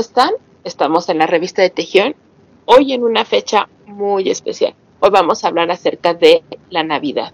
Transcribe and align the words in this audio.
Están? 0.00 0.30
Estamos 0.64 1.08
en 1.08 1.18
la 1.18 1.26
revista 1.26 1.62
de 1.62 1.70
Tejión, 1.70 2.16
hoy 2.64 2.92
en 2.92 3.04
una 3.04 3.24
fecha 3.24 3.68
muy 3.86 4.30
especial. 4.30 4.74
Hoy 4.98 5.10
vamos 5.10 5.44
a 5.44 5.48
hablar 5.48 5.70
acerca 5.70 6.14
de 6.14 6.42
la 6.70 6.82
Navidad. 6.82 7.32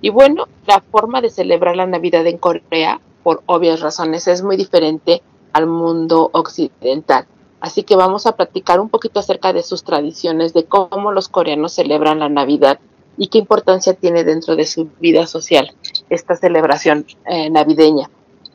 Y 0.00 0.10
bueno, 0.10 0.46
la 0.66 0.80
forma 0.80 1.20
de 1.20 1.30
celebrar 1.30 1.76
la 1.76 1.86
Navidad 1.86 2.26
en 2.26 2.38
Corea, 2.38 3.00
por 3.22 3.42
obvias 3.46 3.80
razones, 3.80 4.28
es 4.28 4.42
muy 4.42 4.56
diferente 4.56 5.22
al 5.52 5.66
mundo 5.66 6.30
occidental. 6.32 7.26
Así 7.60 7.82
que 7.82 7.96
vamos 7.96 8.26
a 8.26 8.36
platicar 8.36 8.80
un 8.80 8.90
poquito 8.90 9.20
acerca 9.20 9.52
de 9.52 9.62
sus 9.62 9.82
tradiciones, 9.82 10.52
de 10.52 10.64
cómo 10.64 11.12
los 11.12 11.28
coreanos 11.28 11.72
celebran 11.72 12.20
la 12.20 12.28
Navidad 12.28 12.78
y 13.16 13.28
qué 13.28 13.38
importancia 13.38 13.94
tiene 13.94 14.24
dentro 14.24 14.56
de 14.56 14.66
su 14.66 14.88
vida 15.00 15.26
social 15.26 15.72
esta 16.10 16.36
celebración 16.36 17.06
eh, 17.26 17.50
navideña. 17.50 18.08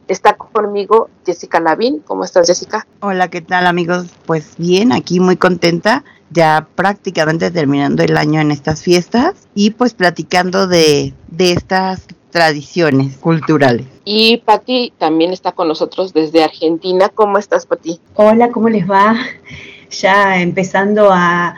Está 0.09 0.33
conmigo 0.33 1.07
Jessica 1.23 1.59
Lavín. 1.59 1.99
¿Cómo 1.99 2.23
estás, 2.23 2.47
Jessica? 2.47 2.87
Hola, 2.99 3.29
¿qué 3.29 3.41
tal, 3.41 3.67
amigos? 3.67 4.07
Pues 4.25 4.55
bien, 4.57 4.91
aquí 4.91 5.19
muy 5.19 5.37
contenta, 5.37 6.03
ya 6.31 6.67
prácticamente 6.73 7.51
terminando 7.51 8.01
el 8.01 8.17
año 8.17 8.41
en 8.41 8.49
estas 8.49 8.81
fiestas 8.81 9.35
y 9.53 9.69
pues 9.69 9.93
platicando 9.93 10.65
de, 10.65 11.13
de 11.27 11.51
estas 11.51 12.07
tradiciones 12.31 13.17
culturales. 13.17 13.85
Y 14.03 14.37
Pati 14.37 14.93
también 14.97 15.31
está 15.31 15.51
con 15.51 15.67
nosotros 15.67 16.11
desde 16.11 16.43
Argentina. 16.43 17.09
¿Cómo 17.09 17.37
estás, 17.37 17.67
Pati? 17.67 18.01
Hola, 18.15 18.49
¿cómo 18.49 18.67
les 18.67 18.89
va? 18.89 19.15
Ya 19.89 20.41
empezando 20.41 21.09
a, 21.11 21.55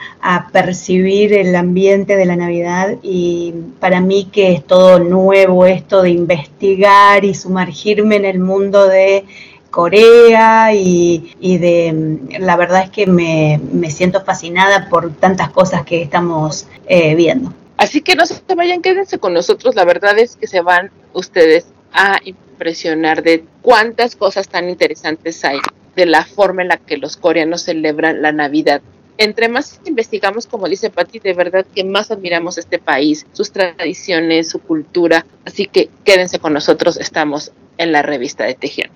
percibir 0.51 1.33
el 1.33 1.55
ambiente 1.55 2.15
de 2.15 2.25
la 2.25 2.35
Navidad 2.35 2.97
y 3.01 3.53
para 3.79 4.01
mí 4.01 4.29
que 4.31 4.53
es 4.53 4.65
todo 4.65 4.99
nuevo 4.99 5.65
esto 5.65 6.01
de 6.01 6.11
investigar 6.11 7.25
y 7.25 7.33
sumergirme 7.33 8.17
en 8.17 8.25
el 8.25 8.39
mundo 8.39 8.87
de 8.87 9.25
Corea 9.69 10.73
y, 10.73 11.33
de 11.41 12.19
la 12.39 12.55
verdad 12.55 12.83
es 12.83 12.89
que 12.91 13.07
me, 13.07 13.59
siento 13.89 14.23
fascinada 14.23 14.89
por 14.89 15.13
tantas 15.15 15.49
cosas 15.49 15.83
que 15.83 16.01
estamos 16.01 16.67
eh, 16.87 17.15
viendo. 17.15 17.53
Así 17.77 18.01
que 18.01 18.15
no 18.15 18.25
se 18.25 18.39
vayan, 18.55 18.81
quédense 18.81 19.17
con 19.17 19.33
nosotros, 19.33 19.75
la 19.75 19.85
verdad 19.85 20.17
es 20.19 20.35
que 20.35 20.47
se 20.47 20.61
van 20.61 20.91
ustedes 21.13 21.67
a 21.93 22.19
impresionar 22.23 23.23
de 23.23 23.43
cuántas 23.61 24.15
cosas 24.15 24.47
tan 24.47 24.69
interesantes 24.69 25.43
hay 25.43 25.59
de 25.95 26.05
la 26.05 26.25
forma 26.25 26.61
en 26.61 26.69
la 26.69 26.77
que 26.77 26.97
los 26.97 27.17
coreanos 27.17 27.63
celebran 27.63 28.21
la 28.21 28.31
Navidad. 28.31 28.81
Entre 29.17 29.49
más 29.49 29.79
investigamos, 29.85 30.47
como 30.47 30.67
dice 30.67 30.89
Patti, 30.89 31.19
de 31.19 31.33
verdad 31.33 31.65
que 31.75 31.83
más 31.83 32.11
admiramos 32.11 32.57
este 32.57 32.79
país, 32.79 33.27
sus 33.33 33.51
tradiciones, 33.51 34.49
su 34.49 34.59
cultura. 34.59 35.25
Así 35.45 35.67
que 35.67 35.89
quédense 36.03 36.39
con 36.39 36.53
nosotros, 36.53 36.97
estamos 36.97 37.51
en 37.77 37.91
la 37.91 38.01
revista 38.01 38.45
de 38.45 38.55
Tejión. 38.55 38.89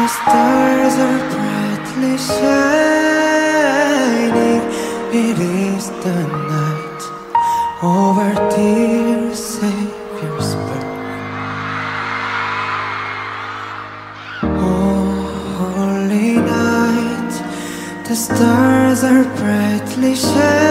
The 0.00 0.08
stars 0.08 0.94
are 1.06 1.22
brightly 1.28 2.16
shining. 2.16 3.52
It 5.12 5.38
is 5.38 5.90
the 6.04 6.20
night 6.54 7.02
of 7.82 8.16
our 8.16 8.34
dear 8.48 9.34
Savior's 9.34 10.54
birth. 10.64 10.90
Oh, 14.42 15.68
holy 15.76 16.32
night 16.38 17.34
The 18.08 18.16
stars 18.16 19.04
are 19.04 19.24
brightly 19.36 20.14
shining. 20.14 20.69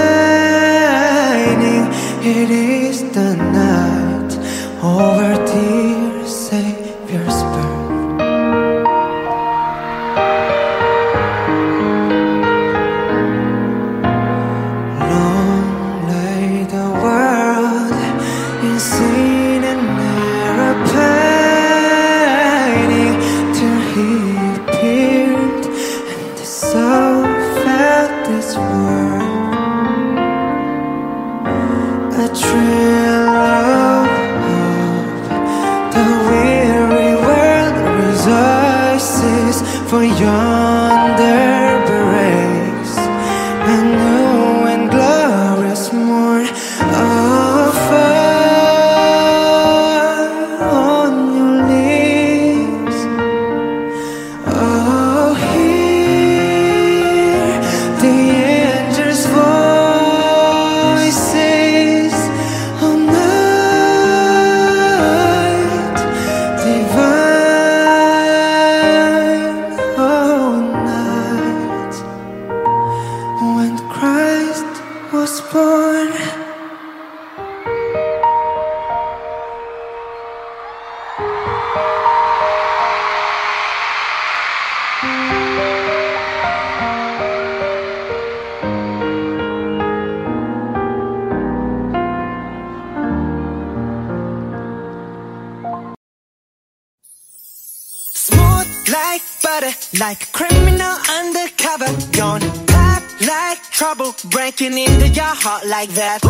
Like 105.80 105.92
that. 105.92 106.29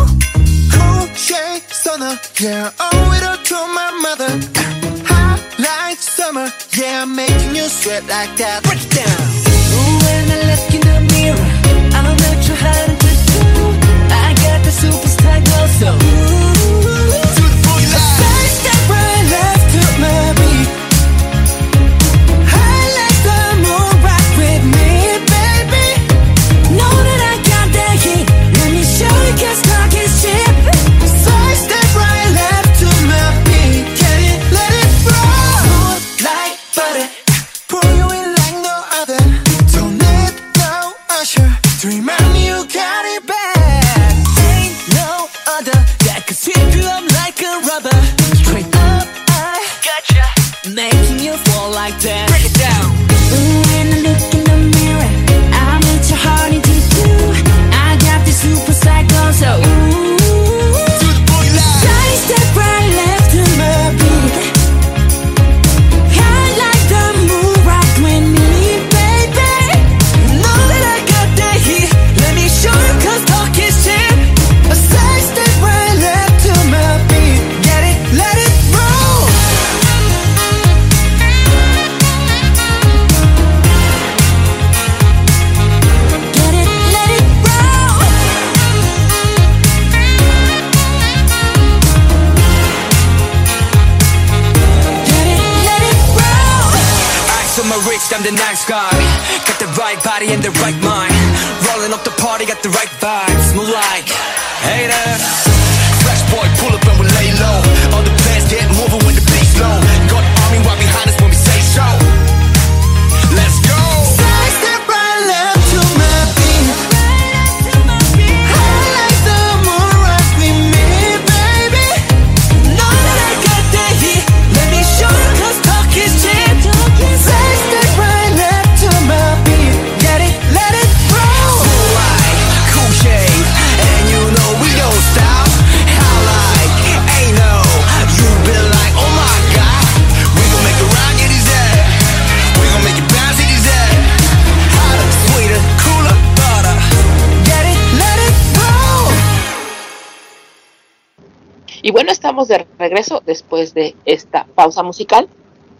Estamos 152.40 152.48
de 152.48 152.66
regreso 152.78 153.22
después 153.26 153.74
de 153.74 153.94
esta 154.06 154.46
pausa 154.54 154.82
musical 154.82 155.28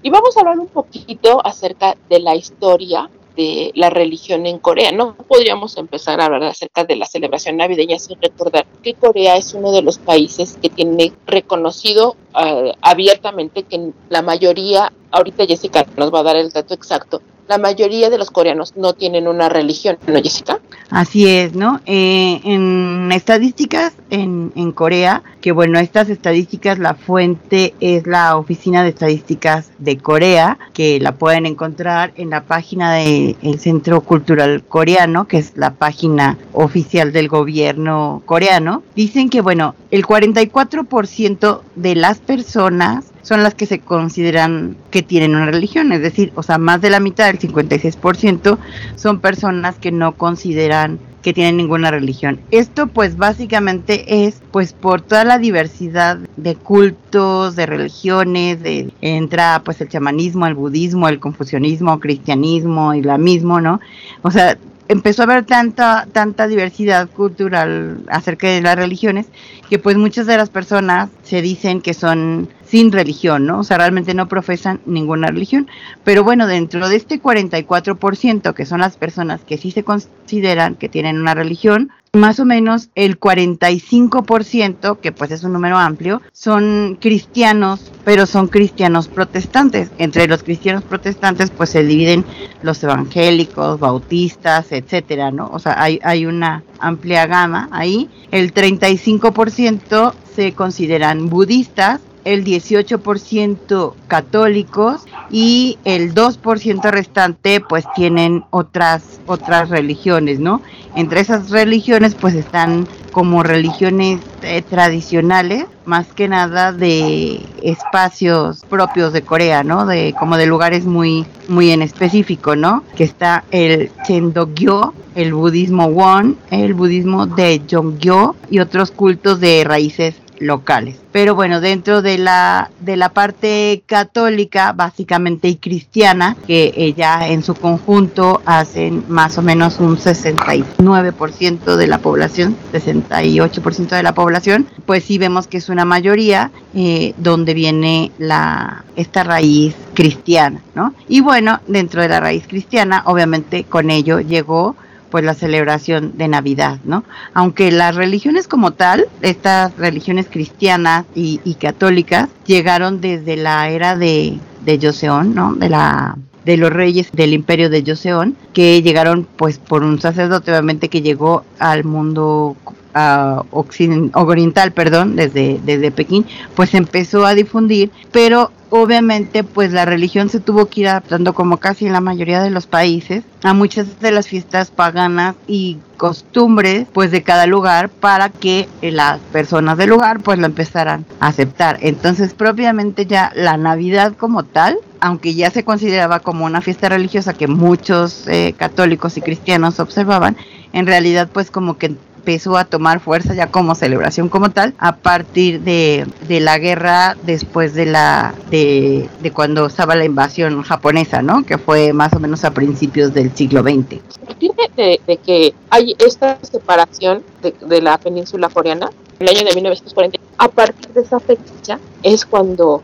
y 0.02 0.11
vamos 0.11 0.37
a 0.37 0.40
hablar 0.40 0.59
un 0.59 0.67
poquito 0.67 1.45
acerca 1.45 1.97
de 2.09 2.21
la 2.21 2.35
historia 2.35 3.09
de 3.35 3.71
la 3.75 3.88
religión 3.88 4.45
en 4.45 4.59
Corea. 4.59 4.93
No 4.93 5.14
podríamos 5.14 5.79
empezar 5.79 6.21
a 6.21 6.26
hablar 6.26 6.43
acerca 6.43 6.85
de 6.85 6.97
la 6.97 7.07
celebración 7.07 7.57
navideña 7.57 7.99
sin 7.99 8.21
recordar 8.21 8.67
que 8.83 8.93
Corea 8.93 9.37
es 9.37 9.55
uno 9.55 9.73
de 9.73 9.81
los 9.81 9.99
países 9.99 10.59
que 10.61 10.69
tiene 10.69 11.12
reconocido 11.26 12.17
eh, 12.38 12.75
abiertamente 12.83 13.62
que 13.62 13.93
la 14.11 14.21
mayoría, 14.21 14.93
ahorita 15.12 15.47
Jessica 15.47 15.87
nos 15.97 16.12
va 16.12 16.21
a 16.21 16.25
dar 16.25 16.37
el 16.37 16.50
dato 16.50 16.75
exacto, 16.75 17.23
la 17.50 17.59
mayoría 17.59 18.11
de 18.11 18.16
los 18.16 18.30
coreanos 18.30 18.76
no 18.76 18.92
tienen 18.92 19.26
una 19.26 19.49
religión, 19.49 19.99
¿no, 20.07 20.23
Jessica? 20.23 20.61
Así 20.88 21.26
es, 21.26 21.52
¿no? 21.52 21.80
Eh, 21.85 22.40
en 22.45 23.11
estadísticas 23.11 23.92
en, 24.09 24.71
Corea, 24.71 25.25
que 25.40 25.50
bueno, 25.50 25.80
estas 25.80 26.11
estadísticas, 26.11 26.78
la 26.78 26.95
fuente 26.95 27.75
es 27.80 28.07
la 28.07 28.37
Oficina 28.37 28.85
de 28.85 28.90
Estadísticas 28.90 29.73
de 29.78 29.99
Corea, 29.99 30.59
que 30.73 31.00
la 31.00 31.16
pueden 31.16 31.45
encontrar 31.45 32.12
en 32.14 32.30
la 32.30 32.45
página 32.45 32.95
del 32.95 33.59
Centro 33.59 34.00
Cultural 34.02 34.62
Coreano, 34.62 35.26
que 35.26 35.38
es 35.38 35.57
la 35.57 35.73
página 35.73 36.38
oficial 36.52 37.12
del 37.12 37.26
gobierno 37.26 38.23
coreano. 38.26 38.85
Dicen 38.95 39.28
que, 39.28 39.40
bueno, 39.40 39.75
el 39.90 40.07
44% 40.07 41.62
de 41.75 41.95
las 41.97 42.19
personas 42.19 43.07
son 43.23 43.43
las 43.43 43.55
que 43.55 43.67
se 43.67 43.81
consideran 43.81 44.77
que 44.91 45.03
tienen 45.03 45.35
una 45.35 45.47
religión, 45.47 45.93
es 45.93 46.03
decir, 46.03 46.33
o 46.35 46.43
sea, 46.43 46.59
más 46.59 46.81
de 46.81 46.91
la 46.91 47.00
mitad, 47.00 47.29
el 47.29 47.39
56%, 47.39 48.59
son 48.97 49.21
personas 49.21 49.77
que 49.77 49.93
no 49.93 50.12
consideran 50.12 50.99
que 51.23 51.33
tienen 51.33 51.57
ninguna 51.59 51.91
religión. 51.91 52.41
Esto 52.50 52.87
pues 52.87 53.17
básicamente 53.17 54.27
es 54.27 54.41
pues 54.50 54.73
por 54.73 55.03
toda 55.03 55.25
la 55.25 55.39
diversidad 55.39 56.19
de 56.37 56.55
cultos, 56.55 57.57
de 57.57 57.67
religiones, 57.67 58.62
de 58.62 58.91
entra 59.00 59.61
pues 59.65 59.81
el 59.81 59.89
chamanismo, 59.89 60.47
el 60.47 60.55
budismo, 60.55 61.09
el 61.09 61.21
confucianismo, 61.21 62.00
cristianismo, 62.00 62.95
islamismo, 62.95 63.61
¿no? 63.61 63.81
O 64.23 64.31
sea, 64.31 64.57
empezó 64.91 65.23
a 65.23 65.27
haber 65.27 65.45
tanta 65.45 66.09
tanta 66.13 66.49
diversidad 66.49 67.09
cultural 67.09 68.05
acerca 68.09 68.49
de 68.49 68.61
las 68.61 68.75
religiones 68.75 69.27
que 69.69 69.79
pues 69.79 69.97
muchas 69.97 70.27
de 70.27 70.37
las 70.37 70.51
personas 70.51 71.11
se 71.23 71.43
dicen 71.43 71.81
que 71.81 71.95
son 71.95 72.49
sin 72.67 72.91
religión, 72.91 73.47
¿no? 73.47 73.61
O 73.61 73.65
sea, 73.65 73.79
realmente 73.79 74.15
no 74.15 74.29
profesan 74.29 74.81
ninguna 74.87 75.29
religión. 75.29 75.69
Pero 76.05 76.25
bueno, 76.25 76.47
dentro 76.47 76.89
de 76.89 76.97
este 76.97 77.21
44%, 77.21 78.53
que 78.53 78.67
son 78.67 78.81
las 78.81 78.97
personas 78.97 79.41
que 79.43 79.59
sí 79.59 79.71
se 79.71 79.85
consideran 79.85 80.75
que 80.75 80.89
tienen 80.89 81.21
una 81.21 81.35
religión, 81.35 81.91
más 82.12 82.40
o 82.40 82.45
menos 82.45 82.90
el 82.95 83.21
45%, 83.21 84.99
que 84.99 85.12
pues 85.12 85.31
es 85.31 85.45
un 85.45 85.52
número 85.52 85.79
amplio, 85.79 86.21
son 86.33 86.99
cristianos, 87.00 87.93
pero 88.05 88.26
son 88.26 88.49
cristianos 88.49 89.09
protestantes. 89.09 89.90
Entre 89.99 90.26
los 90.26 90.43
cristianos 90.43 90.83
protestantes 90.83 91.50
pues 91.50 91.71
se 91.71 91.85
dividen 91.85 92.25
los 92.62 92.83
evangélicos, 92.83 93.79
bautistas, 93.79 94.73
etcétera, 94.73 95.31
¿no? 95.31 95.49
O 95.52 95.59
sea, 95.59 95.81
hay, 95.81 96.00
hay 96.02 96.26
una 96.26 96.64
amplia 96.81 97.26
gama 97.26 97.69
ahí. 97.71 98.11
El 98.31 98.52
35% 98.52 100.14
se 100.35 100.52
consideran 100.52 101.29
budistas, 101.29 102.00
el 102.25 102.45
18% 102.45 103.95
católicos 104.09 105.05
y 105.31 105.79
el 105.85 106.15
2% 106.15 106.91
restante 106.91 107.61
pues 107.61 107.85
tienen 107.95 108.45
otras 108.50 109.21
otras 109.27 109.69
religiones, 109.69 110.41
¿no? 110.41 110.61
entre 110.97 111.21
esas 111.21 111.50
religiones 111.50 112.15
pues 112.15 112.35
están 112.35 112.87
como 113.12 113.43
religiones 113.43 114.21
eh, 114.43 114.62
tradicionales, 114.62 115.67
más 115.85 116.09
que 116.09 116.29
nada 116.29 116.73
de 116.73 117.41
espacios 117.62 118.65
propios 118.69 119.12
de 119.12 119.23
Corea, 119.23 119.65
¿no? 119.65 119.87
De 119.87 120.15
como 120.19 120.37
de 120.37 120.47
lugares 120.47 120.85
muy 120.85 121.27
muy 121.49 121.71
en 121.71 121.83
específico, 121.83 122.55
¿no? 122.55 122.85
Que 122.97 123.05
está 123.05 123.45
el 123.50 123.91
Chendogyo, 124.07 124.95
el 125.15 125.35
budismo 125.35 125.89
Won, 125.89 126.39
el 126.50 126.75
budismo 126.75 127.27
de 127.27 127.61
Jongyo 127.69 128.37
y 128.50 128.61
otros 128.61 128.91
cultos 128.93 129.41
de 129.41 129.65
raíces 129.65 130.15
locales. 130.41 130.97
Pero 131.13 131.35
bueno, 131.35 131.61
dentro 131.61 132.03
de 132.03 132.19
la, 132.19 132.71
de 132.81 132.97
la 132.97 133.11
parte 133.11 133.83
católica, 133.87 134.73
básicamente 134.73 135.49
y 135.49 135.57
cristiana, 135.57 136.37
que 136.47 136.73
ella 136.77 137.29
en 137.29 137.43
su 137.43 137.55
conjunto 137.55 138.43
hacen 138.47 139.05
más 139.09 139.39
o 139.39 139.43
menos 139.43 139.79
un 139.79 139.97
69% 139.97 141.77
de 141.77 141.87
la 141.87 141.99
población, 141.99 142.57
68% 142.73 143.89
de 143.89 144.03
la 144.03 144.15
población, 144.15 144.67
pues 144.87 145.05
sí 145.05 145.19
vemos 145.19 145.47
que 145.47 145.59
es 145.59 145.69
una 145.69 145.85
mayoría 145.85 146.51
eh, 146.75 147.15
donde 147.19 147.55
viene 147.55 148.13
la, 148.19 148.85
esta 148.97 149.25
raíz 149.25 149.75
cristiana, 149.95 150.61
¿no? 150.75 150.95
Y 151.09 151.21
bueno, 151.21 151.61
dentro 151.67 152.03
de 152.03 152.09
la 152.09 152.21
raíz 152.21 152.47
cristiana, 152.47 153.03
obviamente 153.07 153.65
con 153.65 153.91
ello 153.91 154.21
llegó 154.21 154.77
pues 155.11 155.25
la 155.25 155.35
celebración 155.35 156.17
de 156.17 156.29
Navidad, 156.29 156.79
¿no? 156.85 157.05
Aunque 157.35 157.71
las 157.73 157.95
religiones 157.97 158.49
como 158.49 158.73
tal, 158.73 159.07
estas 159.23 159.76
religiones 159.76 160.26
cristianas 160.31 161.05
y, 161.14 161.40
y 161.45 161.55
católicas, 161.55 162.29
llegaron 162.47 163.00
desde 163.00 163.37
la 163.37 163.69
era 163.71 163.97
de, 163.97 164.38
de 164.64 164.79
Joseon, 164.81 165.35
¿no? 165.35 165.55
De 165.55 165.69
la 165.69 166.17
de 166.45 166.57
los 166.57 166.71
reyes 166.73 167.12
del 167.12 167.35
imperio 167.35 167.69
de 167.69 167.85
Joseon, 167.87 168.35
que 168.55 168.81
llegaron 168.81 169.26
pues 169.37 169.59
por 169.59 169.83
un 169.83 170.00
sacerdote 170.00 170.50
obviamente 170.50 170.88
que 170.88 171.02
llegó 171.02 171.45
al 171.59 171.85
mundo 171.85 172.57
uh, 172.95 173.43
occiden- 173.52 174.11
oriental, 174.14 174.73
perdón, 174.73 175.17
desde, 175.17 175.61
desde 175.67 175.90
Pekín, 175.90 176.25
pues 176.55 176.73
empezó 176.75 177.26
a 177.26 177.35
difundir, 177.35 177.90
pero 178.11 178.52
obviamente 178.71 179.45
pues 179.45 179.73
la 179.73 179.85
religión 179.85 180.29
se 180.29 180.41
tuvo 180.41 180.67
que 180.67 180.83
ir 180.83 180.89
adaptando 180.89 181.35
como 181.35 181.59
casi 181.59 181.87
en 181.87 181.93
la 181.93 182.00
mayoría 182.00 182.41
de 182.43 182.50
los 182.50 182.67
países 182.67 183.25
a 183.43 183.53
muchas 183.53 184.00
de 184.00 184.12
las 184.12 184.29
fiestas 184.29 184.71
paganas 184.71 185.35
y 185.47 185.79
costumbres 185.97 186.87
pues 186.93 187.11
de 187.11 187.23
cada 187.23 187.47
lugar 187.47 187.91
para 187.91 188.31
que 188.31 188.69
eh, 188.81 188.91
las 188.91 189.19
personas 189.33 189.77
del 189.77 189.91
lugar 189.91 190.21
pues 190.21 190.39
lo 190.39 190.47
empezaran 190.47 191.05
a 191.21 191.29
aceptar. 191.29 191.79
Entonces 191.83 192.33
propiamente 192.33 193.07
ya 193.07 193.33
la 193.35 193.57
Navidad 193.57 194.15
como 194.17 194.45
tal, 194.45 194.79
aunque 195.00 195.35
ya 195.35 195.50
se 195.50 195.65
consideraba 195.65 196.21
como 196.21 196.47
una 196.47 196.61
fiesta 196.61 196.89
religiosa 196.89 197.35
que 197.35 197.49
muchos 197.49 198.27
eh, 198.29 198.55
católicos 198.57 199.17
y 199.17 199.21
cristianos 199.21 199.81
observaban, 199.81 200.37
en 200.73 200.87
realidad 200.87 201.29
pues 201.33 201.50
como 201.50 201.77
que 201.77 201.97
empezó 202.21 202.59
a 202.59 202.67
tomar 202.67 203.00
fuerza 203.00 203.35
ya 203.35 203.47
como 203.47 203.75
celebración 203.75 204.29
como 204.29 204.50
tal 204.50 204.75
a 204.79 204.97
partir 204.97 205.62
de, 205.62 206.07
de 206.29 206.41
la 206.41 206.59
guerra 206.59 207.17
después 207.25 207.73
de 207.73 207.87
la 207.87 208.35
de, 208.50 209.09
de 209.23 209.31
cuando 209.33 209.67
estaba 209.67 209.95
la 209.97 210.05
invasión 210.05 210.62
japonesa, 210.62 211.23
¿no? 211.23 211.45
Que 211.45 211.57
fue 211.57 211.95
más 211.95 212.12
o 212.12 212.21
menos 212.21 212.45
a 212.45 212.50
principios 212.53 213.15
del 213.15 213.35
siglo 213.35 213.62
XX. 213.62 214.00
A 214.29 214.35
de, 214.77 215.00
de- 215.07 215.17
que 215.17 215.55
hay 215.71 215.97
esta 215.99 216.39
separación 216.43 217.23
de, 217.43 217.81
la 217.81 217.97
península 217.99 218.49
coreana, 218.50 218.91
el 219.19 219.29
año 219.29 219.45
de 219.45 219.55
1940, 219.55 220.19
a 220.37 220.49
partir 220.49 220.89
de 220.89 221.00
esa 221.00 221.19
fecha 221.21 221.79
es 222.03 222.27
cuando 222.27 222.83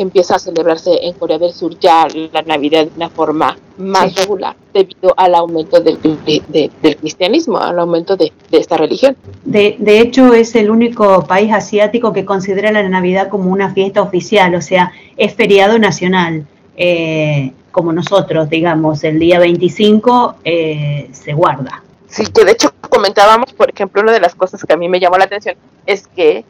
empieza 0.00 0.36
a 0.36 0.38
celebrarse 0.38 0.90
en 1.02 1.12
Corea 1.14 1.38
del 1.38 1.52
Sur 1.52 1.78
ya 1.78 2.06
la 2.32 2.42
Navidad 2.42 2.86
de 2.86 2.90
una 2.96 3.10
forma 3.10 3.56
más 3.78 4.12
Sí. 4.12 4.20
regular 4.20 4.56
debido 4.72 5.12
al 5.16 5.34
aumento 5.34 5.80
del, 5.80 6.00
de- 6.02 6.42
de- 6.48 6.70
del 6.82 6.96
cristianismo, 6.96 7.58
al 7.58 7.78
aumento 7.78 8.16
de, 8.16 8.32
de 8.50 8.58
esta 8.58 8.76
religión. 8.76 9.16
De, 9.44 9.76
de 9.78 10.00
hecho, 10.00 10.34
es 10.34 10.54
el 10.56 10.70
único 10.70 11.24
país 11.26 11.52
asiático 11.52 12.12
que 12.12 12.24
considera 12.24 12.70
la 12.72 12.88
Navidad 12.88 13.28
como 13.28 13.50
una 13.50 13.72
fiesta 13.74 14.02
oficial, 14.02 14.54
o 14.54 14.60
sea, 14.62 14.92
es 15.16 15.34
feriado 15.34 15.78
nacional, 15.78 16.46
eh, 16.76 17.52
como 17.72 17.92
nosotros, 17.92 18.48
digamos, 18.48 19.04
el 19.04 19.18
día 19.18 19.38
25 19.38 20.36
eh, 20.44 21.08
se 21.12 21.32
guarda. 21.32 21.82
Sí, 22.08 22.24
que 22.26 22.44
de 22.44 22.52
hecho 22.52 22.72
comentábamos, 22.88 23.52
por 23.52 23.68
ejemplo, 23.70 24.00
una 24.02 24.12
de 24.12 24.20
las 24.20 24.34
cosas 24.34 24.64
que 24.64 24.72
a 24.72 24.76
mí 24.76 24.88
me 24.88 24.98
llamó 25.00 25.18
la 25.18 25.24
atención 25.24 25.56
es 25.86 26.06
que 26.08 26.44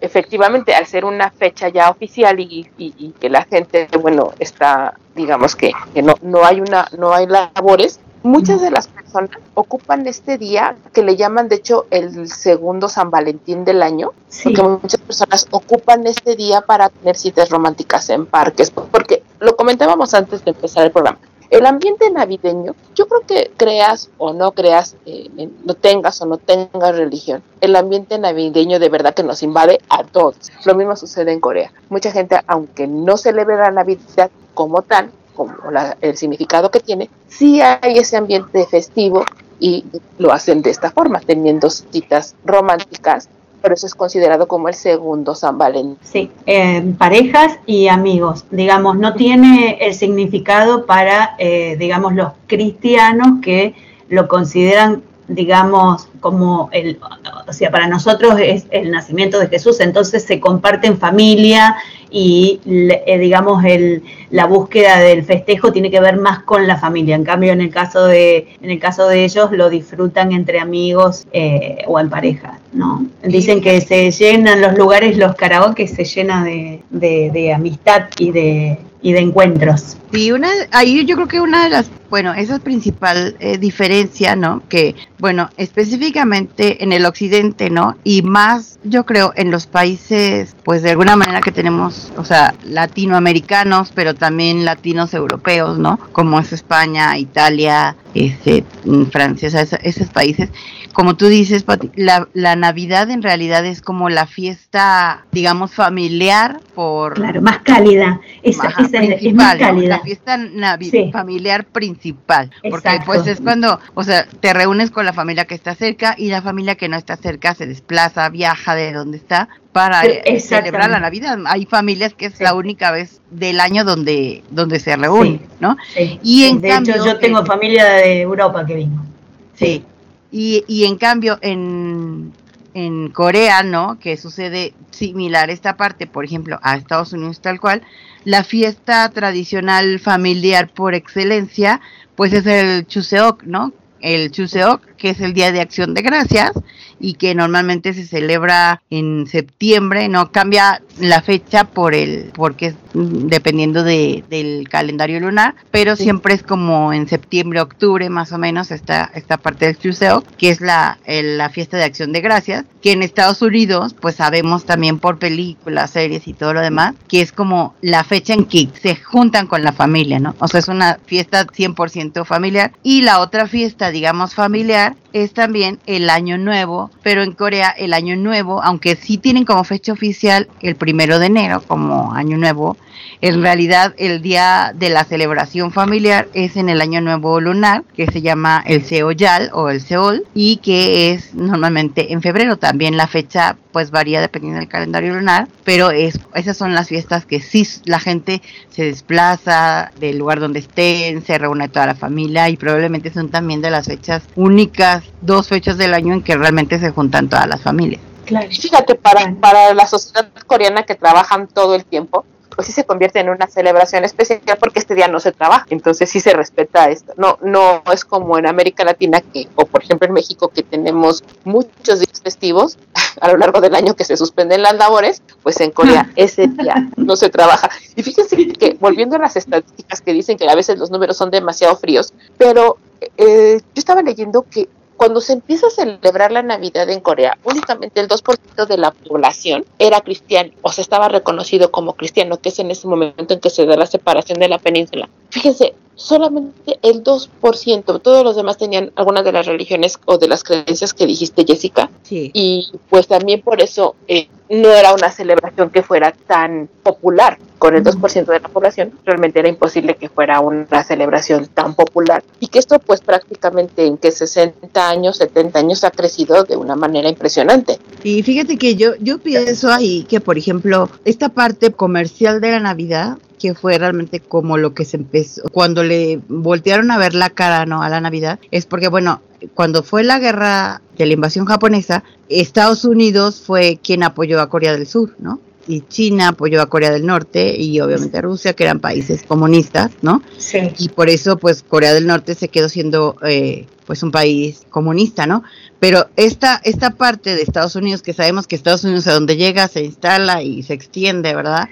efectivamente 0.00 0.74
al 0.74 0.86
ser 0.86 1.04
una 1.04 1.30
fecha 1.30 1.68
ya 1.68 1.90
oficial 1.90 2.38
y, 2.40 2.68
y- 2.78 2.94
y 2.98 3.10
que 3.18 3.28
la 3.28 3.44
gente, 3.44 3.88
bueno, 4.00 4.32
está, 4.38 4.94
digamos 5.14 5.56
que, 5.56 5.72
que 5.94 6.02
no, 6.02 6.14
no 6.22 6.44
hay 6.44 6.60
una, 6.60 6.88
no 6.98 7.12
hay 7.12 7.26
labores, 7.26 8.00
muchas 8.22 8.60
de 8.60 8.70
las 8.70 8.88
personas 8.88 9.30
ocupan 9.54 10.06
este 10.06 10.38
día 10.38 10.74
que 10.92 11.02
le 11.02 11.16
llaman 11.16 11.48
de 11.48 11.56
hecho 11.56 11.86
el 11.90 12.28
segundo 12.28 12.88
San 12.88 13.10
Valentín 13.10 13.64
del 13.64 13.82
año, 13.82 14.12
Sí, 14.28 14.50
porque 14.50 14.62
muchas 14.82 15.00
personas 15.00 15.46
ocupan 15.50 16.06
este 16.06 16.36
día 16.36 16.60
para 16.60 16.88
tener 16.88 17.16
citas 17.16 17.48
románticas 17.50 18.08
en 18.10 18.26
parques, 18.26 18.70
porque 18.70 19.22
lo 19.40 19.56
comentábamos 19.56 20.14
antes 20.14 20.44
de 20.44 20.50
empezar 20.50 20.84
el 20.86 20.90
programa. 20.92 21.18
El 21.50 21.64
ambiente 21.64 22.10
navideño, 22.10 22.74
yo 22.94 23.08
creo 23.08 23.22
que 23.26 23.50
creas 23.56 24.10
o 24.18 24.34
no 24.34 24.52
creas, 24.52 24.96
eh, 25.06 25.48
no 25.64 25.74
tengas 25.74 26.20
o 26.20 26.26
no 26.26 26.36
tengas 26.36 26.94
religión, 26.94 27.42
el 27.62 27.74
ambiente 27.74 28.18
navideño 28.18 28.78
de 28.78 28.88
verdad 28.90 29.14
que 29.14 29.22
nos 29.22 29.42
invade 29.42 29.80
a 29.88 30.04
todos. 30.04 30.36
Lo 30.66 30.74
mismo 30.74 30.94
sucede 30.94 31.32
en 31.32 31.40
Corea. 31.40 31.72
Mucha 31.88 32.12
gente, 32.12 32.38
aunque 32.46 32.86
no 32.86 33.16
celebre 33.16 33.56
la 33.56 33.70
Navidad 33.70 34.30
como 34.52 34.82
tal, 34.82 35.10
como 35.34 35.54
la- 35.70 35.96
el 36.02 36.16
significado 36.18 36.70
que 36.70 36.80
tiene, 36.80 37.08
sí 37.28 37.62
hay 37.62 37.96
ese 37.98 38.16
ambiente 38.18 38.66
festivo 38.66 39.24
y 39.58 39.84
lo 40.18 40.32
hacen 40.32 40.60
de 40.62 40.70
esta 40.70 40.90
forma, 40.90 41.20
teniendo 41.20 41.70
citas 41.70 42.34
románticas. 42.44 43.28
Por 43.60 43.72
eso 43.72 43.86
es 43.86 43.94
considerado 43.94 44.46
como 44.46 44.68
el 44.68 44.74
segundo 44.74 45.34
San 45.34 45.58
Valentín. 45.58 45.98
sí, 46.02 46.30
eh, 46.46 46.94
parejas 46.96 47.58
y 47.66 47.88
amigos, 47.88 48.44
digamos, 48.50 48.96
no 48.98 49.14
tiene 49.14 49.78
el 49.80 49.94
significado 49.94 50.86
para, 50.86 51.34
eh, 51.38 51.76
digamos, 51.78 52.14
los 52.14 52.32
cristianos 52.46 53.40
que 53.42 53.74
lo 54.08 54.28
consideran, 54.28 55.02
digamos, 55.26 56.08
como 56.20 56.68
el, 56.72 56.98
o 57.46 57.52
sea, 57.52 57.70
para 57.70 57.88
nosotros 57.88 58.34
es 58.38 58.66
el 58.70 58.90
nacimiento 58.90 59.38
de 59.38 59.48
Jesús, 59.48 59.80
entonces 59.80 60.24
se 60.24 60.40
comparte 60.40 60.86
en 60.86 60.98
familia 60.98 61.76
y, 62.10 62.60
eh, 62.64 63.18
digamos, 63.18 63.64
el, 63.64 64.02
la 64.30 64.46
búsqueda 64.46 64.98
del 64.98 65.24
festejo 65.24 65.72
tiene 65.72 65.90
que 65.90 66.00
ver 66.00 66.16
más 66.18 66.40
con 66.40 66.66
la 66.66 66.78
familia. 66.78 67.16
En 67.16 67.24
cambio, 67.24 67.52
en 67.52 67.60
el 67.60 67.70
caso 67.70 68.06
de, 68.06 68.56
en 68.60 68.70
el 68.70 68.78
caso 68.78 69.08
de 69.08 69.24
ellos, 69.24 69.50
lo 69.52 69.70
disfrutan 69.70 70.32
entre 70.32 70.60
amigos 70.60 71.26
eh, 71.32 71.84
o 71.86 71.98
en 71.98 72.10
pareja, 72.10 72.58
¿no? 72.72 73.06
Dicen 73.22 73.60
que 73.60 73.80
se 73.80 74.10
llenan 74.10 74.60
los 74.60 74.76
lugares, 74.76 75.16
los 75.16 75.34
karaoke 75.34 75.86
se 75.86 76.04
llena 76.04 76.44
de, 76.44 76.82
de, 76.90 77.30
de 77.32 77.52
amistad 77.52 78.04
y 78.18 78.32
de, 78.32 78.78
y 79.02 79.12
de 79.12 79.20
encuentros. 79.20 79.96
Y 80.12 80.32
una, 80.32 80.48
ahí 80.72 81.04
yo 81.04 81.16
creo 81.16 81.28
que 81.28 81.40
una 81.40 81.64
de 81.64 81.70
las, 81.70 81.90
bueno, 82.08 82.32
esa 82.32 82.54
es 82.54 82.60
principal 82.60 83.36
eh, 83.40 83.58
diferencia, 83.58 84.34
¿no? 84.36 84.62
Que, 84.68 84.94
bueno, 85.18 85.50
específicamente 85.58 86.82
en 86.82 86.92
el 86.92 87.04
occidente, 87.04 87.68
¿no? 87.68 87.96
Y 88.04 88.22
más, 88.22 88.78
yo 88.84 89.04
creo, 89.04 89.32
en 89.36 89.50
los 89.50 89.66
países, 89.66 90.56
pues 90.64 90.82
de 90.82 90.90
alguna 90.90 91.14
manera 91.14 91.42
que 91.42 91.52
tenemos, 91.52 92.10
o 92.16 92.24
sea, 92.24 92.54
latinoamericanos, 92.64 93.92
pero 93.94 94.14
también 94.18 94.64
latinos 94.64 95.14
europeos, 95.14 95.78
¿no? 95.78 95.98
Como 96.12 96.38
es 96.40 96.52
España, 96.52 97.16
Italia, 97.16 97.96
este, 98.14 98.64
mm, 98.84 99.04
Francia, 99.04 99.48
esa- 99.48 99.76
esos 99.76 100.08
países. 100.08 100.50
Como 100.92 101.14
tú 101.16 101.26
dices, 101.28 101.62
Pati, 101.62 101.90
la, 101.94 102.28
la 102.34 102.56
Navidad 102.56 103.08
en 103.10 103.22
realidad 103.22 103.64
es 103.64 103.80
como 103.80 104.08
la 104.10 104.26
fiesta, 104.26 105.24
digamos, 105.32 105.72
familiar 105.74 106.60
por 106.74 107.14
Claro, 107.14 107.40
más 107.40 107.58
cálida. 107.60 108.20
Esa, 108.42 108.68
Ajá, 108.68 108.82
esa 108.82 108.98
es, 109.02 109.34
más 109.34 109.54
¿no? 109.54 109.60
cálida. 109.60 109.88
La 109.98 110.00
fiesta 110.00 110.36
navi- 110.36 110.90
Sí. 110.90 111.10
familiar 111.12 111.64
principal. 111.66 112.50
Porque 112.68 112.88
Exacto. 112.88 113.06
pues 113.06 113.26
es 113.28 113.40
cuando, 113.40 113.78
o 113.94 114.02
sea, 114.02 114.26
te 114.26 114.52
reúnes 114.52 114.90
con 114.90 115.04
la 115.06 115.12
familia 115.12 115.44
que 115.44 115.54
está 115.54 115.74
cerca 115.74 116.14
y 116.18 116.28
la 116.28 116.42
familia 116.42 116.74
que 116.74 116.88
no 116.88 116.96
está 116.96 117.16
cerca 117.16 117.54
se 117.54 117.66
desplaza, 117.66 118.28
viaja 118.30 118.74
de 118.74 118.92
donde 118.92 119.18
está 119.18 119.48
para 119.78 120.04
eh, 120.04 120.40
celebrar 120.40 120.90
la. 120.90 120.98
Navidad. 120.98 121.38
Hay 121.46 121.64
familias 121.66 122.12
que 122.14 122.26
es 122.26 122.34
Sí. 122.34 122.42
la 122.42 122.54
única 122.54 122.90
vez 122.90 123.20
del 123.30 123.60
año 123.60 123.84
donde, 123.84 124.42
donde 124.50 124.80
se 124.80 124.96
reúnen, 124.96 125.40
¿no? 125.60 125.76
Sí. 125.94 126.18
Y 126.22 126.44
en 126.44 126.60
de 126.60 126.68
cambio, 126.68 126.94
hecho, 126.96 127.06
yo 127.06 127.18
tengo 127.18 127.46
familia 127.46 127.84
de 127.84 128.22
Europa 128.22 128.66
que 128.66 128.74
vino. 128.74 129.06
Sí. 129.54 129.84
Y, 130.32 130.64
y 130.66 130.84
en 130.84 130.96
cambio, 130.96 131.38
en, 131.42 132.32
en 132.74 133.08
Corea, 133.10 133.62
¿no? 133.62 133.98
Que 134.00 134.16
sucede 134.16 134.74
similar 134.90 135.48
esta 135.48 135.76
parte, 135.76 136.06
por 136.08 136.24
ejemplo, 136.24 136.58
a 136.62 136.76
Estados 136.76 137.12
Unidos 137.12 137.40
tal 137.40 137.60
cual, 137.60 137.82
la 138.24 138.42
fiesta 138.42 139.08
tradicional 139.10 140.00
familiar 140.00 140.68
por 140.68 140.94
excelencia, 140.94 141.80
pues 142.16 142.32
es 142.32 142.46
el 142.46 142.84
Chuseok, 142.86 143.44
¿no? 143.44 143.72
El 144.00 144.30
Chuseok, 144.30 144.84
que 144.96 145.10
es 145.10 145.20
el 145.20 145.34
Día 145.34 145.52
de 145.52 145.60
Acción 145.60 145.94
de 145.94 146.02
Gracias, 146.02 146.52
y 147.00 147.14
que 147.14 147.34
normalmente 147.34 147.94
se 147.94 148.04
celebra 148.06 148.82
en 148.90 149.26
septiembre, 149.28 150.08
no 150.08 150.32
cambia 150.32 150.82
la 150.98 151.22
fecha 151.22 151.64
por 151.64 151.94
el 151.94 152.32
porque 152.34 152.66
es 152.66 152.74
mm, 152.94 153.28
dependiendo 153.28 153.84
de, 153.84 154.24
del 154.28 154.68
calendario 154.68 155.20
lunar, 155.20 155.54
pero 155.70 155.94
siempre 155.94 156.34
es 156.34 156.42
como 156.42 156.92
en 156.92 157.06
septiembre, 157.08 157.60
octubre 157.60 158.08
más 158.10 158.32
o 158.32 158.38
menos 158.38 158.72
esta 158.72 159.10
esta 159.14 159.36
parte 159.36 159.66
del 159.66 159.78
Chuseok, 159.78 160.24
que 160.36 160.50
es 160.50 160.60
la 160.60 160.98
el- 161.04 161.38
la 161.38 161.50
fiesta 161.50 161.76
de 161.76 161.84
Acción 161.84 162.12
de 162.12 162.20
Gracias, 162.20 162.64
que 162.82 162.92
en 162.92 163.02
Estados 163.04 163.42
Unidos 163.42 163.94
pues 164.00 164.16
sabemos 164.16 164.64
también 164.64 164.98
por 164.98 165.18
películas, 165.18 165.90
series 165.92 166.26
y 166.26 166.32
todo 166.32 166.52
lo 166.54 166.60
demás, 166.60 166.94
que 167.06 167.20
es 167.20 167.30
como 167.32 167.74
la 167.80 168.02
fecha 168.02 168.34
en 168.34 168.44
que 168.44 168.68
se 168.80 168.96
juntan 168.96 169.46
con 169.46 169.62
la 169.62 169.72
familia, 169.72 170.18
¿no? 170.18 170.34
O 170.40 170.48
sea, 170.48 170.58
es 170.60 170.68
una 170.68 170.98
fiesta 171.06 171.46
100% 171.46 172.24
familiar 172.24 172.72
y 172.82 173.02
la 173.02 173.20
otra 173.20 173.46
fiesta, 173.46 173.87
digamos, 173.90 174.34
familiar 174.34 174.96
es 175.12 175.32
también 175.32 175.78
el 175.86 176.10
año 176.10 176.38
nuevo, 176.38 176.90
pero 177.02 177.22
en 177.22 177.32
Corea 177.32 177.70
el 177.70 177.92
año 177.92 178.16
nuevo, 178.16 178.62
aunque 178.62 178.96
sí 178.96 179.18
tienen 179.18 179.44
como 179.44 179.64
fecha 179.64 179.92
oficial 179.92 180.48
el 180.60 180.76
primero 180.76 181.18
de 181.18 181.26
enero 181.26 181.62
como 181.66 182.12
año 182.12 182.36
nuevo, 182.38 182.76
en 183.20 183.42
realidad 183.42 183.94
el 183.98 184.22
día 184.22 184.72
de 184.74 184.90
la 184.90 185.04
celebración 185.04 185.72
familiar 185.72 186.28
es 186.34 186.56
en 186.56 186.68
el 186.68 186.80
año 186.80 187.00
nuevo 187.00 187.40
lunar, 187.40 187.84
que 187.96 188.06
se 188.06 188.22
llama 188.22 188.62
el 188.66 188.84
Seoyal 188.84 189.50
o 189.52 189.68
el 189.70 189.80
Seol, 189.80 190.24
y 190.34 190.58
que 190.58 191.12
es 191.12 191.34
normalmente 191.34 192.12
en 192.12 192.22
febrero. 192.22 192.56
También 192.56 192.96
la 192.96 193.06
fecha 193.06 193.56
pues 193.72 193.90
varía 193.90 194.20
dependiendo 194.20 194.58
del 194.58 194.68
calendario 194.68 195.14
lunar, 195.14 195.48
pero 195.64 195.90
es, 195.90 196.18
esas 196.34 196.56
son 196.56 196.74
las 196.74 196.88
fiestas 196.88 197.26
que 197.26 197.40
sí 197.40 197.66
la 197.84 198.00
gente 198.00 198.42
se 198.70 198.84
desplaza 198.84 199.92
del 199.98 200.18
lugar 200.18 200.40
donde 200.40 200.60
estén, 200.60 201.24
se 201.24 201.38
reúne 201.38 201.68
toda 201.68 201.86
la 201.86 201.94
familia 201.94 202.48
y 202.48 202.56
probablemente 202.56 203.12
son 203.12 203.30
también 203.30 203.60
de 203.60 203.70
las 203.70 203.86
fechas 203.86 204.22
únicas, 204.36 205.04
dos 205.20 205.48
fechas 205.48 205.76
del 205.78 205.94
año 205.94 206.14
en 206.14 206.22
que 206.22 206.36
realmente 206.36 206.78
se 206.78 206.90
juntan 206.90 207.28
todas 207.28 207.46
las 207.46 207.62
familias. 207.62 208.00
Claro. 208.24 208.48
Fíjate, 208.50 208.94
para, 208.94 209.34
para 209.40 209.72
la 209.74 209.86
sociedad 209.86 210.28
coreana 210.46 210.82
que 210.82 210.94
trabajan 210.94 211.48
todo 211.48 211.74
el 211.74 211.84
tiempo, 211.84 212.26
pues 212.58 212.66
sí 212.66 212.72
se 212.72 212.82
convierte 212.82 213.20
en 213.20 213.28
una 213.28 213.46
celebración 213.46 214.04
especial 214.04 214.40
porque 214.58 214.80
este 214.80 214.96
día 214.96 215.06
no 215.06 215.20
se 215.20 215.30
trabaja, 215.30 215.64
entonces 215.70 216.10
sí 216.10 216.18
se 216.18 216.32
respeta 216.32 216.90
esto. 216.90 217.12
No, 217.16 217.38
no 217.40 217.84
es 217.92 218.04
como 218.04 218.36
en 218.36 218.48
América 218.48 218.82
Latina 218.82 219.20
que, 219.20 219.46
o 219.54 219.64
por 219.64 219.84
ejemplo 219.84 220.08
en 220.08 220.14
México 220.14 220.48
que 220.48 220.64
tenemos 220.64 221.22
muchos 221.44 222.00
días 222.00 222.20
festivos 222.20 222.76
a 223.20 223.28
lo 223.28 223.36
largo 223.36 223.60
del 223.60 223.76
año 223.76 223.94
que 223.94 224.02
se 224.02 224.16
suspenden 224.16 224.62
las 224.62 224.74
labores, 224.74 225.22
pues 225.44 225.60
en 225.60 225.70
Corea 225.70 226.10
ese 226.16 226.48
día 226.48 226.88
no 226.96 227.14
se 227.14 227.28
trabaja. 227.28 227.70
Y 227.94 228.02
fíjense 228.02 228.34
que 228.34 228.76
volviendo 228.80 229.14
a 229.14 229.20
las 229.20 229.36
estadísticas 229.36 230.00
que 230.00 230.12
dicen 230.12 230.36
que 230.36 230.50
a 230.50 230.56
veces 230.56 230.80
los 230.80 230.90
números 230.90 231.16
son 231.16 231.30
demasiado 231.30 231.76
fríos, 231.76 232.12
pero 232.38 232.78
eh, 233.18 233.60
yo 233.60 233.78
estaba 233.78 234.02
leyendo 234.02 234.42
que 234.42 234.68
cuando 234.98 235.20
se 235.20 235.32
empieza 235.32 235.68
a 235.68 235.70
celebrar 235.70 236.32
la 236.32 236.42
Navidad 236.42 236.90
en 236.90 237.00
Corea, 237.00 237.38
únicamente 237.44 238.00
el 238.00 238.08
2% 238.08 238.66
de 238.66 238.76
la 238.76 238.90
población 238.90 239.64
era 239.78 240.00
cristiano, 240.00 240.50
o 240.60 240.72
sea, 240.72 240.82
estaba 240.82 241.08
reconocido 241.08 241.70
como 241.70 241.94
cristiano, 241.94 242.38
que 242.38 242.48
es 242.48 242.58
en 242.58 242.72
ese 242.72 242.88
momento 242.88 243.32
en 243.32 243.40
que 243.40 243.48
se 243.48 243.64
da 243.64 243.76
la 243.76 243.86
separación 243.86 244.40
de 244.40 244.48
la 244.48 244.58
península. 244.58 245.08
Fíjense, 245.30 245.74
solamente 245.98 246.78
el 246.82 247.02
2%, 247.02 248.00
todos 248.00 248.24
los 248.24 248.36
demás 248.36 248.56
tenían 248.56 248.92
algunas 248.94 249.24
de 249.24 249.32
las 249.32 249.46
religiones 249.46 249.98
o 250.06 250.16
de 250.16 250.28
las 250.28 250.44
creencias 250.44 250.94
que 250.94 251.06
dijiste, 251.06 251.44
Jessica, 251.44 251.90
Sí. 252.02 252.30
y 252.32 252.68
pues 252.88 253.08
también 253.08 253.42
por 253.42 253.60
eso 253.60 253.96
eh, 254.06 254.28
no 254.48 254.68
era 254.70 254.94
una 254.94 255.10
celebración 255.10 255.70
que 255.70 255.82
fuera 255.82 256.12
tan 256.12 256.68
popular. 256.82 257.36
Con 257.58 257.74
el 257.74 257.82
2% 257.82 258.26
de 258.26 258.38
la 258.40 258.48
población 258.48 258.92
realmente 259.04 259.40
era 259.40 259.48
imposible 259.48 259.96
que 259.96 260.08
fuera 260.08 260.38
una 260.38 260.84
celebración 260.84 261.48
tan 261.48 261.74
popular 261.74 262.22
y 262.38 262.46
que 262.46 262.60
esto 262.60 262.78
pues 262.78 263.00
prácticamente 263.00 263.84
en 263.84 263.98
que 263.98 264.12
60 264.12 264.88
años, 264.88 265.16
70 265.16 265.58
años 265.58 265.82
ha 265.82 265.90
crecido 265.90 266.44
de 266.44 266.56
una 266.56 266.76
manera 266.76 267.08
impresionante. 267.08 267.78
Y 268.04 268.22
fíjate 268.22 268.56
que 268.56 268.76
yo, 268.76 268.92
yo 269.00 269.18
pienso 269.18 269.72
ahí 269.72 270.04
que, 270.08 270.20
por 270.20 270.38
ejemplo, 270.38 270.88
esta 271.04 271.30
parte 271.30 271.72
comercial 271.72 272.40
de 272.40 272.52
la 272.52 272.60
Navidad, 272.60 273.18
que 273.38 273.54
fue 273.54 273.78
realmente 273.78 274.20
como 274.20 274.58
lo 274.58 274.74
que 274.74 274.84
se 274.84 274.96
empezó, 274.96 275.42
cuando 275.50 275.82
le 275.82 276.20
voltearon 276.28 276.90
a 276.90 276.98
ver 276.98 277.14
la 277.14 277.30
cara 277.30 277.66
¿no? 277.66 277.82
a 277.82 277.88
la 277.88 278.00
Navidad, 278.00 278.38
es 278.50 278.66
porque, 278.66 278.88
bueno, 278.88 279.22
cuando 279.54 279.82
fue 279.82 280.04
la 280.04 280.18
guerra 280.18 280.82
de 280.96 281.06
la 281.06 281.12
invasión 281.12 281.46
japonesa, 281.46 282.04
Estados 282.28 282.84
Unidos 282.84 283.42
fue 283.44 283.78
quien 283.82 284.02
apoyó 284.02 284.40
a 284.40 284.48
Corea 284.48 284.72
del 284.72 284.86
Sur, 284.86 285.14
¿no? 285.18 285.40
Y 285.66 285.82
China 285.82 286.28
apoyó 286.28 286.62
a 286.62 286.66
Corea 286.66 286.90
del 286.90 287.04
Norte 287.04 287.54
y 287.60 287.78
obviamente 287.80 288.22
Rusia, 288.22 288.54
que 288.54 288.64
eran 288.64 288.80
países 288.80 289.22
comunistas, 289.22 289.90
¿no? 290.00 290.22
Sí. 290.38 290.72
y 290.78 290.88
por 290.88 291.10
eso 291.10 291.36
pues 291.36 291.62
Corea 291.62 291.92
del 291.92 292.06
Norte 292.06 292.34
se 292.34 292.48
quedó 292.48 292.70
siendo 292.70 293.16
eh, 293.22 293.66
pues 293.86 294.02
un 294.02 294.10
país 294.10 294.66
comunista, 294.70 295.26
¿no? 295.26 295.44
Pero 295.80 296.08
esta, 296.16 296.60
esta 296.64 296.90
parte 296.90 297.36
de 297.36 297.42
Estados 297.42 297.76
Unidos, 297.76 298.02
que 298.02 298.12
sabemos 298.12 298.46
que 298.48 298.56
Estados 298.56 298.82
Unidos 298.84 299.06
a 299.06 299.12
donde 299.12 299.36
llega 299.36 299.68
se 299.68 299.84
instala 299.84 300.42
y 300.42 300.62
se 300.64 300.74
extiende, 300.74 301.34
¿verdad? 301.36 301.68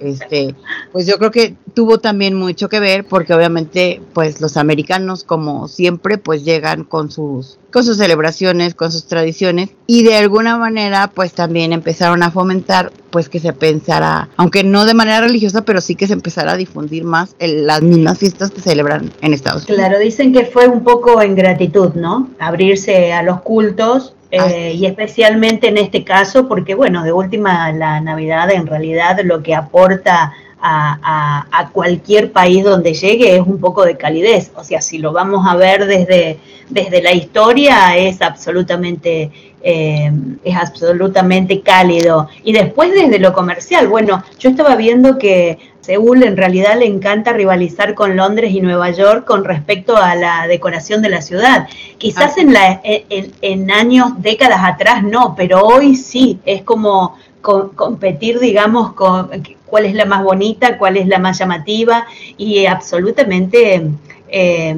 Este, 0.00 0.54
pues 0.92 1.06
yo 1.06 1.18
creo 1.18 1.30
que 1.30 1.54
tuvo 1.74 1.98
también 1.98 2.34
mucho 2.34 2.68
que 2.68 2.80
ver 2.80 3.04
porque 3.04 3.34
obviamente 3.34 4.00
pues 4.12 4.40
los 4.40 4.56
americanos 4.56 5.22
como 5.24 5.68
siempre 5.68 6.18
pues 6.18 6.44
llegan 6.44 6.84
con 6.84 7.10
sus 7.10 7.58
con 7.72 7.84
sus 7.84 7.98
celebraciones, 7.98 8.74
con 8.74 8.90
sus 8.90 9.06
tradiciones 9.06 9.70
y 9.86 10.02
de 10.02 10.16
alguna 10.16 10.56
manera 10.56 11.08
pues 11.14 11.32
también 11.32 11.72
empezaron 11.72 12.24
a 12.24 12.32
fomentar 12.32 12.90
pues 13.10 13.28
que 13.28 13.38
se 13.38 13.52
pensara, 13.52 14.28
aunque 14.36 14.64
no 14.64 14.84
de 14.84 14.94
manera 14.94 15.20
religiosa, 15.20 15.62
pero 15.62 15.80
sí 15.80 15.94
que 15.94 16.08
se 16.08 16.12
empezara 16.14 16.52
a 16.52 16.56
difundir 16.56 17.04
más 17.04 17.36
el- 17.38 17.66
las 17.66 17.82
mismas 17.82 18.18
fiestas 18.18 18.50
que 18.50 18.60
celebran 18.60 19.12
en 19.20 19.34
Estados 19.34 19.64
Unidos. 19.68 19.78
Claro, 19.84 19.98
dicen 20.00 20.32
que 20.32 20.46
fue 20.46 20.66
un 20.66 20.82
poco 20.82 21.20
en 21.22 21.36
gratitud, 21.36 21.90
¿no? 21.94 22.30
Abrirse 22.40 23.12
a 23.12 23.22
los 23.22 23.39
cultos 23.42 24.14
eh, 24.30 24.38
Ah, 24.38 24.48
sí. 24.48 24.78
y 24.78 24.86
especialmente 24.86 25.68
en 25.68 25.76
este 25.78 26.04
caso, 26.04 26.46
porque 26.46 26.74
bueno, 26.76 27.02
de 27.02 27.12
última 27.12 27.72
la 27.72 28.00
Navidad 28.00 28.50
en 28.52 28.66
realidad 28.66 29.18
lo 29.24 29.42
que 29.42 29.54
aporta 29.56 30.32
a, 30.62 30.98
a- 31.02 31.46
a 31.50 31.70
cualquier 31.70 32.30
país 32.32 32.62
donde 32.62 32.92
llegue 32.94 33.34
es 33.36 33.40
un 33.40 33.58
poco 33.58 33.84
de 33.84 33.96
calidez. 33.96 34.52
O 34.54 34.62
sea, 34.62 34.80
si 34.82 34.98
lo 34.98 35.12
vamos 35.12 35.46
a 35.48 35.56
ver 35.56 35.86
desde, 35.86 36.38
desde 36.68 37.02
la 37.02 37.12
historia 37.12 37.96
es 37.96 38.20
absolutamente 38.22 39.30
eh, 39.62 40.10
es 40.44 40.56
absolutamente 40.56 41.60
cálido. 41.60 42.28
Y 42.44 42.52
después 42.52 42.92
desde 42.92 43.18
lo 43.18 43.32
comercial, 43.32 43.88
bueno, 43.88 44.22
yo 44.38 44.50
estaba 44.50 44.76
viendo 44.76 45.18
que 45.18 45.58
Seúl 45.80 46.22
en 46.22 46.36
realidad 46.36 46.78
le 46.78 46.86
encanta 46.86 47.32
rivalizar 47.32 47.94
con 47.94 48.14
Londres 48.16 48.52
y 48.52 48.60
Nueva 48.60 48.90
York 48.90 49.24
con 49.26 49.44
respecto 49.44 49.96
a 49.96 50.14
la 50.14 50.46
decoración 50.46 51.00
de 51.02 51.08
la 51.08 51.22
ciudad. 51.22 51.68
Quizás 51.98 52.34
Ah. 52.36 52.40
en, 52.40 52.52
la, 52.52 52.80
en, 52.84 53.32
en 53.40 53.70
años, 53.70 54.12
décadas 54.18 54.60
atrás 54.62 55.02
no, 55.02 55.34
pero 55.36 55.62
hoy 55.62 55.96
sí, 55.96 56.38
es 56.44 56.62
como 56.62 57.16
co- 57.40 57.72
competir, 57.74 58.38
digamos, 58.40 58.92
con 58.92 59.30
cuál 59.66 59.86
es 59.86 59.94
la 59.94 60.04
más 60.04 60.22
bonita, 60.22 60.76
cuál 60.78 60.96
es 60.98 61.06
la 61.06 61.18
más 61.18 61.38
llamativa 61.38 62.04
y 62.36 62.66
absolutamente, 62.66 63.82
eh, 64.28 64.76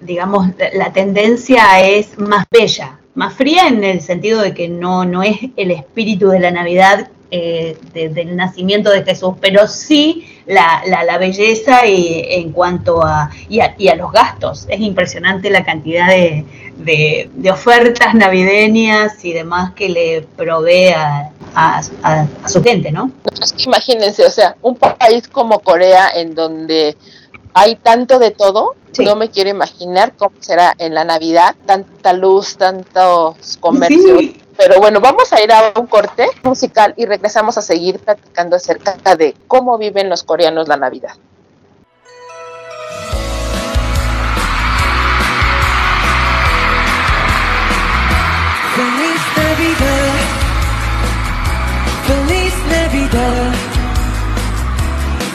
digamos, 0.00 0.48
la 0.74 0.92
tendencia 0.92 1.80
es 1.86 2.18
más 2.18 2.44
bella, 2.50 2.98
más 3.18 3.34
fría 3.34 3.66
en 3.66 3.82
el 3.82 4.00
sentido 4.00 4.40
de 4.40 4.54
que 4.54 4.68
no, 4.68 5.04
no 5.04 5.22
es 5.24 5.36
el 5.56 5.70
espíritu 5.72 6.28
de 6.28 6.38
la 6.40 6.50
Navidad 6.52 7.08
eh, 7.30 7.76
de- 7.92 8.08
del 8.08 8.36
nacimiento 8.36 8.90
de 8.90 9.02
Jesús, 9.04 9.34
pero 9.40 9.66
sí 9.66 10.24
la, 10.46 10.82
la, 10.86 11.02
la 11.04 11.18
belleza 11.18 11.84
y, 11.86 12.24
en 12.30 12.52
cuanto 12.52 13.04
a 13.04 13.28
y, 13.50 13.60
a 13.60 13.74
y 13.76 13.88
a 13.88 13.96
los 13.96 14.12
gastos. 14.12 14.66
Es 14.70 14.80
impresionante 14.80 15.50
la 15.50 15.62
cantidad 15.64 16.08
de, 16.08 16.44
de, 16.78 17.28
ofertas 17.50 18.14
navideñas 18.14 19.22
y 19.24 19.32
demás 19.32 19.72
que 19.72 19.88
le 19.90 20.22
provee 20.36 20.88
a, 20.94 21.30
a- 21.54 21.82
a- 22.02 22.26
su 22.48 22.62
gente, 22.62 22.92
¿no? 22.92 23.10
Imagínense, 23.66 24.24
o 24.24 24.30
sea, 24.30 24.56
un 24.62 24.76
país 24.76 25.26
como 25.28 25.58
Corea 25.58 26.10
en 26.14 26.34
donde 26.34 26.96
hay 27.58 27.74
tanto 27.74 28.20
de 28.20 28.30
todo, 28.30 28.76
Sí. 28.92 29.04
no 29.04 29.16
me 29.16 29.30
quiero 29.30 29.50
imaginar 29.50 30.14
cómo 30.16 30.36
será 30.40 30.74
en 30.78 30.94
la 30.94 31.04
Navidad, 31.04 31.56
tanta 31.66 32.12
luz, 32.12 32.56
tantos 32.56 33.56
comercios. 33.60 34.20
Sí. 34.20 34.40
Pero 34.56 34.78
bueno, 34.78 35.00
vamos 35.00 35.32
a 35.32 35.42
ir 35.42 35.52
a 35.52 35.72
un 35.78 35.86
corte 35.86 36.28
musical 36.44 36.94
y 36.96 37.04
regresamos 37.04 37.58
a 37.58 37.62
seguir 37.62 37.98
platicando 37.98 38.56
acerca 38.56 39.16
de 39.16 39.34
cómo 39.46 39.76
viven 39.76 40.08
los 40.08 40.22
coreanos 40.22 40.68
la 40.68 40.76
Navidad. 40.76 41.14
Feliz 48.76 49.22
Navidad, 49.36 50.14
Feliz 52.06 52.54
Navidad, 52.70 53.52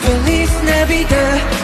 Feliz 0.06 0.52
Navidad, 0.64 1.40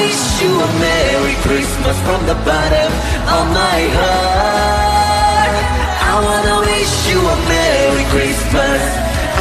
wish 0.00 0.42
you 0.42 0.52
a 0.66 0.68
Merry 0.80 1.36
Christmas 1.46 1.96
from 2.06 2.20
the 2.30 2.38
bottom 2.48 2.90
of 3.36 3.44
my 3.60 3.80
heart. 3.98 5.54
I 6.10 6.14
wanna 6.26 6.56
wish 6.70 6.94
you 7.10 7.18
a 7.34 7.36
Merry 7.54 8.04
Christmas. 8.14 8.82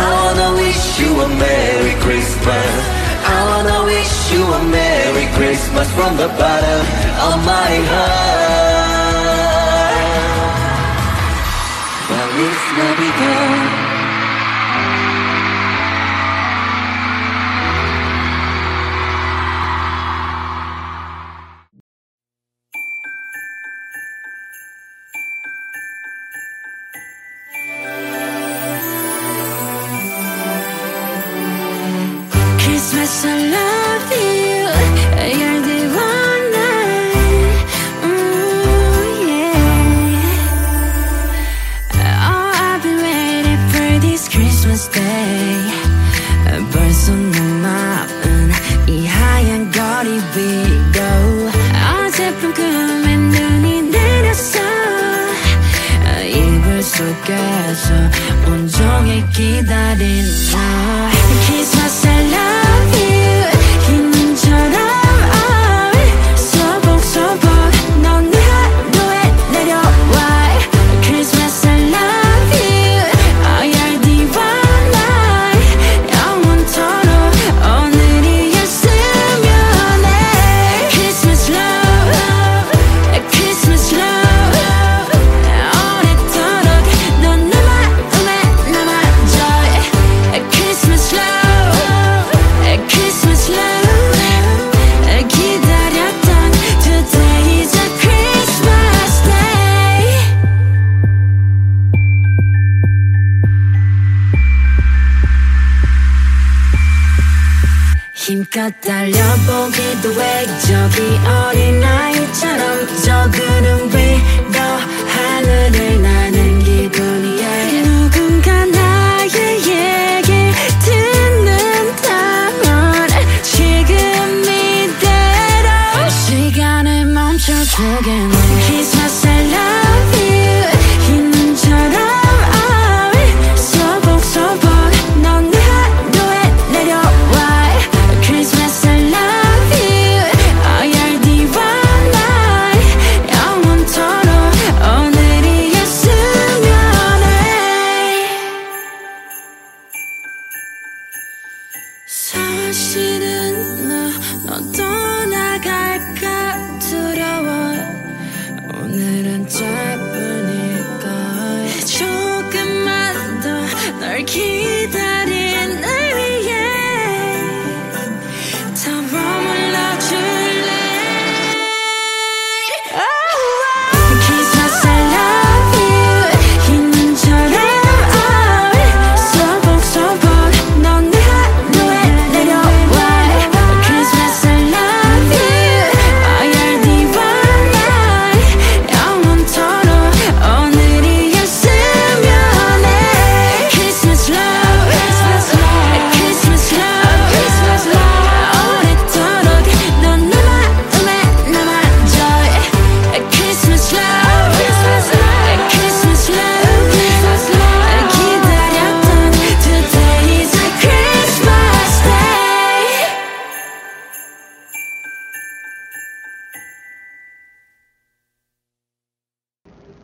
I 0.06 0.08
wanna 0.20 0.50
wish 0.62 0.84
you 1.00 1.12
a 1.28 1.30
Merry 1.46 1.96
Christmas. 2.06 2.74
I 3.36 3.40
wanna 3.50 3.80
wish 3.92 4.16
you 4.34 4.44
a 4.60 4.62
Merry 4.78 5.28
Christmas 5.38 5.88
from 5.98 6.12
the 6.18 6.30
bottom 6.42 6.84
of 7.28 7.36
my 7.54 7.72
heart. 7.92 9.00
Feliz 12.08 12.62
Navidad. 12.78 13.89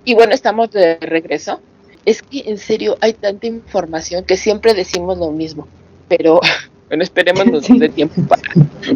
Y 0.06 0.14
bueno, 0.14 0.34
estamos 0.34 0.72
de 0.72 0.98
regreso. 0.98 1.60
Es 2.06 2.22
que 2.22 2.44
en 2.46 2.60
serio 2.60 2.98
hay 3.02 3.14
tanta 3.14 3.48
información 3.48 4.24
que 4.24 4.38
siempre 4.38 4.76
decimos 4.76 5.18
lo 5.18 5.32
mismo, 5.32 5.68
pero 6.08 6.40
bueno, 6.88 7.04
esperemos 7.04 7.48
nos 7.48 7.68
dé 7.68 7.90
tiempo 7.90 8.22
para, 8.28 8.44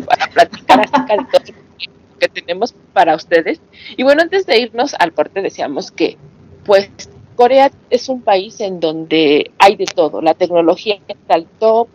para 0.05 0.27
platicar 0.27 0.81
acerca 0.81 1.17
de 1.17 1.25
todo 1.31 1.57
lo 1.57 2.19
que 2.19 2.27
tenemos 2.27 2.75
para 2.93 3.15
ustedes. 3.15 3.59
Y 3.97 4.03
bueno, 4.03 4.21
antes 4.21 4.45
de 4.45 4.59
irnos 4.59 4.93
al 4.93 5.13
corte 5.13 5.41
decíamos 5.41 5.89
que 5.89 6.17
pues 6.65 6.91
Corea 7.35 7.71
es 7.89 8.09
un 8.09 8.21
país 8.21 8.59
en 8.59 8.79
donde 8.79 9.51
hay 9.57 9.75
de 9.75 9.85
todo, 9.85 10.21
la 10.21 10.35
tecnología 10.35 10.99
está 11.07 11.33
al 11.33 11.45
top, 11.45 11.87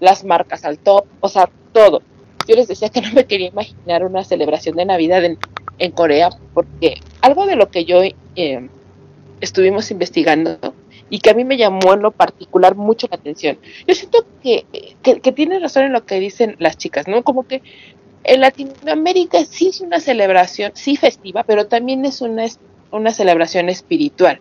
las 0.00 0.24
marcas 0.24 0.64
al 0.64 0.78
top, 0.78 1.04
o 1.20 1.28
sea, 1.28 1.50
todo. 1.72 2.02
Yo 2.48 2.56
les 2.56 2.68
decía 2.68 2.88
que 2.88 3.02
no 3.02 3.12
me 3.12 3.26
quería 3.26 3.48
imaginar 3.48 4.04
una 4.04 4.24
celebración 4.24 4.76
de 4.76 4.84
Navidad 4.84 5.24
en 5.24 5.38
en 5.82 5.90
Corea, 5.90 6.30
porque 6.54 7.00
algo 7.22 7.44
de 7.44 7.56
lo 7.56 7.68
que 7.68 7.84
yo 7.84 8.02
eh, 8.36 8.68
estuvimos 9.40 9.90
investigando 9.90 10.56
y 11.10 11.18
que 11.18 11.30
a 11.30 11.34
mí 11.34 11.42
me 11.44 11.56
llamó 11.56 11.92
en 11.92 12.02
lo 12.02 12.12
particular 12.12 12.76
mucho 12.76 13.08
la 13.10 13.16
atención. 13.16 13.58
Yo 13.84 13.94
siento 13.96 14.24
que, 14.44 14.64
que, 15.02 15.32
tiene 15.32 15.58
razón 15.58 15.82
en 15.82 15.92
lo 15.92 16.06
que 16.06 16.20
dicen 16.20 16.54
las 16.60 16.78
chicas, 16.78 17.08
¿no? 17.08 17.24
Como 17.24 17.48
que 17.48 17.62
en 18.22 18.40
Latinoamérica 18.40 19.44
sí 19.44 19.68
es 19.68 19.80
una 19.80 19.98
celebración, 19.98 20.70
sí 20.74 20.96
festiva, 20.96 21.42
pero 21.42 21.66
también 21.66 22.04
es 22.04 22.20
una, 22.20 22.44
una 22.92 23.10
celebración 23.10 23.68
espiritual. 23.68 24.38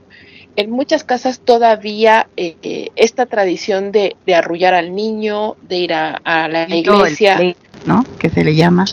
En 0.56 0.69
muchas 0.69 1.04
casas 1.04 1.39
todavía 1.39 2.27
eh, 2.38 2.89
esta 2.95 3.25
tradición 3.25 3.91
de, 3.91 4.15
de, 4.27 4.36
arrullar 4.36 4.75
al 4.75 4.93
niño, 4.93 5.56
de 5.63 5.77
ir 5.77 5.93
a, 5.93 6.19
la 6.23 6.69
iglesia, 6.69 7.56
¿no? 7.88 8.06
Que 8.19 8.30
se 8.30 8.43
le 8.43 8.54
llama 8.54 8.86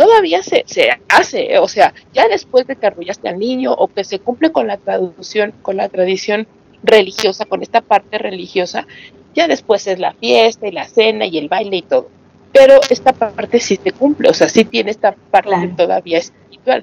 todavía 0.00 0.42
se, 0.42 0.64
se 0.66 0.88
hace, 1.10 1.58
o 1.58 1.68
sea, 1.68 1.92
ya 2.14 2.26
después 2.26 2.66
de 2.66 2.74
que 2.74 2.86
arrullaste 2.86 3.28
al 3.28 3.38
niño 3.38 3.74
o 3.74 3.86
que 3.88 4.02
se 4.02 4.18
cumple 4.18 4.50
con 4.50 4.66
la 4.66 4.78
traducción, 4.78 5.52
con 5.60 5.76
la 5.76 5.90
tradición 5.90 6.46
religiosa, 6.82 7.44
con 7.44 7.62
esta 7.62 7.82
parte 7.82 8.16
religiosa, 8.16 8.86
ya 9.34 9.46
después 9.46 9.86
es 9.86 9.98
la 9.98 10.14
fiesta 10.14 10.66
y 10.66 10.72
la 10.72 10.86
cena 10.86 11.26
y 11.26 11.36
el 11.36 11.50
baile 11.50 11.76
y 11.76 11.82
todo. 11.82 12.08
Pero 12.50 12.80
esta 12.88 13.12
parte 13.12 13.60
sí 13.60 13.78
se 13.84 13.92
cumple, 13.92 14.30
o 14.30 14.32
sea, 14.32 14.48
sí 14.48 14.64
tiene 14.64 14.90
esta 14.90 15.12
parte 15.12 15.68
todavía 15.76 16.16
espiritual. 16.16 16.82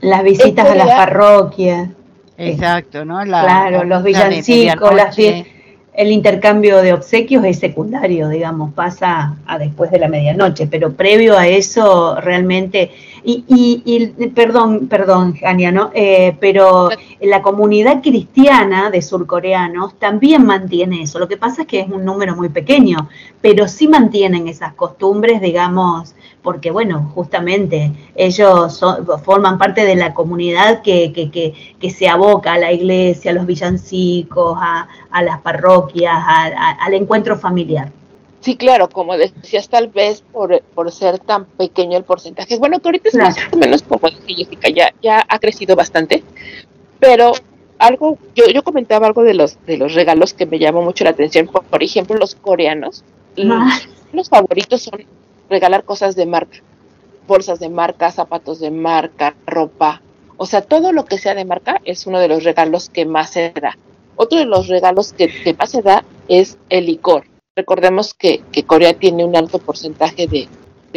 Las 0.00 0.24
visitas 0.24 0.68
a 0.68 0.74
las 0.74 0.88
parroquias. 0.88 1.90
Exacto, 2.36 3.04
¿no? 3.04 3.24
La, 3.24 3.42
claro, 3.42 3.84
los 3.84 4.02
villancicos, 4.02 4.92
las 4.92 5.14
fiestas 5.14 5.59
el 5.94 6.12
intercambio 6.12 6.78
de 6.82 6.92
obsequios 6.92 7.44
es 7.44 7.58
secundario, 7.58 8.28
digamos, 8.28 8.72
pasa 8.74 9.36
a 9.46 9.58
después 9.58 9.90
de 9.90 9.98
la 9.98 10.08
medianoche, 10.08 10.66
pero 10.66 10.92
previo 10.92 11.36
a 11.36 11.48
eso 11.48 12.16
realmente, 12.20 12.90
y, 13.22 13.44
y, 13.84 14.28
perdón, 14.28 14.88
perdón, 14.88 15.34
Jania, 15.34 15.70
¿no? 15.70 15.90
Eh, 15.94 16.36
pero 16.40 16.90
la 17.20 17.42
comunidad 17.42 18.02
cristiana 18.02 18.90
de 18.90 19.02
surcoreanos 19.02 19.94
también 19.98 20.44
mantiene 20.44 21.02
eso, 21.02 21.18
lo 21.18 21.28
que 21.28 21.36
pasa 21.36 21.62
es 21.62 21.68
que 21.68 21.80
es 21.80 21.88
un 21.88 22.04
número 22.04 22.34
muy 22.36 22.48
pequeño, 22.48 23.08
pero 23.40 23.68
sí 23.68 23.88
mantienen 23.88 24.48
esas 24.48 24.74
costumbres, 24.74 25.40
digamos, 25.40 26.14
porque 26.42 26.70
bueno, 26.70 27.10
justamente 27.14 27.92
ellos 28.14 28.80
forman 29.24 29.58
parte 29.58 29.84
de 29.84 29.96
la 29.96 30.14
comunidad 30.14 30.82
que, 30.82 31.12
que, 31.12 31.30
que, 31.30 31.54
que, 31.78 31.90
se 31.90 32.08
aboca 32.08 32.54
a 32.54 32.58
la 32.58 32.72
iglesia, 32.72 33.30
a 33.30 33.34
los 33.34 33.46
villancicos, 33.46 34.58
a, 34.60 34.88
a 35.10 35.22
las 35.22 35.40
parroquias, 35.40 36.14
al 36.80 36.94
encuentro 36.94 37.38
familiar. 37.38 37.99
Sí, 38.40 38.56
claro, 38.56 38.88
como 38.88 39.16
decías, 39.16 39.68
tal 39.68 39.88
vez 39.88 40.22
por, 40.32 40.62
por 40.74 40.90
ser 40.92 41.18
tan 41.18 41.44
pequeño 41.44 41.98
el 41.98 42.04
porcentaje. 42.04 42.56
Bueno, 42.56 42.80
que 42.80 42.88
ahorita 42.88 43.08
es 43.10 43.14
más 43.14 43.36
o 43.52 43.56
menos 43.56 43.82
como 43.82 44.08
Jessica, 44.26 44.70
ya, 44.70 44.94
ya 45.02 45.24
ha 45.28 45.38
crecido 45.38 45.76
bastante, 45.76 46.22
pero 46.98 47.32
algo, 47.78 48.18
yo, 48.34 48.46
yo 48.46 48.62
comentaba 48.62 49.06
algo 49.06 49.22
de 49.22 49.34
los, 49.34 49.58
de 49.66 49.76
los 49.76 49.94
regalos 49.94 50.34
que 50.34 50.46
me 50.46 50.58
llamó 50.58 50.82
mucho 50.82 51.04
la 51.04 51.10
atención. 51.10 51.48
Por, 51.48 51.82
ejemplo, 51.82 52.16
los 52.16 52.34
coreanos, 52.34 53.04
los 53.36 54.28
favoritos 54.28 54.82
son 54.82 55.04
regalar 55.48 55.84
cosas 55.84 56.14
de 56.14 56.26
marca, 56.26 56.58
bolsas 57.26 57.58
de 57.58 57.68
marca, 57.68 58.10
zapatos 58.10 58.60
de 58.60 58.70
marca, 58.70 59.34
ropa. 59.46 60.02
O 60.36 60.46
sea, 60.46 60.62
todo 60.62 60.92
lo 60.92 61.04
que 61.04 61.18
sea 61.18 61.34
de 61.34 61.44
marca 61.44 61.80
es 61.84 62.06
uno 62.06 62.20
de 62.20 62.28
los 62.28 62.44
regalos 62.44 62.88
que 62.88 63.04
más 63.04 63.30
se 63.30 63.50
da. 63.50 63.76
Otro 64.16 64.38
de 64.38 64.44
los 64.44 64.68
regalos 64.68 65.12
que, 65.12 65.54
más 65.58 65.70
se 65.70 65.82
da 65.82 66.04
es 66.28 66.58
el 66.68 66.86
licor. 66.86 67.24
Recordemos 67.60 68.14
que, 68.14 68.42
Corea 68.66 68.94
tiene 68.94 69.22
un 69.22 69.36
alto 69.36 69.58
porcentaje 69.58 70.26
de, 70.26 70.48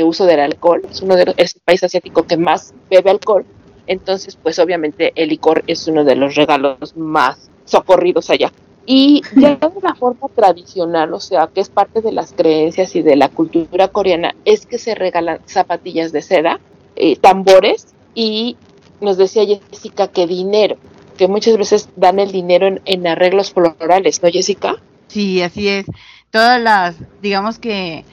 uso 0.02 0.26
del 0.26 0.40
alcohol. 0.40 0.82
Es 0.90 1.02
uno 1.02 1.18
de 1.18 1.26
los, 1.26 1.36
es 1.38 1.56
el 1.56 1.62
país 1.62 1.84
asiático 1.84 2.24
que 2.24 2.38
más 2.38 2.74
bebe 2.90 3.12
alcohol. 3.12 3.46
Entonces, 3.86 4.38
pues 4.42 4.60
obviamente 4.60 5.12
el 5.16 5.28
licor 5.28 5.66
es 5.68 5.86
uno 5.90 6.06
de 6.06 6.16
los 6.16 6.36
regalos 6.36 6.96
más 6.96 7.50
socorridos 7.66 8.30
allá. 8.30 8.54
Y 8.86 9.24
ya 9.36 9.56
de 9.56 9.82
la 9.82 9.94
forma 9.94 10.30
tradicional, 10.34 11.14
o 11.14 11.20
sea, 11.20 11.50
que 11.54 11.60
es 11.60 11.68
parte 11.68 12.00
de 12.00 12.14
las 12.14 12.32
creencias 12.32 12.96
y 12.96 13.02
de 13.02 13.18
la 13.18 13.28
cultura 13.28 13.90
coreana, 13.90 14.34
es 14.46 14.66
que 14.66 14.78
se 14.78 14.96
regalan 14.96 15.40
zapatillas 15.46 16.14
de 16.14 16.22
seda, 16.22 16.62
eh, 16.96 17.18
tambores 17.18 17.94
y 18.16 18.56
nos 19.02 19.18
decía 19.18 19.44
Jessica 19.46 20.08
que 20.08 20.28
dinero, 20.28 20.78
que 21.18 21.28
muchas 21.28 21.58
veces 21.58 21.90
dan 21.98 22.20
el 22.20 22.32
dinero 22.32 22.74
en, 22.86 23.08
arreglos 23.08 23.52
florales, 23.52 24.24
¿no, 24.24 24.30
Jessica? 24.30 24.82
Sí, 25.08 25.42
así 25.42 25.68
es. 25.68 25.86
Todas 26.34 26.60
las, 26.60 26.96
digamos 27.22 27.60
que 27.60 28.06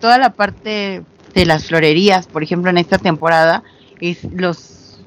toda 0.00 0.16
la 0.16 0.30
parte 0.30 1.02
de 1.34 1.44
las 1.44 1.66
florerías, 1.66 2.26
por 2.26 2.42
ejemplo, 2.42 2.70
en 2.70 2.78
esta 2.78 2.96
temporada, 2.96 3.62
es 4.00 4.24
los 4.32 4.98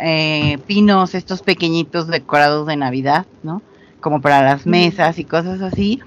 eh, 0.00 0.56
pinos, 0.66 1.14
estos 1.14 1.42
pequeñitos 1.42 2.06
decorados 2.06 2.66
de 2.66 2.76
Navidad, 2.76 3.26
¿no? 3.42 3.60
como 4.00 4.22
para 4.22 4.42
las 4.42 4.66
mesas 4.66 5.18
y 5.18 5.24
cosas 5.24 5.60
así, 5.60 6.00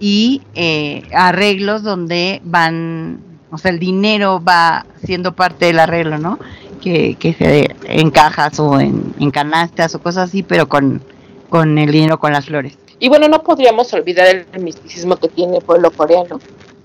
y 0.00 0.42
eh, 0.56 1.04
arreglos 1.14 1.84
donde 1.84 2.42
van, 2.42 3.20
o 3.52 3.58
sea, 3.58 3.70
el 3.70 3.78
dinero 3.78 4.42
va 4.42 4.84
siendo 5.04 5.36
parte 5.36 5.66
del 5.66 5.78
arreglo, 5.78 6.18
¿no? 6.18 6.40
Que, 6.82 7.14
que 7.14 7.34
se 7.34 7.76
en 7.84 8.10
cajas 8.10 8.58
o 8.58 8.80
en, 8.80 9.14
en 9.20 9.30
canastas 9.30 9.94
o 9.94 10.02
cosas 10.02 10.30
así, 10.30 10.42
pero 10.42 10.68
con, 10.68 11.00
con 11.48 11.78
el 11.78 11.92
dinero, 11.92 12.18
con 12.18 12.32
las 12.32 12.46
flores. 12.46 12.76
Y 13.00 13.08
bueno, 13.08 13.28
no 13.28 13.42
podríamos 13.42 13.92
olvidar 13.94 14.46
el 14.52 14.62
misticismo 14.62 15.16
que 15.16 15.28
tiene 15.28 15.56
el 15.56 15.64
pueblo 15.64 15.90
coreano, 15.90 16.38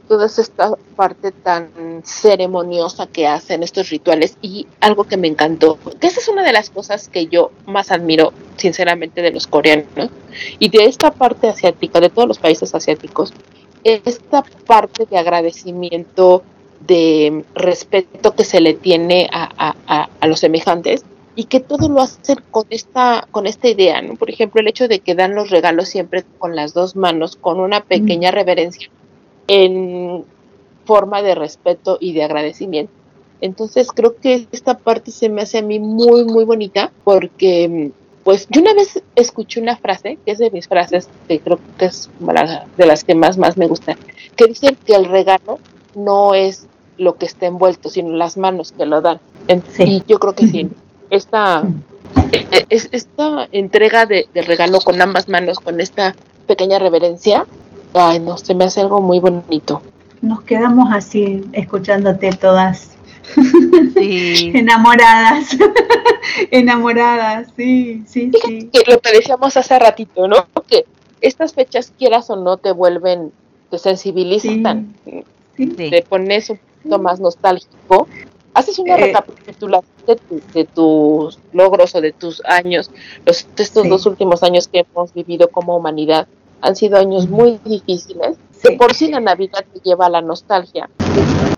toda 0.07 0.27
esta 0.27 0.71
parte 0.95 1.33
tan 1.33 2.01
ceremoniosa 2.03 3.07
que 3.07 3.27
hacen 3.27 3.63
estos 3.63 3.89
rituales. 3.89 4.37
Y 4.41 4.65
algo 4.79 5.03
que 5.03 5.17
me 5.17 5.27
encantó, 5.27 5.77
que 5.99 6.07
esa 6.07 6.21
es 6.21 6.29
una 6.29 6.43
de 6.43 6.53
las 6.53 6.69
cosas 6.69 7.09
que 7.09 7.27
yo 7.27 7.51
más 7.65 7.91
admiro 7.91 8.31
sinceramente 8.55 9.21
de 9.21 9.31
los 9.31 9.45
coreanos 9.45 10.09
y 10.57 10.69
de 10.69 10.85
esta 10.85 11.11
parte 11.11 11.49
asiática, 11.49 11.99
de 11.99 12.09
todos 12.09 12.29
los 12.29 12.39
países 12.39 12.73
asiáticos, 12.73 13.33
esta 13.83 14.43
parte 14.65 15.05
de 15.05 15.17
agradecimiento, 15.17 16.43
de 16.79 17.43
respeto 17.55 18.35
que 18.35 18.45
se 18.45 18.61
le 18.61 18.73
tiene 18.73 19.29
a, 19.33 19.75
a, 19.85 20.09
a 20.19 20.27
los 20.27 20.39
semejantes 20.39 21.03
y 21.35 21.45
que 21.45 21.59
todo 21.59 21.89
lo 21.89 22.01
hacen 22.01 22.37
con 22.49 22.65
esta, 22.69 23.27
con 23.31 23.45
esta 23.45 23.67
idea, 23.67 24.01
¿no? 24.01 24.15
Por 24.15 24.29
ejemplo, 24.29 24.61
el 24.61 24.67
hecho 24.67 24.87
de 24.87 24.99
que 24.99 25.15
dan 25.15 25.35
los 25.35 25.49
regalos 25.49 25.89
siempre 25.89 26.23
con 26.37 26.55
las 26.55 26.73
dos 26.73 26.95
manos, 26.95 27.35
con 27.35 27.59
una 27.59 27.81
pequeña 27.81 28.31
reverencia 28.31 28.89
en 29.47 30.23
forma 30.85 31.21
de 31.21 31.35
respeto 31.35 31.97
y 31.99 32.13
de 32.13 32.23
agradecimiento. 32.23 32.93
Entonces 33.41 33.89
creo 33.93 34.15
que 34.15 34.47
esta 34.51 34.77
parte 34.77 35.11
se 35.11 35.29
me 35.29 35.41
hace 35.41 35.57
a 35.57 35.61
mí 35.61 35.79
muy, 35.79 36.23
muy 36.23 36.45
bonita 36.45 36.91
porque 37.03 37.91
pues 38.23 38.47
yo 38.49 38.61
una 38.61 38.73
vez 38.73 39.03
escuché 39.15 39.61
una 39.61 39.77
frase, 39.77 40.17
que 40.25 40.31
es 40.31 40.39
de 40.39 40.49
mis 40.49 40.67
frases, 40.67 41.09
que 41.27 41.39
creo 41.39 41.59
que 41.77 41.85
es 41.85 42.09
de 42.77 42.85
las 42.87 43.03
que 43.03 43.13
más, 43.13 43.37
más 43.37 43.55
me 43.55 43.67
gustan, 43.67 43.97
que 44.35 44.47
dicen 44.47 44.75
que 44.83 44.95
el 44.95 45.05
regalo 45.05 45.59
no 45.93 46.33
es 46.33 46.65
lo 46.97 47.17
que 47.17 47.27
está 47.27 47.45
envuelto, 47.45 47.89
sino 47.89 48.09
las 48.15 48.35
manos 48.37 48.71
que 48.71 48.85
lo 48.85 49.01
dan. 49.01 49.19
Y 49.77 50.01
yo 50.07 50.17
creo 50.17 50.33
que 50.33 50.47
sí, 50.47 50.69
esta, 51.09 51.63
e, 52.31 52.65
e, 52.69 52.81
esta 52.91 53.47
entrega 53.51 54.05
de, 54.05 54.27
de 54.33 54.41
regalo 54.41 54.79
con 54.79 55.01
ambas 55.01 55.29
manos, 55.29 55.59
con 55.59 55.79
esta 55.81 56.15
pequeña 56.47 56.79
reverencia, 56.79 57.45
Ay, 57.97 58.19
no, 58.19 58.37
se 58.37 58.53
me 58.53 58.65
hace 58.65 58.81
algo 58.81 58.99
muy 58.99 59.19
bonito. 59.19 59.81
Nos 60.21 60.41
quedamos 60.41 60.89
así, 60.91 61.45
escuchándote 61.53 62.29
todas. 62.31 62.91
enamoradas, 63.95 65.57
enamoradas, 66.51 67.47
sí, 67.55 68.03
sí, 68.05 68.31
sí. 68.45 68.69
Que 68.71 68.91
lo 68.91 68.99
que 68.99 69.11
decíamos 69.13 69.55
hace 69.55 69.79
ratito, 69.79 70.27
¿no? 70.27 70.45
Que 70.67 70.85
estas 71.21 71.53
fechas, 71.53 71.93
quieras 71.97 72.29
o 72.29 72.35
no, 72.35 72.57
te 72.57 72.73
vuelven, 72.73 73.31
te 73.71 73.79
sensibilizan, 73.79 74.93
te 75.55 76.05
pones 76.07 76.49
un 76.49 76.57
poquito 76.57 76.99
más 76.99 77.21
nostálgico, 77.21 78.09
haces 78.55 78.79
una 78.79 78.95
eh, 78.95 79.01
recapitulación 79.01 79.93
de, 80.53 80.65
tus 80.65 81.37
logros 81.53 81.93
o 81.93 82.01
de 82.01 82.13
tus 82.13 82.41
años, 82.45 82.89
los, 83.25 83.45
estos 83.57 83.87
dos 83.87 84.05
últimos 84.05 84.41
años 84.41 84.67
que 84.67 84.79
hemos 84.79 85.13
vivido 85.13 85.49
como 85.49 85.77
humanidad, 85.77 86.27
han 86.61 86.75
sido 86.75 86.97
años 86.97 87.29
muy 87.29 87.59
difíciles. 87.63 88.37
por 88.79 88.93
sí 88.95 89.09
la 89.09 89.19
Navidad 89.19 89.63
te 89.71 89.79
lleva 89.81 90.07
a 90.07 90.09
la 90.09 90.21
nostalgia. 90.21 90.89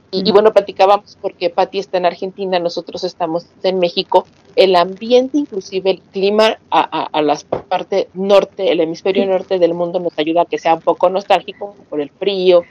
Y, 0.09 0.31
bueno, 0.31 0.53
platicábamos 0.53 1.17
porque 1.21 1.49
Patti 1.49 1.79
está 1.79 1.97
en 1.97 2.05
Argentina, 2.05 2.59
nosotros 2.59 3.03
estamos 3.03 3.45
en 3.61 3.77
México. 3.77 4.25
El 4.55 4.75
ambiente, 4.75 5.37
inclusive 5.37 5.91
el 5.91 5.99
clima 5.99 6.57
a, 6.71 7.07
a, 7.11 7.21
la 7.21 7.37
parte 7.67 8.07
norte, 8.13 8.71
el 8.71 8.79
hemisferio 8.79 9.25
norte 9.25 9.59
del 9.59 9.73
mundo 9.73 9.99
nos 9.99 10.17
ayuda 10.17 10.43
a 10.43 10.45
que 10.45 10.57
sea 10.57 10.75
un 10.75 10.81
poco 10.81 11.09
nostálgico 11.09 11.75
por 11.89 11.99
el 11.99 12.09
frío, 12.09 12.63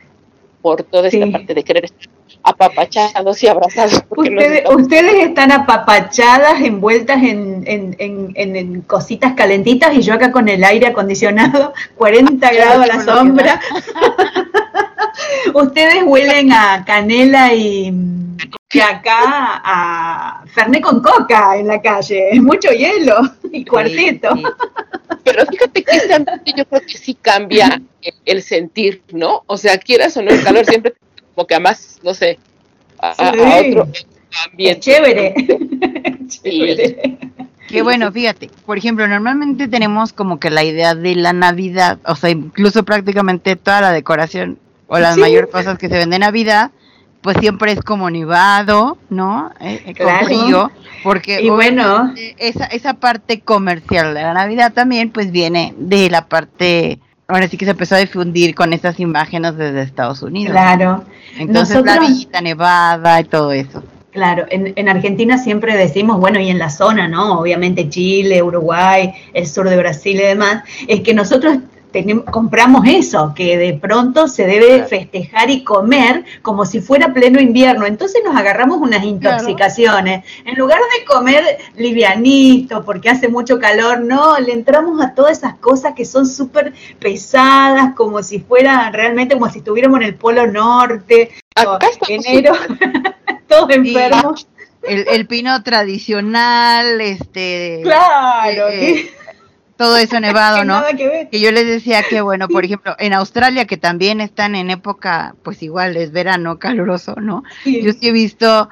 por 0.62 0.82
toda 0.82 1.08
esta 1.08 1.26
parte 1.30 1.52
de 1.52 1.62
querer 1.62 1.84
estar 1.84 2.15
apapachados 2.46 3.42
y 3.42 3.48
abrazados. 3.48 4.04
Ustedes, 4.08 4.62
ustedes 4.70 5.14
están 5.26 5.50
apapachadas, 5.50 6.60
envueltas 6.60 7.20
en, 7.22 7.64
en, 7.66 7.96
en, 7.98 8.56
en, 8.56 8.82
cositas 8.82 9.34
calentitas 9.34 9.92
y 9.94 10.02
yo 10.02 10.14
acá 10.14 10.30
con 10.30 10.48
el 10.48 10.62
aire 10.62 10.86
acondicionado, 10.86 11.74
40 11.96 12.52
grados 12.52 12.84
a 12.84 12.86
la 12.86 13.04
sombra. 13.04 13.60
ustedes 15.54 16.04
huelen 16.04 16.52
a 16.52 16.84
canela 16.84 17.52
y, 17.52 17.92
que 18.68 18.80
acá 18.80 19.60
a 19.64 20.44
Ferné 20.46 20.80
con 20.80 21.00
coca 21.00 21.56
en 21.56 21.66
la 21.66 21.82
calle, 21.82 22.30
es 22.30 22.40
mucho 22.40 22.70
hielo 22.70 23.16
y 23.50 23.64
cuarteto. 23.64 24.36
Pero 25.24 25.46
fíjate 25.46 25.82
que 25.82 25.96
este 25.96 26.14
ambiente 26.14 26.52
yo 26.56 26.64
creo 26.64 26.80
que 26.82 26.96
sí 26.96 27.14
cambia 27.14 27.82
el, 28.24 28.42
sentir, 28.42 29.02
¿no? 29.12 29.42
O 29.46 29.56
sea, 29.56 29.78
quieras 29.78 30.16
o 30.16 30.22
no, 30.22 30.30
el 30.30 30.44
calor 30.44 30.64
siempre 30.64 30.94
como 31.36 31.46
que 31.46 31.54
además, 31.54 32.00
no 32.02 32.14
sé, 32.14 32.38
a, 32.98 33.10
a 33.10 33.30
otro 33.60 33.86
Qué 33.92 34.06
ambiente. 34.50 34.80
chévere. 34.80 35.34
Chévere. 36.26 37.18
Que 37.68 37.82
bueno, 37.82 38.10
fíjate, 38.10 38.50
por 38.64 38.78
ejemplo, 38.78 39.06
normalmente 39.06 39.68
tenemos 39.68 40.12
como 40.12 40.40
que 40.40 40.50
la 40.50 40.64
idea 40.64 40.94
de 40.94 41.14
la 41.14 41.32
Navidad, 41.32 41.98
o 42.06 42.16
sea, 42.16 42.30
incluso 42.30 42.84
prácticamente 42.84 43.54
toda 43.56 43.80
la 43.80 43.92
decoración 43.92 44.58
o 44.88 44.98
las 44.98 45.14
Sí. 45.14 45.20
mayores 45.20 45.50
cosas 45.50 45.78
que 45.78 45.88
se 45.88 45.98
ven 45.98 46.10
de 46.10 46.18
Navidad, 46.18 46.70
pues 47.22 47.36
siempre 47.38 47.72
es 47.72 47.80
como 47.82 48.08
nevado, 48.08 48.96
¿no? 49.10 49.50
Eh, 49.60 49.82
eh, 49.84 49.94
con 49.94 50.06
Claro. 50.06 50.26
frío, 50.26 50.70
porque 51.02 51.42
Y 51.42 51.50
bueno, 51.50 52.14
esa, 52.38 52.64
esa 52.66 52.94
parte 52.94 53.40
comercial 53.40 54.14
de 54.14 54.22
la 54.22 54.32
Navidad 54.32 54.72
también, 54.72 55.10
pues 55.10 55.30
viene 55.32 55.74
de 55.76 56.08
la 56.08 56.26
parte, 56.28 56.98
ahora 57.28 57.48
sí 57.48 57.56
que 57.56 57.64
se 57.64 57.72
empezó 57.72 57.94
a 57.94 57.98
difundir 57.98 58.54
con 58.54 58.72
esas 58.72 59.00
imágenes 59.00 59.56
desde 59.56 59.82
Estados 59.82 60.22
Unidos. 60.22 60.52
claro. 60.52 61.04
Entonces 61.38 61.84
la 61.84 61.98
villita 61.98 62.40
nevada 62.40 63.20
y 63.20 63.24
todo 63.24 63.52
eso. 63.52 63.82
Claro, 64.12 64.46
en, 64.48 64.72
en 64.76 64.88
Argentina 64.88 65.36
siempre 65.36 65.76
decimos, 65.76 66.18
bueno, 66.18 66.40
y 66.40 66.48
en 66.48 66.58
la 66.58 66.70
zona, 66.70 67.06
¿no? 67.06 67.40
Obviamente 67.40 67.90
Chile, 67.90 68.42
Uruguay, 68.42 69.12
el 69.34 69.46
sur 69.46 69.68
de 69.68 69.76
Brasil 69.76 70.16
y 70.16 70.22
demás, 70.22 70.62
es 70.88 71.02
que 71.02 71.12
nosotros 71.12 71.58
tenem- 72.04 72.24
compramos 72.24 72.82
eso, 72.86 73.32
que 73.34 73.56
de 73.56 73.74
pronto 73.74 74.28
se 74.28 74.46
debe 74.46 74.84
festejar 74.84 75.50
y 75.50 75.64
comer 75.64 76.24
como 76.42 76.64
si 76.66 76.80
fuera 76.80 77.12
pleno 77.12 77.40
invierno. 77.40 77.86
Entonces 77.86 78.22
nos 78.24 78.36
agarramos 78.36 78.78
unas 78.78 79.02
intoxicaciones. 79.04 80.24
En 80.44 80.56
lugar 80.56 80.78
de 80.78 81.04
comer 81.06 81.42
livianito, 81.76 82.84
porque 82.84 83.08
hace 83.10 83.28
mucho 83.28 83.58
calor, 83.58 84.00
no, 84.00 84.38
le 84.38 84.52
entramos 84.52 85.00
a 85.04 85.14
todas 85.14 85.38
esas 85.38 85.54
cosas 85.56 85.94
que 85.94 86.04
son 86.04 86.26
súper 86.26 86.72
pesadas, 86.98 87.94
como 87.94 88.22
si 88.22 88.38
fuera 88.40 88.90
realmente 88.90 89.34
como 89.34 89.50
si 89.50 89.58
estuviéramos 89.58 90.00
en 90.00 90.06
el 90.06 90.14
Polo 90.14 90.46
Norte. 90.46 91.30
Acá 91.54 91.88
enero, 92.08 92.52
todos 93.48 93.70
enfermos. 93.70 94.46
El, 94.82 95.06
el 95.08 95.26
pino 95.26 95.62
tradicional, 95.64 97.00
este... 97.00 97.80
Claro, 97.82 98.68
eh, 98.68 98.78
que- 98.78 99.10
todo 99.76 99.96
eso 99.96 100.18
nevado, 100.20 100.58
¿no? 100.64 100.74
nada 100.74 100.92
que 100.94 101.08
ver. 101.08 101.30
Que 101.30 101.40
yo 101.40 101.50
les 101.52 101.66
decía 101.66 102.02
que, 102.02 102.20
bueno, 102.20 102.48
por 102.52 102.64
ejemplo, 102.64 102.94
en 102.98 103.12
Australia, 103.12 103.66
que 103.66 103.76
también 103.76 104.20
están 104.20 104.54
en 104.54 104.70
época, 104.70 105.34
pues 105.42 105.62
igual 105.62 105.96
es 105.96 106.12
verano 106.12 106.58
caluroso, 106.58 107.16
¿no? 107.16 107.44
Sí. 107.64 107.82
Yo 107.82 107.92
sí 107.92 108.08
he 108.08 108.12
visto, 108.12 108.68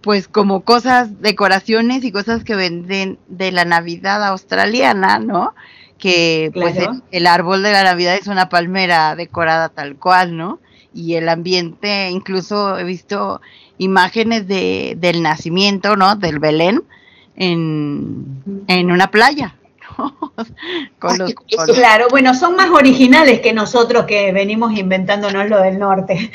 pues, 0.00 0.28
como 0.28 0.62
cosas, 0.62 1.20
decoraciones 1.20 2.04
y 2.04 2.12
cosas 2.12 2.44
que 2.44 2.54
venden 2.54 3.18
de 3.28 3.52
la 3.52 3.64
Navidad 3.64 4.24
australiana, 4.24 5.18
¿no? 5.18 5.54
Que, 5.98 6.50
pues, 6.54 6.76
el, 6.76 7.02
el 7.10 7.26
árbol 7.26 7.62
de 7.62 7.72
la 7.72 7.82
Navidad 7.82 8.14
es 8.14 8.28
una 8.28 8.48
palmera 8.48 9.16
decorada 9.16 9.68
tal 9.68 9.96
cual, 9.96 10.36
¿no? 10.36 10.60
Y 10.94 11.14
el 11.14 11.28
ambiente, 11.28 12.08
incluso 12.10 12.78
he 12.78 12.84
visto 12.84 13.40
imágenes 13.78 14.46
de, 14.46 14.94
del 14.98 15.22
nacimiento, 15.22 15.96
¿no? 15.96 16.16
Del 16.16 16.38
Belén 16.38 16.82
en, 17.36 18.64
en 18.66 18.90
una 18.90 19.10
playa. 19.10 19.54
Con 20.98 21.18
los. 21.18 21.34
Claro, 21.74 22.06
bueno, 22.10 22.34
son 22.34 22.54
más 22.56 22.70
originales 22.70 23.40
que 23.40 23.52
nosotros 23.52 24.04
que 24.06 24.32
venimos 24.32 24.76
inventándonos 24.78 25.48
lo 25.48 25.60
del 25.60 25.78
norte. 25.78 26.30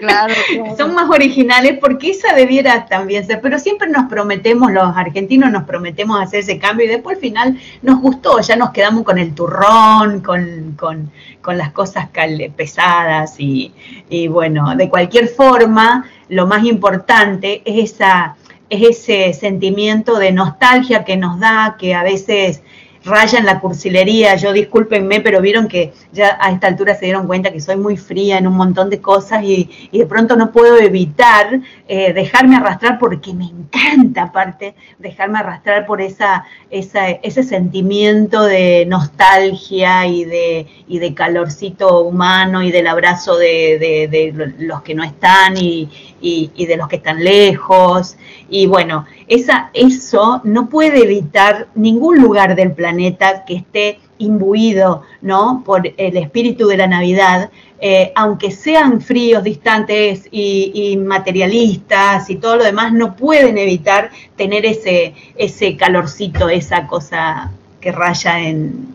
claro, 0.00 0.34
claro. 0.48 0.76
Son 0.76 0.94
más 0.94 1.10
originales 1.10 1.78
porque 1.80 2.10
esa 2.10 2.34
debiera 2.34 2.86
también 2.86 3.26
ser, 3.26 3.40
pero 3.40 3.58
siempre 3.58 3.88
nos 3.88 4.08
prometemos, 4.08 4.70
los 4.72 4.96
argentinos 4.96 5.50
nos 5.50 5.64
prometemos 5.64 6.20
hacer 6.20 6.40
ese 6.40 6.58
cambio 6.58 6.86
y 6.86 6.90
después 6.90 7.16
al 7.16 7.20
final 7.20 7.58
nos 7.82 8.00
gustó, 8.00 8.40
ya 8.40 8.56
nos 8.56 8.70
quedamos 8.70 9.04
con 9.04 9.18
el 9.18 9.34
turrón, 9.34 10.20
con, 10.20 10.76
con, 10.78 11.10
con 11.42 11.58
las 11.58 11.72
cosas 11.72 12.08
cal- 12.12 12.52
pesadas 12.56 13.34
y, 13.38 13.72
y 14.08 14.28
bueno, 14.28 14.76
de 14.76 14.88
cualquier 14.88 15.28
forma, 15.28 16.04
lo 16.28 16.46
más 16.46 16.64
importante 16.64 17.62
es 17.64 17.92
esa 17.92 18.36
es 18.68 19.00
ese 19.00 19.32
sentimiento 19.32 20.20
de 20.20 20.30
nostalgia 20.30 21.04
que 21.04 21.16
nos 21.16 21.40
da, 21.40 21.74
que 21.76 21.92
a 21.92 22.04
veces 22.04 22.62
raya 23.04 23.38
en 23.38 23.46
la 23.46 23.60
cursilería. 23.60 24.36
Yo 24.36 24.52
discúlpenme, 24.52 25.20
pero 25.20 25.40
vieron 25.40 25.68
que 25.68 25.92
ya 26.12 26.36
a 26.40 26.50
esta 26.52 26.66
altura 26.66 26.94
se 26.94 27.06
dieron 27.06 27.26
cuenta 27.26 27.50
que 27.52 27.60
soy 27.60 27.76
muy 27.76 27.96
fría 27.96 28.38
en 28.38 28.46
un 28.46 28.54
montón 28.54 28.90
de 28.90 29.00
cosas 29.00 29.42
y, 29.44 29.70
de 29.92 30.06
pronto 30.06 30.36
no 30.36 30.52
puedo 30.52 30.78
evitar 30.78 31.60
eh, 31.88 32.12
dejarme 32.12 32.56
arrastrar 32.56 32.98
porque 32.98 33.32
me 33.34 33.44
encanta, 33.46 34.22
aparte, 34.24 34.74
dejarme 34.98 35.38
arrastrar 35.38 35.86
por 35.86 36.00
esa, 36.00 36.44
esa, 36.70 37.08
ese 37.08 37.42
sentimiento 37.42 38.42
de 38.42 38.84
nostalgia 38.86 40.06
y 40.06 40.24
de, 40.24 40.66
y 40.88 40.98
de 40.98 41.14
calorcito 41.14 42.00
humano 42.02 42.62
y 42.62 42.70
del 42.70 42.86
abrazo 42.86 43.36
de, 43.36 43.78
de- 43.78 44.08
de 44.08 44.54
los 44.58 44.82
que 44.82 44.94
no 44.94 45.02
están 45.04 45.56
y, 45.56 45.88
y- 46.20 46.66
de 46.66 46.76
los 46.76 46.88
que 46.88 46.96
están 46.96 47.22
lejos. 47.24 48.16
Y 48.48 48.66
bueno, 48.66 49.06
esa, 49.28 49.70
eso 49.72 50.40
no 50.44 50.68
puede 50.68 51.02
evitar 51.02 51.68
ningún 51.74 52.20
lugar 52.20 52.54
del 52.54 52.72
planeta 52.72 53.44
que 53.44 53.56
esté 53.56 53.98
imbuido 54.18 55.02
¿no? 55.22 55.62
por 55.64 55.86
el 55.96 56.16
espíritu 56.16 56.66
de 56.68 56.76
la 56.76 56.86
Navidad, 56.86 57.50
eh, 57.80 58.12
aunque 58.14 58.50
sean 58.50 59.00
fríos, 59.00 59.42
distantes 59.42 60.28
y, 60.30 60.96
materialistas 60.98 62.28
y 62.28 62.36
todo 62.36 62.56
lo 62.56 62.64
demás, 62.64 62.92
no 62.92 63.16
pueden 63.16 63.56
evitar 63.56 64.10
tener 64.36 64.66
ese, 64.66 65.14
ese 65.36 65.76
calorcito, 65.76 66.48
esa 66.48 66.86
cosa 66.86 67.50
que 67.80 67.92
raya 67.92 68.38
en, 68.40 68.94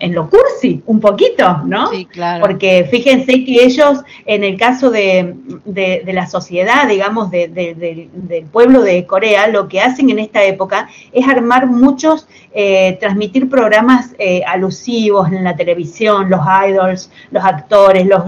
en 0.00 0.14
lo 0.14 0.28
cursi, 0.30 0.82
un 0.86 0.98
poquito, 0.98 1.58
¿no? 1.66 1.88
Sí, 1.90 2.06
claro. 2.06 2.40
Porque 2.44 2.88
fíjense 2.90 3.44
que 3.44 3.64
ellos, 3.64 4.00
en 4.26 4.42
el 4.44 4.56
caso 4.58 4.90
de, 4.90 5.34
de- 5.64 6.02
de 6.04 6.12
la 6.12 6.26
sociedad, 6.26 6.88
digamos, 6.88 7.30
de- 7.30 7.48
de- 7.48 7.74
de- 7.74 8.08
del 8.12 8.44
pueblo 8.46 8.80
de 8.82 9.04
Corea, 9.06 9.46
lo 9.48 9.68
que 9.68 9.80
hacen 9.80 10.10
en 10.10 10.18
esta 10.18 10.42
época 10.44 10.88
es 11.12 11.28
armar 11.28 11.66
muchos, 11.66 12.26
eh, 12.52 12.96
transmitir 12.98 13.48
programas 13.50 14.14
eh, 14.18 14.42
alusivos 14.46 15.30
en 15.30 15.44
la 15.44 15.54
televisión, 15.54 16.30
los 16.30 16.40
idols, 16.68 17.10
los 17.30 17.44
actores, 17.44 18.06
los, 18.06 18.22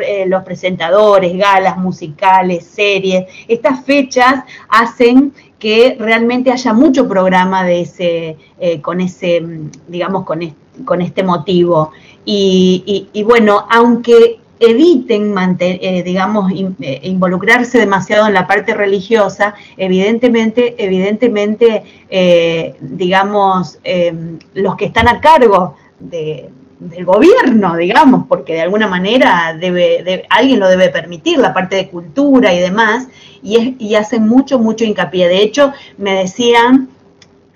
eh, 0.00 0.24
los 0.28 0.42
presentadores, 0.44 1.36
galas 1.36 1.78
musicales, 1.78 2.64
series. 2.66 3.24
Estas 3.48 3.84
fechas 3.84 4.44
hacen 4.68 5.32
que 5.58 5.96
realmente 5.98 6.52
haya 6.52 6.72
mucho 6.72 7.08
programa 7.08 7.64
de 7.64 7.80
ese, 7.80 8.36
eh, 8.60 8.80
con 8.80 9.00
ese, 9.00 9.40
mm, 9.40 9.70
digamos, 9.88 10.24
con 10.24 10.42
este, 10.42 10.56
con 10.84 11.00
este 11.02 11.22
motivo. 11.22 11.92
Y, 12.24 12.82
y- 12.86 13.20
y 13.20 13.22
bueno, 13.22 13.66
aunque 13.70 14.38
eviten, 14.60 15.34
eh, 15.60 16.02
digamos, 16.02 16.50
eh, 16.80 17.00
involucrarse 17.04 17.78
demasiado 17.78 18.26
en 18.26 18.34
la 18.34 18.46
parte 18.46 18.74
religiosa, 18.74 19.54
evidentemente, 19.76 20.74
evidentemente, 20.78 21.84
eh, 22.10 22.74
digamos, 22.80 23.78
eh, 23.84 24.12
los 24.54 24.76
que 24.76 24.86
están 24.86 25.08
a 25.08 25.20
cargo 25.20 25.76
de, 26.00 26.50
del 26.80 27.04
gobierno, 27.04 27.76
digamos, 27.76 28.26
porque 28.28 28.54
de 28.54 28.62
alguna 28.62 28.88
manera 28.88 29.56
debe, 29.58 30.02
de- 30.02 30.24
alguien 30.28 30.60
lo 30.60 30.68
debe 30.68 30.88
permitir, 30.90 31.38
la 31.38 31.54
parte 31.54 31.76
de 31.76 31.88
cultura 31.88 32.52
y 32.52 32.58
demás, 32.58 33.06
y, 33.42 33.56
es, 33.56 33.70
y 33.80 33.94
hacen 33.94 34.26
mucho, 34.28 34.58
mucho 34.58 34.84
hincapié. 34.84 35.28
De 35.28 35.42
hecho, 35.42 35.72
me 35.98 36.14
decían 36.14 36.88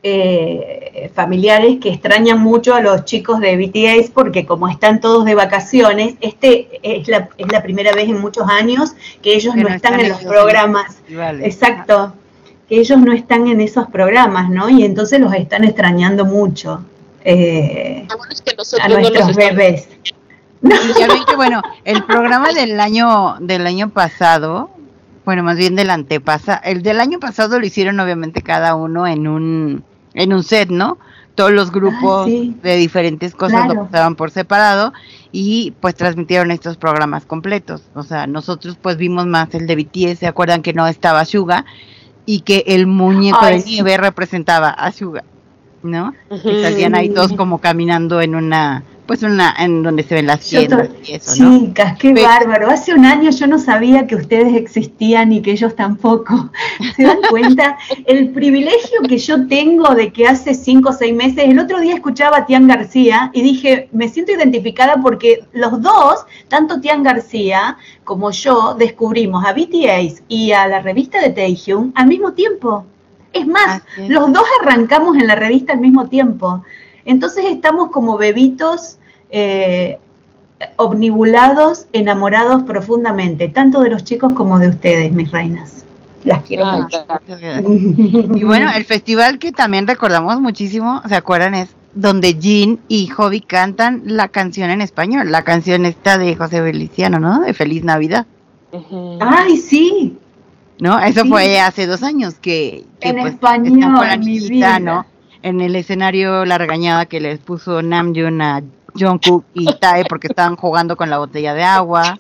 eh, 0.03 1.11
familiares 1.15 1.79
que 1.81 1.91
extrañan 1.91 2.41
mucho 2.41 2.75
a 2.75 2.81
los 2.81 3.05
chicos 3.05 3.41
de 3.41 3.57
BTS 3.57 4.11
porque 4.11 4.45
como 4.45 4.69
están 4.69 5.01
todos 5.01 5.25
de 5.25 5.35
vacaciones, 5.35 6.15
este 6.21 6.69
es 6.83 7.07
la, 7.09 7.29
es 7.39 7.53
la 7.53 7.63
primera 7.63 7.93
vez 7.93 8.09
en 8.09 8.21
muchos 8.21 8.49
años 8.49 8.95
que 9.23 9.35
ellos 9.35 9.55
Que 9.55 9.63
no 9.63 9.69
no 9.69 9.75
están, 9.77 9.95
están 9.95 10.05
en 10.07 10.13
los 10.13 10.23
programas. 10.25 10.99
Exacto, 11.43 12.15
que 12.69 12.81
ellos 12.81 12.99
no 12.99 13.13
están 13.13 13.47
en 13.47 13.61
esos 13.61 13.87
programas, 13.89 14.51
¿no? 14.51 14.69
Y 14.69 14.85
entonces 14.85 15.21
los 15.21 15.33
están 15.35 15.65
extrañando 15.65 16.25
mucho 16.25 16.85
eh, 17.25 18.07
Lo 18.11 18.19
bueno 18.19 18.33
es 18.33 18.43
que 18.43 18.57
a 18.81 18.89
no 18.89 18.99
nuestros 18.99 19.37
bebés. 19.37 19.89
Y 20.65 21.01
ya 21.01 21.09
ven 21.09 21.25
que 21.27 21.35
bueno, 21.35 21.61
el 21.85 22.05
programa 22.05 22.53
del 22.53 22.79
año 22.79 23.35
del 23.41 23.67
año 23.67 23.91
pasado, 23.91 24.71
bueno, 25.25 25.43
más 25.43 25.57
bien 25.57 25.75
del 25.75 25.91
antepasa, 25.91 26.55
el 26.55 26.85
del 26.85 27.01
año 27.01 27.19
pasado 27.19 27.59
lo 27.59 27.67
hicieron 27.67 27.99
obviamente 27.99 28.43
cada 28.43 28.77
uno 28.77 29.09
en 29.09 29.27
un 29.27 29.85
en 30.15 30.33
un 30.33 30.43
set, 30.43 30.69
¿no? 30.71 30.99
Todos 31.35 31.51
los 31.53 31.71
grupos 31.73 32.23
Ah, 32.23 32.25
sí. 32.27 32.55
de 32.63 32.77
diferentes 32.77 33.35
cosas 33.35 33.65
Claro. 33.65 33.75
lo 33.83 33.87
pasaban 33.87 34.17
por 34.17 34.31
separado 34.31 34.93
y 35.33 35.73
pues 35.81 35.95
transmitieron 35.95 36.51
estos 36.51 36.77
programas 36.77 37.25
completos. 37.25 37.83
O 37.95 38.03
sea, 38.03 38.27
nosotros 38.27 38.77
pues 38.81 38.97
vimos 38.99 39.27
más 39.27 39.55
el 39.55 39.67
de 39.67 39.77
BTS, 39.77 40.19
¿se 40.19 40.27
acuerdan 40.27 40.61
que 40.63 40.75
no 40.75 40.87
estaba 40.87 41.25
Suga? 41.25 41.65
Y 42.27 42.41
que 42.41 42.65
el 42.67 42.87
muñeco 42.87 43.39
Ay, 43.41 43.55
de 43.55 43.61
sí. 43.63 43.71
nieve 43.71 43.97
representaba 43.97 44.69
a 44.71 44.93
Suga, 44.93 45.25
¿no? 45.83 46.13
Ujú. 46.31 46.43
que 46.51 46.63
salían 46.63 46.95
ahí 46.95 47.09
todos 47.09 47.33
como 47.33 47.59
caminando 47.59 48.21
en 48.21 48.35
una 48.35 48.83
una 49.23 49.55
en 49.59 49.83
donde 49.83 50.03
se 50.03 50.15
ven 50.15 50.27
las 50.27 50.41
tiendas 50.41 50.89
y 51.05 51.15
eso, 51.15 51.45
¿no? 51.45 51.59
Chicas, 51.59 51.99
qué 51.99 52.13
Pero- 52.13 52.27
bárbaro. 52.27 52.71
Hace 52.71 52.95
un 52.95 53.05
año 53.05 53.31
yo 53.31 53.47
no 53.47 53.59
sabía 53.59 54.07
que 54.07 54.17
ustedes 54.17 54.55
existían 54.55 55.33
y 55.33 55.43
que 55.43 55.53
ellos 55.53 55.77
tampoco. 55.77 56.51
¿Se 56.97 57.03
dan 57.03 57.19
cuenta? 57.29 57.77
El 58.07 58.31
privilegio 58.31 59.01
que 59.09 59.19
yo 59.19 59.47
tengo 59.49 59.95
de 59.95 60.13
que 60.13 60.27
hace 60.27 60.55
cinco 60.55 60.91
o 60.91 60.93
seis 60.93 61.15
meses, 61.15 61.45
el 61.45 61.59
otro 61.59 61.81
día 61.81 61.95
escuchaba 61.95 62.39
a 62.39 62.47
Tian 62.47 62.67
García 62.67 63.31
y 63.35 63.43
dije, 63.43 63.89
me 63.93 64.09
siento 64.09 64.33
identificada 64.33 64.97
porque 65.03 65.45
los 65.53 65.83
dos, 65.83 66.25
tanto 66.49 66.81
Tian 66.81 67.03
García 67.03 67.77
como 68.05 68.31
yo, 68.31 68.75
descubrimos 68.79 69.45
a 69.45 69.53
BTS 69.53 70.23
y 70.29 70.53
a 70.53 70.67
la 70.69 70.81
revista 70.81 71.21
de 71.21 71.31
Taehyung 71.31 71.93
al 71.95 72.07
mismo 72.07 72.33
tiempo. 72.33 72.87
Es 73.33 73.47
más, 73.47 73.83
los 74.09 74.33
dos 74.33 74.45
arrancamos 74.63 75.17
en 75.17 75.27
la 75.27 75.35
revista 75.35 75.73
al 75.73 75.81
mismo 75.81 76.09
tiempo. 76.09 76.63
Entonces 77.05 77.47
estamos 77.47 77.91
como 77.91 78.17
bebitos 78.19 78.99
eh, 79.33 79.99
omnibulados, 80.77 81.87
enamorados 81.93 82.63
profundamente, 82.63 83.49
tanto 83.49 83.81
de 83.81 83.91
los 83.91 84.05
chicos 84.05 84.33
como 84.33 84.59
de 84.59 84.69
ustedes, 84.69 85.13
mis 85.13 85.31
reinas. 85.33 85.85
Las 86.25 86.45
quiero 86.45 86.67
Ay, 86.67 86.83
mucho. 86.83 87.05
Y 88.37 88.45
bueno, 88.45 88.71
el 88.75 88.85
festival 88.85 89.41
que 89.41 89.51
también 89.51 89.89
recordamos 89.89 90.41
muchísimo, 90.41 91.03
¿se 91.09 91.17
acuerdan? 91.17 91.55
Es 91.55 91.71
donde 91.95 92.35
Jean 92.35 92.79
y 92.87 93.09
Hobby 93.09 93.41
cantan 93.41 94.03
la 94.05 94.29
canción 94.29 94.71
en 94.71 94.81
español, 94.81 95.33
la 95.33 95.43
canción 95.43 95.85
esta 95.85 96.19
de 96.19 96.37
José 96.37 96.63
Feliciano, 96.63 97.19
¿no? 97.19 97.41
De 97.41 97.53
Feliz 97.55 97.83
Navidad. 97.83 98.27
Ay, 99.21 99.57
sí. 99.57 100.17
¿no? 100.79 100.99
Eso 101.01 101.23
Sí. 101.23 101.29
fue 101.29 101.61
hace 101.61 101.87
dos 101.87 102.03
años 102.03 102.35
que, 102.41 102.85
que, 103.01 103.11
En 103.11 103.17
pues, 103.21 103.35
español, 103.35 104.19
mi 104.21 104.39
vida. 104.41 104.79
¿no? 104.81 105.07
En 105.43 105.61
el 105.61 105.77
escenario 105.77 106.45
la 106.45 106.59
regañada 106.59 107.07
que 107.07 107.21
les 107.21 107.39
puso 107.39 107.83
Namjoon 107.83 108.41
a 108.43 108.63
Jungkook 108.95 109.45
y 109.55 109.67
Tae 109.75 110.05
porque 110.05 110.29
estaban 110.29 110.57
jugando 110.57 110.97
con 110.97 111.11
la 111.11 111.19
botella 111.19 111.55
de 111.55 111.65
agua. 111.65 112.17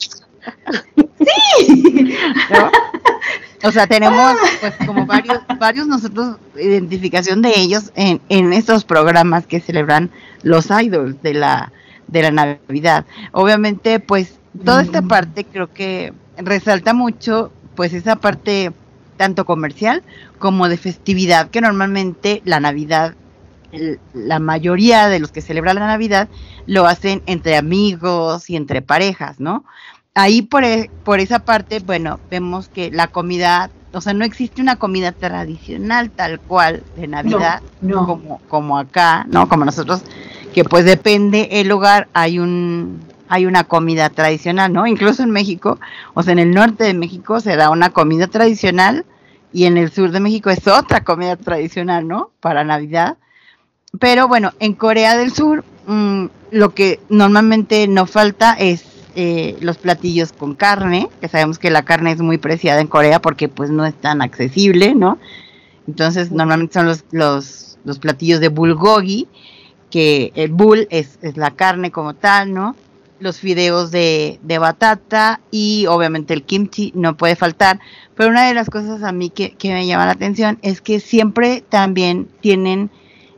¿no? 2.50 2.70
O 3.64 3.70
sea, 3.70 3.86
tenemos 3.86 4.36
pues 4.60 4.74
como 4.86 5.06
varios, 5.06 5.38
varios 5.58 5.86
nosotros 5.86 6.36
identificación 6.56 7.42
de 7.42 7.52
ellos 7.56 7.92
en, 7.94 8.20
en 8.28 8.52
estos 8.52 8.84
programas 8.84 9.46
que 9.46 9.60
celebran 9.60 10.10
los 10.42 10.68
idols 10.70 11.22
de 11.22 11.34
la, 11.34 11.72
de 12.08 12.22
la 12.22 12.30
Navidad. 12.30 13.06
Obviamente, 13.30 14.00
pues, 14.00 14.38
toda 14.64 14.82
esta 14.82 15.02
parte 15.02 15.44
creo 15.44 15.72
que 15.72 16.12
resalta 16.36 16.92
mucho, 16.92 17.52
pues, 17.76 17.92
esa 17.92 18.16
parte 18.16 18.72
tanto 19.16 19.44
comercial 19.44 20.02
como 20.38 20.68
de 20.68 20.76
festividad, 20.76 21.48
que 21.50 21.60
normalmente 21.60 22.42
la 22.44 22.58
Navidad, 22.58 23.14
la 24.12 24.38
mayoría 24.38 25.08
de 25.08 25.18
los 25.18 25.32
que 25.32 25.40
celebran 25.40 25.76
la 25.76 25.86
Navidad 25.86 26.28
lo 26.66 26.86
hacen 26.86 27.22
entre 27.26 27.56
amigos 27.56 28.50
y 28.50 28.56
entre 28.56 28.82
parejas, 28.82 29.40
¿no? 29.40 29.64
ahí 30.14 30.42
por, 30.42 30.64
e- 30.64 30.90
por 31.04 31.20
esa 31.20 31.40
parte, 31.40 31.80
bueno, 31.80 32.20
vemos 32.30 32.68
que 32.68 32.90
la 32.90 33.08
comida, 33.08 33.70
o 33.92 34.00
sea, 34.00 34.14
no 34.14 34.24
existe 34.24 34.60
una 34.60 34.76
comida 34.76 35.12
tradicional 35.12 36.10
tal 36.10 36.40
cual 36.40 36.82
de 36.96 37.08
Navidad 37.08 37.62
no. 37.80 38.06
como, 38.06 38.40
como 38.48 38.78
acá, 38.78 39.26
¿no? 39.28 39.48
Como 39.48 39.64
nosotros, 39.64 40.02
que 40.52 40.64
pues 40.64 40.84
depende 40.84 41.48
el 41.52 41.68
lugar, 41.68 42.08
hay 42.12 42.38
un 42.38 43.00
hay 43.28 43.46
una 43.46 43.64
comida 43.64 44.10
tradicional, 44.10 44.74
¿no? 44.74 44.86
Incluso 44.86 45.22
en 45.22 45.30
México, 45.30 45.78
o 46.12 46.22
sea, 46.22 46.34
en 46.34 46.38
el 46.38 46.50
norte 46.50 46.84
de 46.84 46.92
México 46.92 47.40
se 47.40 47.56
da 47.56 47.70
una 47.70 47.88
comida 47.88 48.26
tradicional 48.26 49.06
y 49.54 49.64
en 49.64 49.78
el 49.78 49.90
sur 49.90 50.10
de 50.10 50.20
México 50.20 50.50
es 50.50 50.68
otra 50.68 51.02
comida 51.02 51.36
tradicional, 51.36 52.06
¿no? 52.06 52.30
Para 52.40 52.62
Navidad. 52.62 53.16
Pero 53.99 54.26
bueno, 54.28 54.53
en 54.59 54.74
Corea 54.74 55.16
del 55.16 55.32
Sur 55.32 55.64
mm, 55.86 56.26
lo 56.51 56.74
que 56.74 57.01
normalmente 57.09 57.86
no 57.88 58.07
falta 58.07 58.55
es 58.55 58.84
eh, 59.14 59.57
los 59.61 59.76
platillos 59.76 60.32
con 60.32 60.55
carne, 60.55 61.09
que 61.20 61.28
sabemos 61.28 61.59
que 61.59 61.70
la 61.70 61.84
carne 61.84 62.12
es 62.12 62.20
muy 62.20 62.38
preciada 62.38 62.80
en 62.80 62.86
Corea 62.86 63.20
porque 63.20 63.49
pues 63.49 63.70
no 63.70 63.84
es 63.84 63.95
tan 63.95 64.22
accesible, 64.22 64.95
¿no? 64.95 65.18
Entonces 65.86 66.30
normalmente 66.30 66.74
son 66.74 66.86
los, 66.86 67.05
los, 67.11 67.78
los 67.84 67.99
platillos 67.99 68.40
de 68.40 68.49
bulgogi, 68.49 69.28
que 69.90 70.32
el 70.34 70.51
bul 70.51 70.86
es, 70.90 71.18
es 71.20 71.36
la 71.36 71.51
carne 71.51 71.90
como 71.90 72.14
tal, 72.14 72.55
¿no? 72.55 72.74
Los 73.20 73.38
fideos 73.38 73.90
de, 73.90 74.40
de 74.43 74.59
batata 74.59 75.40
y 75.51 75.84
obviamente 75.86 76.32
el 76.32 76.45
kimchi 76.45 76.93
no 76.95 77.16
puede 77.16 77.36
faltar. 77.36 77.78
Pero 78.14 78.30
una 78.30 78.49
de 78.49 78.55
las 78.55 78.70
cosas 78.70 79.03
a 79.03 79.12
mí 79.12 79.28
que, 79.28 79.51
que 79.53 79.72
me 79.74 79.86
llama 79.86 80.07
la 80.07 80.12
atención 80.12 80.59
es 80.62 80.80
que 80.80 80.99
siempre 80.99 81.62
también 81.68 82.28
tienen 82.40 82.90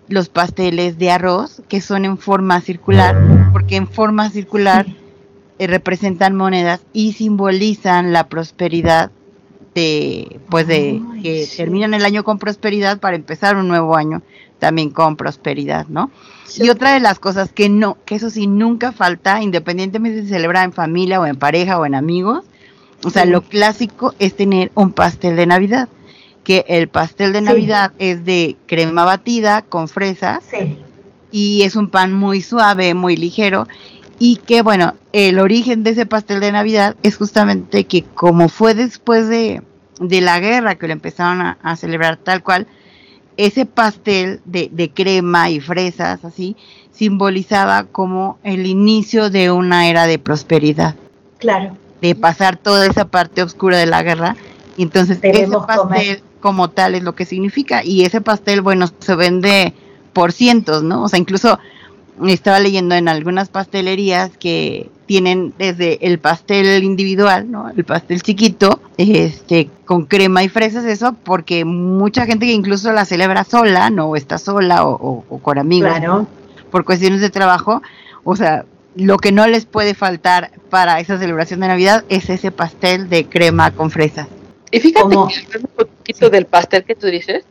los 0.09 0.29
pasteles 0.29 0.99
de 0.99 1.11
arroz 1.11 1.63
que 1.69 1.81
son 1.81 2.05
en 2.05 2.19
forma 2.19 2.61
circular, 2.61 3.17
porque 3.53 3.77
en 3.77 3.89
forma 3.89 4.31
circular 4.31 4.87
eh, 5.59 5.67
representan 5.67 6.35
monedas 6.37 6.81
y 6.93 7.13
simbolizan 7.13 8.13
la 8.13 8.29
prosperidad 8.29 9.11
de 9.75 10.41
pues 10.51 10.67
de 10.67 11.01
Ay, 11.15 11.23
que 11.23 11.47
sí. 11.47 11.57
terminan 11.57 11.95
el 11.95 12.05
año 12.05 12.23
con 12.23 12.39
prosperidad 12.39 12.99
para 13.01 13.17
empezar 13.17 13.57
un 13.57 13.67
nuevo 13.69 13.97
año 13.97 14.23
también 14.59 14.91
con 14.91 15.17
prosperidad, 15.17 15.87
¿no? 15.89 16.11
Y 16.57 16.69
otra 16.71 16.95
de 16.95 17.01
las 17.01 17.19
cosas 17.19 17.53
que 17.53 17.69
no, 17.69 17.97
que 18.05 18.15
eso 18.15 18.31
sí 18.31 18.47
nunca 18.47 18.93
falta, 18.93 19.43
independientemente 19.43 20.21
si 20.23 20.29
se 20.29 20.35
celebra 20.35 20.63
en 20.63 20.73
familia 20.73 21.21
o 21.21 21.27
en 21.27 21.37
pareja 21.37 21.79
o 21.79 21.87
en 21.87 21.95
amigos, 21.95 22.45
o 23.03 23.11
sea, 23.11 23.25
Sí. 23.25 23.31
lo 23.31 23.43
clásico 23.43 24.15
es 24.21 24.37
tener 24.37 24.71
un 24.75 24.93
pastel 24.93 25.37
de 25.37 25.47
Navidad, 25.47 25.89
que 26.45 26.65
el 26.69 26.89
pastel 26.89 27.33
de 27.33 27.41
Sí. 27.41 27.45
Navidad 27.47 27.93
es 27.99 28.25
de 28.25 28.57
crema 28.67 29.05
batida 29.05 29.63
con 29.63 29.89
fresas 29.89 30.45
Sí. 30.51 30.79
y 31.33 31.63
es 31.63 31.75
un 31.75 31.89
pan 31.89 32.13
muy 32.13 32.41
suave, 32.43 32.95
muy 32.95 33.17
ligero 33.17 33.67
y 34.19 34.37
que 34.37 34.63
bueno, 34.63 34.95
el 35.13 35.39
origen 35.41 35.83
de 35.83 35.91
ese 35.91 36.07
pastel 36.07 36.39
de 36.41 36.53
Navidad 36.53 36.95
es 37.03 37.17
justamente 37.17 37.85
que 37.85 38.05
como 38.05 38.49
fue 38.49 38.75
después 38.75 39.29
de, 39.29 39.63
de 40.01 40.21
la 40.21 40.39
guerra 40.39 40.77
que 40.77 40.87
lo 40.87 40.93
empezaron 40.93 41.41
a, 41.41 41.59
a 41.63 41.75
celebrar 41.77 42.19
tal 42.19 42.43
cual, 42.43 42.67
ese 43.37 43.67
pastel 43.67 44.41
de, 44.45 44.69
de 44.71 44.91
crema 44.91 45.51
y 45.51 45.59
fresas 45.61 46.25
así 46.25 46.57
simbolizaba 46.93 47.85
como 47.85 48.39
el 48.45 48.67
inicio 48.67 49.29
de 49.31 49.51
una 49.51 49.89
era 49.89 50.07
de 50.07 50.19
prosperidad, 50.21 50.95
Claro. 51.39 51.77
de 52.01 52.15
pasar 52.15 52.57
toda 52.57 52.87
esa 52.87 53.07
parte 53.07 53.43
oscura 53.43 53.79
de 53.79 53.87
la 53.87 54.03
guerra 54.05 54.37
y 54.77 54.83
entonces 54.85 55.19
ese 55.23 55.49
pastel 55.49 55.77
comer. 55.79 56.23
Como 56.45 56.69
tal 56.69 56.95
es 56.95 57.03
lo 57.03 57.15
que 57.15 57.25
significa 57.25 57.83
y 57.83 58.05
ese 58.05 58.21
pastel 58.21 58.61
bueno 58.61 58.87
se 58.99 59.15
vende 59.15 59.73
por 60.13 60.31
cientos, 60.31 60.83
¿no? 60.83 61.03
O 61.05 61.09
sea, 61.09 61.19
incluso 61.19 61.59
estaba 62.27 62.61
leyendo 62.61 62.95
en 62.95 63.09
algunas 63.09 63.49
pastelerías 63.49 64.37
que 64.39 64.91
tienen 65.07 65.55
desde 65.59 66.07
el 66.07 66.19
pastel 66.19 66.85
individual, 66.85 67.51
¿no? 67.51 67.71
El 67.71 67.85
pastel 67.85 68.21
chiquito, 68.21 68.79
este, 68.99 69.71
con 69.87 70.05
crema 70.05 70.43
y 70.45 70.51
fresas, 70.51 70.85
eso, 70.85 71.15
porque 71.25 71.65
mucha 71.65 72.27
gente 72.27 72.45
que 72.45 72.53
incluso 72.53 72.93
la 72.93 73.07
celebra 73.07 73.45
sola, 73.45 73.89
¿no? 73.89 74.11
O 74.11 74.17
está 74.17 74.37
sola 74.37 74.85
o, 74.87 74.93
o- 74.97 75.25
o 75.31 75.39
con 75.39 75.57
amigos 75.59 75.93
Claro. 75.97 76.27
por 76.71 76.85
cuestiones 76.85 77.23
de 77.23 77.31
trabajo, 77.31 77.81
o 78.23 78.37
sea, 78.37 78.67
lo 78.97 79.17
que 79.17 79.33
no 79.33 79.47
les 79.47 79.65
puede 79.65 79.95
faltar 79.95 80.51
para 80.69 81.01
esa 81.01 81.19
celebración 81.19 81.61
de 81.61 81.69
Navidad 81.69 82.05
es 82.11 82.29
ese 82.29 82.51
pastel 82.51 83.09
de 83.09 83.25
crema 83.25 83.71
con 83.71 83.91
fresas. 83.91 84.29
Y 84.75 84.81
fíjate 84.81 85.09
que 85.51 85.59
un 85.59 85.67
poquito 85.77 86.31
del 86.31 86.47
pastel 86.47 86.85
que 86.85 86.97
tú 86.97 87.07
dices, 87.07 87.45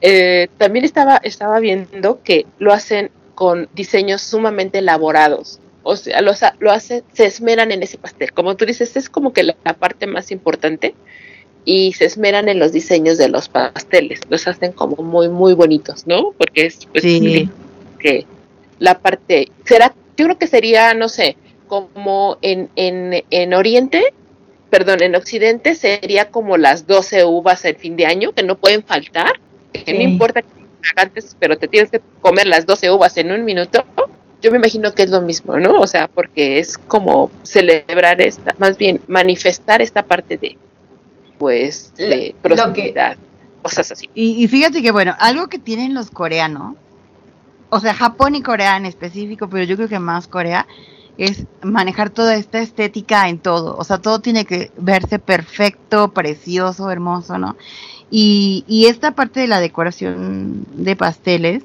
eh, 0.00 0.48
también 0.56 0.84
estaba, 0.84 1.16
estaba 1.18 1.60
viendo 1.60 2.22
que 2.22 2.46
lo 2.58 2.72
hacen 2.72 3.10
con 3.34 3.68
diseños 3.74 4.22
sumamente 4.22 4.78
elaborados. 4.78 5.60
O 5.82 5.96
sea, 5.96 6.20
lo, 6.22 6.32
lo 6.60 6.72
hacen, 6.72 7.04
se 7.12 7.26
esmeran 7.26 7.72
en 7.72 7.82
ese 7.82 7.98
pastel. 7.98 8.32
Como 8.32 8.56
tú 8.56 8.64
dices, 8.64 8.96
es 8.96 9.10
como 9.10 9.32
que 9.34 9.42
la, 9.42 9.54
la 9.64 9.74
parte 9.74 10.06
más 10.06 10.30
importante 10.30 10.94
y 11.66 11.92
se 11.92 12.06
esmeran 12.06 12.48
en 12.48 12.58
los 12.58 12.72
diseños 12.72 13.18
de 13.18 13.28
los 13.28 13.48
pasteles. 13.50 14.20
Los 14.30 14.48
hacen 14.48 14.72
como 14.72 15.02
muy, 15.02 15.28
muy 15.28 15.52
bonitos, 15.52 16.06
¿no? 16.06 16.32
Porque 16.38 16.66
es 16.66 16.86
pues, 16.86 17.02
Sí. 17.04 17.50
que 17.98 18.24
la 18.78 18.98
parte, 18.98 19.50
será, 19.64 19.94
yo 20.16 20.24
creo 20.24 20.38
que 20.38 20.46
sería, 20.46 20.94
no 20.94 21.08
sé, 21.10 21.36
como 21.68 22.38
en, 22.40 22.70
en, 22.76 23.24
en 23.30 23.52
Oriente, 23.54 24.14
perdón, 24.70 25.02
en 25.02 25.14
Occidente 25.14 25.74
sería 25.74 26.30
como 26.30 26.56
las 26.56 26.86
12 26.86 27.24
uvas 27.24 27.64
el 27.64 27.76
fin 27.76 27.96
de 27.96 28.06
año, 28.06 28.32
que 28.32 28.42
no 28.42 28.56
pueden 28.56 28.82
faltar, 28.82 29.32
que 29.72 29.84
Sí. 29.84 29.92
no 29.94 30.00
importa 30.02 30.42
que 30.42 30.48
antes, 30.96 31.36
pero 31.38 31.58
te 31.58 31.68
tienes 31.68 31.90
que 31.90 32.00
comer 32.20 32.46
las 32.46 32.66
12 32.66 32.90
uvas 32.90 33.16
en 33.16 33.32
un 33.32 33.44
minuto. 33.44 33.84
Yo 34.42 34.50
me 34.52 34.58
imagino 34.58 34.92
que 34.92 35.02
es 35.02 35.10
lo 35.10 35.20
mismo, 35.22 35.56
¿no? 35.58 35.80
O 35.80 35.86
sea, 35.86 36.06
porque 36.08 36.58
es 36.58 36.78
como 36.78 37.30
celebrar 37.42 38.20
esta, 38.20 38.54
más 38.58 38.76
bien 38.78 39.00
manifestar 39.08 39.82
esta 39.82 40.02
parte 40.04 40.36
de, 40.36 40.56
pues, 41.38 41.92
de 41.96 42.06
Lo- 42.08 42.14
lo 42.16 42.22
que- 42.22 42.34
prosperidad, 42.42 43.16
cosas 43.62 43.90
así. 43.92 44.08
Y, 44.14 44.42
y 44.44 44.46
fíjate 44.48 44.82
que, 44.82 44.90
bueno, 44.92 45.14
algo 45.18 45.48
que 45.48 45.58
tienen 45.58 45.94
los 45.94 46.10
coreanos, 46.10 46.76
o 47.70 47.80
sea, 47.80 47.94
Japón 47.94 48.36
y 48.36 48.42
Corea 48.42 48.76
en 48.76 48.86
específico, 48.86 49.48
pero 49.48 49.64
yo 49.64 49.76
creo 49.76 49.88
que 49.88 49.98
más 49.98 50.28
Corea, 50.28 50.66
es 51.18 51.46
manejar 51.62 52.10
toda 52.10 52.34
esta 52.36 52.60
estética 52.60 53.28
en 53.28 53.38
todo. 53.38 53.76
O 53.76 53.84
sea, 53.84 53.98
todo 53.98 54.20
tiene 54.20 54.44
que 54.44 54.70
verse 54.76 55.18
perfecto, 55.18 56.12
precioso, 56.12 56.90
hermoso, 56.90 57.38
¿no? 57.38 57.56
Y, 58.10 58.64
y 58.68 58.86
esta 58.86 59.12
parte 59.12 59.40
de 59.40 59.48
la 59.48 59.60
decoración 59.60 60.66
de 60.74 60.96
pasteles 60.96 61.64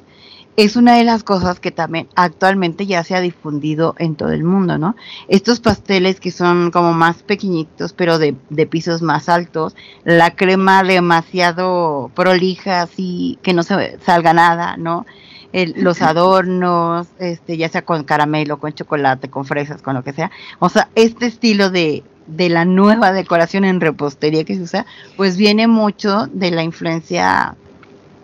es 0.57 0.75
una 0.75 0.97
de 0.97 1.03
las 1.03 1.23
cosas 1.23 1.59
que 1.59 1.71
también 1.71 2.07
actualmente 2.15 2.85
ya 2.85 3.03
se 3.03 3.15
ha 3.15 3.21
difundido 3.21 3.95
en 3.97 4.15
todo 4.15 4.31
el 4.31 4.43
mundo, 4.43 4.77
¿no? 4.77 4.95
Estos 5.27 5.59
pasteles 5.59 6.19
que 6.19 6.31
son 6.31 6.71
como 6.71 6.93
más 6.93 7.23
pequeñitos, 7.23 7.93
pero 7.93 8.19
de, 8.19 8.35
de 8.49 8.67
pisos 8.67 9.01
más 9.01 9.29
altos, 9.29 9.75
la 10.03 10.31
crema 10.35 10.83
demasiado 10.83 12.11
prolija, 12.15 12.81
así 12.81 13.39
que 13.41 13.53
no 13.53 13.63
se 13.63 13.97
salga 13.99 14.33
nada, 14.33 14.75
¿no? 14.77 15.05
El- 15.53 15.73
los 15.77 16.01
adornos, 16.01 17.07
este, 17.19 17.57
ya 17.57 17.69
sea 17.69 17.83
con 17.83 18.03
caramelo, 18.03 18.59
con 18.59 18.73
chocolate, 18.73 19.29
con 19.29 19.45
fresas, 19.45 19.81
con 19.81 19.95
lo 19.95 20.03
que 20.03 20.13
sea. 20.13 20.31
O 20.59 20.69
sea, 20.69 20.89
este 20.95 21.25
estilo 21.25 21.69
de, 21.69 22.03
de 22.27 22.49
la 22.49 22.65
nueva 22.65 23.11
decoración 23.11 23.65
en 23.65 23.81
repostería 23.81 24.43
que 24.43 24.55
se 24.55 24.61
usa, 24.61 24.85
pues 25.17 25.37
viene 25.37 25.67
mucho 25.67 26.27
de 26.31 26.51
la 26.51 26.63
influencia 26.63 27.55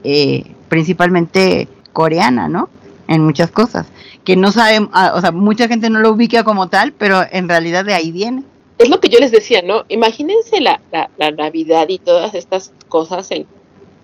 eh, 0.03 0.43
principalmente 0.69 1.67
coreana, 1.93 2.47
¿no? 2.47 2.69
En 3.07 3.23
muchas 3.23 3.51
cosas. 3.51 3.88
Que 4.23 4.36
no 4.36 4.51
saben, 4.51 4.89
ah, 4.93 5.13
o 5.15 5.21
sea, 5.21 5.32
mucha 5.32 5.67
gente 5.67 5.89
no 5.89 5.99
lo 5.99 6.11
ubica 6.11 6.43
como 6.43 6.67
tal, 6.67 6.91
pero 6.93 7.21
en 7.32 7.47
realidad 7.49 7.86
de 7.86 7.93
ahí 7.93 8.11
viene. 8.11 8.43
Es 8.78 8.89
lo 8.89 8.99
que 8.99 9.09
yo 9.09 9.19
les 9.19 9.32
decía, 9.32 9.61
¿no? 9.63 9.86
Imagínense 9.89 10.61
la, 10.61 10.82
la, 10.91 11.09
la 11.17 11.32
Navidad 11.32 11.88
y 11.89 11.97
todas 11.97 12.36
estas 12.36 12.71
cosas 12.89 13.32
en, 13.32 13.47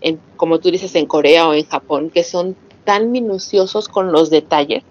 en, 0.01 0.19
como 0.35 0.59
tú 0.59 0.71
dices, 0.71 0.95
en 0.95 1.05
Corea 1.05 1.47
o 1.47 1.53
en 1.53 1.65
Japón, 1.65 2.09
que 2.11 2.23
son 2.23 2.55
tan 2.83 3.11
minuciosos 3.11 3.87
con 3.87 4.11
los 4.11 4.29
detalles. 4.29 4.83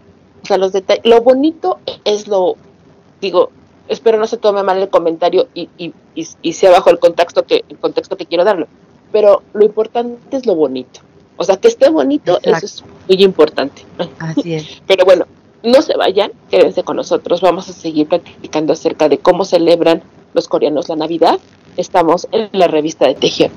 O 0.43 0.47
sea, 0.47 0.59
los 0.59 0.73
detalles, 0.73 1.05
lo 1.05 1.23
bonito 1.23 1.79
es 2.05 2.27
lo, 2.27 2.57
digo, 3.21 3.51
espero 3.89 4.19
no 4.19 4.27
se 4.27 4.37
tome 4.37 4.63
mal 4.63 4.79
el 4.79 4.89
comentario 4.89 5.49
y, 5.55 5.69
y, 5.79 5.93
y, 6.15 6.27
y 6.43 6.53
sea 6.53 6.71
bajo 6.71 6.91
el 6.91 6.99
contexto 6.99 7.45
que, 7.45 7.65
el 7.69 7.79
contexto 7.79 8.17
que 8.17 8.27
quiero 8.27 8.45
darlo, 8.45 8.67
pero 9.13 9.43
lo 9.53 9.65
importante 9.65 10.37
es 10.37 10.47
lo 10.47 10.55
bonito. 10.55 11.01
O 11.37 11.45
sea, 11.45 11.57
que 11.57 11.69
esté 11.69 11.91
bonito, 11.91 12.37
Exacto. 12.39 12.67
eso 12.67 12.67
es 12.67 12.85
muy 13.09 13.25
importante. 13.25 13.83
Así 14.19 14.55
es. 14.55 14.83
Pero 14.87 15.05
bueno, 15.05 15.27
no 15.63 15.83
se 15.83 15.97
vayan, 15.97 16.33
quédense 16.51 16.85
con 16.85 16.97
nosotros. 16.97 17.41
Vamos 17.41 17.69
a 17.69 17.73
seguir 17.73 18.07
platicando 18.07 18.73
acerca 18.73 19.09
de 19.09 19.19
cómo 19.19 19.45
celebran 19.45 20.03
los 20.35 20.47
coreanos 20.47 20.89
la 20.89 20.97
Navidad. 20.97 21.41
Estamos 21.77 22.29
en 22.33 22.49
la 22.53 22.69
revista 22.69 23.07
de 23.07 23.15
Tejión. 23.15 23.51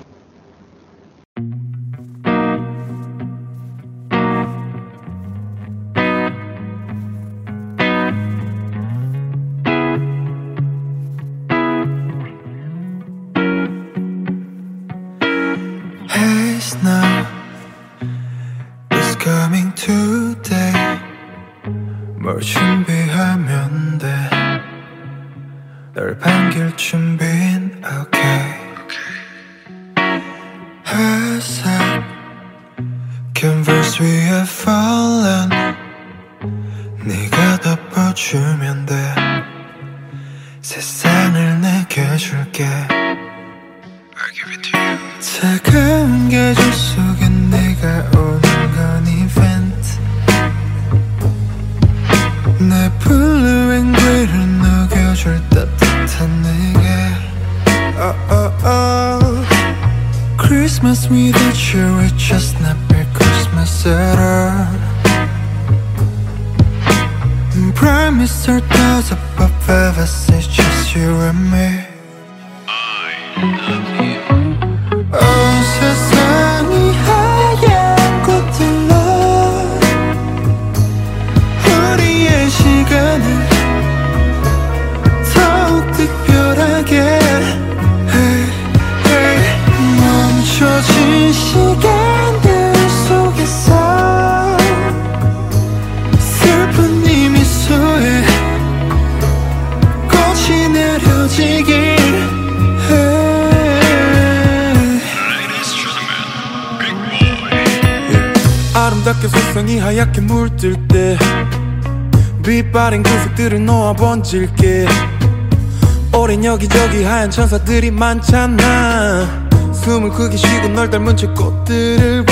천사들이 117.45 117.91
많잖아. 117.91 119.49
숨을 119.71 120.09
크게 120.09 120.35
쉬고 120.35 120.69
널 120.69 120.89
닮은 120.89 121.15
채 121.15 121.27
꽃들을 121.27 122.25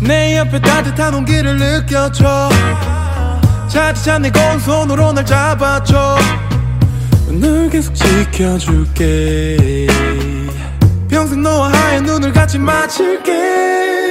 봐내 0.00 0.36
옆에 0.38 0.60
따뜻한 0.60 1.14
온기를 1.14 1.56
느껴줘. 1.56 2.48
차디찬 3.66 4.22
내 4.22 4.30
고운 4.30 4.60
손으로 4.60 5.12
날 5.12 5.26
잡아줘. 5.26 6.16
널 7.40 7.68
계속 7.70 7.92
지켜줄게. 7.92 9.88
평생 11.08 11.42
너와 11.42 11.72
하얀 11.72 12.04
눈을 12.04 12.32
같이 12.32 12.56
맞출게. 12.56 13.32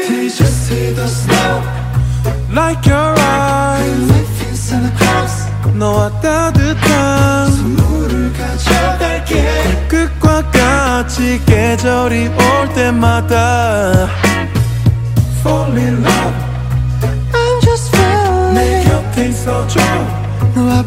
Did 0.05 0.11
you 0.11 0.25
see 0.27 0.93
the 0.95 1.05
snow? 1.05 1.63
Like 2.51 2.91
your 2.91 3.17
eyes. 3.21 4.27
너와 5.77 6.09
따뜻한 6.21 7.51
선물을 7.51 8.33
가져 8.33 8.96
갈게 9.27 9.87
끝과 9.87 10.49
같이 10.51 11.41
계절이 11.45 12.27
올 12.29 12.73
때마다 12.73 14.07
Fall 15.39 15.77
in 15.77 16.05
love 16.05 16.35
I'm 17.33 17.61
just 17.61 17.95
falling 17.95 18.53
내 18.55 18.83
곁에 18.85 19.27
있어줘 19.29 19.79
너와 20.55 20.83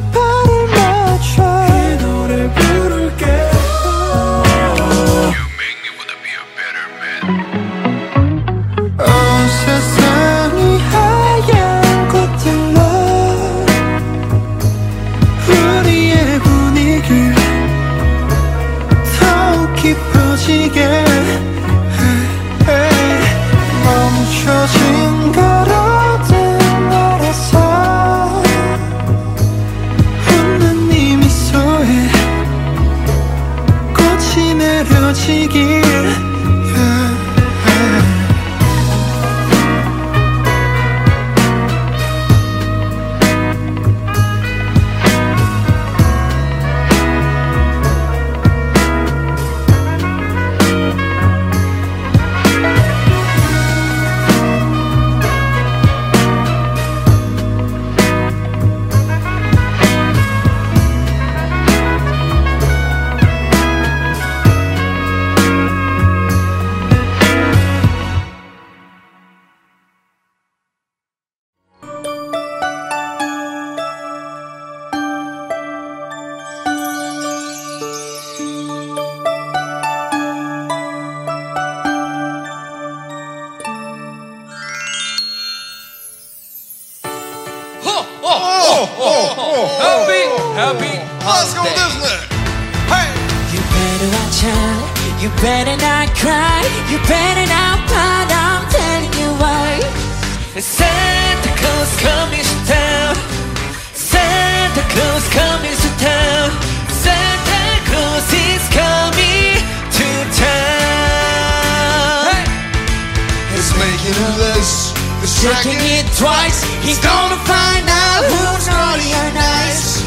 Checking 115.41 115.81
it 115.81 116.05
twice. 116.21 116.61
He's 116.85 117.01
gonna 117.01 117.41
find 117.49 117.89
out 117.89 118.29
who's 118.29 118.69
naughty 118.69 119.09
or 119.09 119.33
nice. 119.33 120.05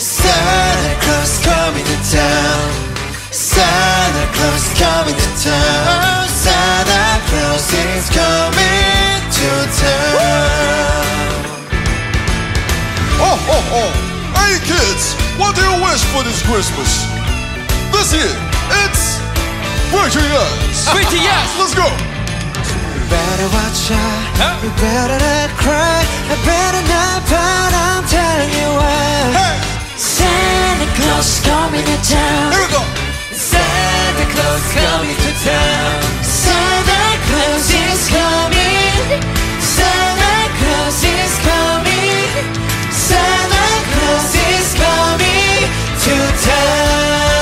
Santa 0.00 0.96
Claus 1.04 1.36
coming 1.44 1.84
to 1.84 1.98
town. 2.08 2.64
Santa 3.28 4.24
Claus 4.32 4.64
coming 4.80 5.12
to 5.12 5.30
town. 5.44 6.24
Santa 6.32 7.20
Claus 7.28 7.68
is 7.76 8.08
coming 8.08 9.20
to 9.36 9.50
town. 9.84 10.16
Oh, 13.20 13.36
oh, 13.52 13.84
oh. 13.84 13.90
Hey, 14.40 14.56
kids, 14.64 15.12
what 15.36 15.52
do 15.56 15.60
you 15.60 15.76
wish 15.84 16.00
for 16.08 16.24
this 16.24 16.40
Christmas? 16.48 17.04
This 17.92 18.16
year, 18.16 18.32
it's 18.88 19.20
Virgin 19.92 20.24
Yes. 20.24 20.88
Virgin 20.88 21.20
Yes. 21.20 21.52
Let's 21.60 21.74
go. 21.76 22.19
Better 23.10 23.48
watch 23.50 23.90
out. 23.90 24.62
You 24.62 24.70
better 24.78 25.18
not 25.18 25.50
cry. 25.58 26.00
You 26.30 26.36
better 26.46 26.82
not 26.86 27.18
pout. 27.26 27.72
I'm 27.74 28.04
telling 28.06 28.52
you 28.54 28.68
why. 28.78 29.34
Hey, 29.34 29.56
Santa 29.98 30.86
Claus 30.94 31.40
coming 31.42 31.84
to 31.90 31.96
town. 32.06 32.52
here 32.54 32.62
we 32.62 32.70
go. 32.70 32.82
Santa 33.34 34.26
Claus 34.32 34.64
coming 34.78 35.16
to 35.26 35.32
town. 35.42 35.98
Santa 36.22 37.02
Claus 37.26 37.66
is 37.66 38.02
coming. 38.14 39.20
Santa 39.58 40.36
Claus 40.60 41.02
is 41.02 41.34
coming. 41.50 42.30
Santa 42.94 43.66
Claus 43.90 44.32
is 44.54 44.68
coming 44.78 45.66
to 46.04 46.14
town. 46.46 47.39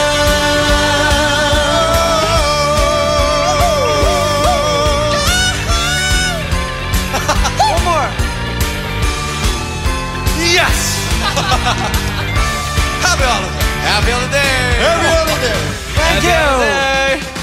Happy 14.09 14.17
holiday. 14.17 14.41
Happy 14.81 15.07
holiday. 15.13 15.61
Thank 15.93 16.25
you. 16.25 16.41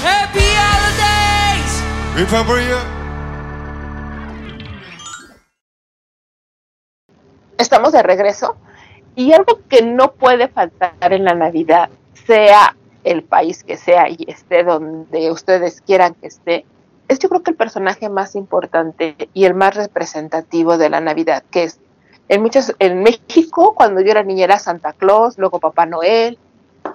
Happy 0.02 0.46
holidays. 0.58 1.72
Remember 2.16 2.58
you? 2.58 2.76
Estamos 7.56 7.92
de 7.92 8.02
regreso 8.02 8.56
y 9.14 9.32
algo 9.32 9.60
que 9.68 9.82
no 9.82 10.14
puede 10.14 10.48
faltar 10.48 11.12
en 11.12 11.24
la 11.24 11.34
Navidad, 11.34 11.88
sea 12.26 12.74
el 13.04 13.22
país 13.22 13.62
que 13.62 13.76
sea 13.76 14.08
y 14.08 14.24
esté 14.26 14.64
donde 14.64 15.30
ustedes 15.30 15.80
quieran 15.80 16.14
que 16.14 16.26
esté, 16.26 16.66
es 17.06 17.20
yo 17.20 17.28
creo 17.28 17.44
que 17.44 17.52
el 17.52 17.56
personaje 17.56 18.08
más 18.08 18.34
importante 18.34 19.28
y 19.32 19.44
el 19.44 19.54
más 19.54 19.76
representativo 19.76 20.78
de 20.78 20.90
la 20.90 21.00
Navidad, 21.00 21.44
que 21.48 21.62
es 21.62 21.78
en 22.28 22.42
muchos 22.42 22.74
en 22.80 23.04
México 23.04 23.74
cuando 23.76 24.00
yo 24.00 24.10
era 24.10 24.24
niña 24.24 24.44
era 24.44 24.58
Santa 24.58 24.92
Claus, 24.92 25.38
luego 25.38 25.60
Papá 25.60 25.86
Noel 25.86 26.40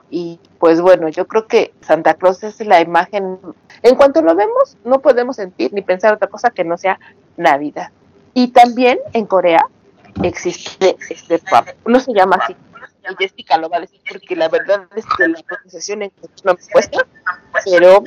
y 0.09 0.39
pues 0.59 0.81
bueno, 0.81 1.09
yo 1.09 1.27
creo 1.27 1.47
que 1.47 1.73
Santa 1.81 2.13
Claus 2.15 2.43
es 2.43 2.59
la 2.65 2.81
imagen 2.81 3.37
en 3.83 3.95
cuanto 3.95 4.21
lo 4.21 4.35
vemos 4.35 4.77
no 4.83 4.99
podemos 5.01 5.35
sentir 5.37 5.73
ni 5.73 5.81
pensar 5.81 6.13
otra 6.13 6.27
cosa 6.27 6.49
que 6.49 6.63
no 6.63 6.77
sea 6.77 6.99
Navidad. 7.37 7.89
Y 8.33 8.49
también 8.49 8.99
en 9.13 9.25
Corea 9.25 9.65
existe 10.23 10.97
este 11.09 11.41
pap- 11.41 11.75
no 11.85 11.99
se 11.99 12.13
llama 12.13 12.37
así 12.41 12.55
y 13.09 13.15
Jessica 13.17 13.57
lo 13.57 13.69
va 13.69 13.77
a 13.77 13.81
decir 13.81 13.99
porque 14.07 14.35
la 14.35 14.47
verdad 14.47 14.87
es 14.95 15.05
que 15.17 15.27
la 15.27 15.41
pronunciación 15.41 16.03
en 16.03 16.11
no 16.43 16.53
me 16.53 16.59
cuesta 16.71 17.05
pero 17.65 18.03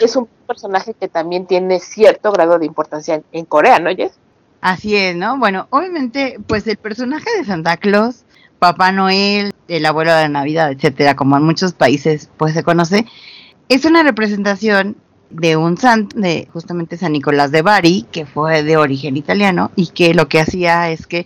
es 0.00 0.16
un 0.16 0.26
personaje 0.46 0.94
que 0.94 1.08
también 1.08 1.46
tiene 1.46 1.78
cierto 1.80 2.32
grado 2.32 2.58
de 2.58 2.66
importancia 2.66 3.20
en 3.32 3.44
Corea 3.44 3.78
¿no 3.78 3.90
Jess? 3.94 4.18
Así 4.62 4.94
es, 4.94 5.16
¿no? 5.16 5.38
Bueno, 5.38 5.68
obviamente, 5.70 6.38
pues 6.46 6.66
el 6.66 6.76
personaje 6.76 7.24
de 7.38 7.46
Santa 7.46 7.78
Claus, 7.78 8.24
Papá 8.60 8.92
Noel, 8.92 9.54
el 9.68 9.86
abuelo 9.86 10.14
de 10.14 10.22
la 10.22 10.28
Navidad, 10.28 10.70
etcétera, 10.70 11.16
como 11.16 11.36
en 11.36 11.42
muchos 11.42 11.72
países 11.72 12.30
pues 12.36 12.54
se 12.54 12.62
conoce, 12.62 13.06
es 13.68 13.84
una 13.86 14.02
representación 14.02 14.96
de 15.30 15.56
un 15.56 15.78
santo, 15.78 16.18
de 16.20 16.46
justamente 16.52 16.96
San 16.96 17.12
Nicolás 17.12 17.50
de 17.52 17.62
Bari, 17.62 18.06
que 18.12 18.26
fue 18.26 18.62
de 18.62 18.76
origen 18.76 19.16
italiano 19.16 19.70
y 19.76 19.88
que 19.88 20.12
lo 20.12 20.28
que 20.28 20.40
hacía 20.40 20.90
es 20.90 21.06
que 21.06 21.24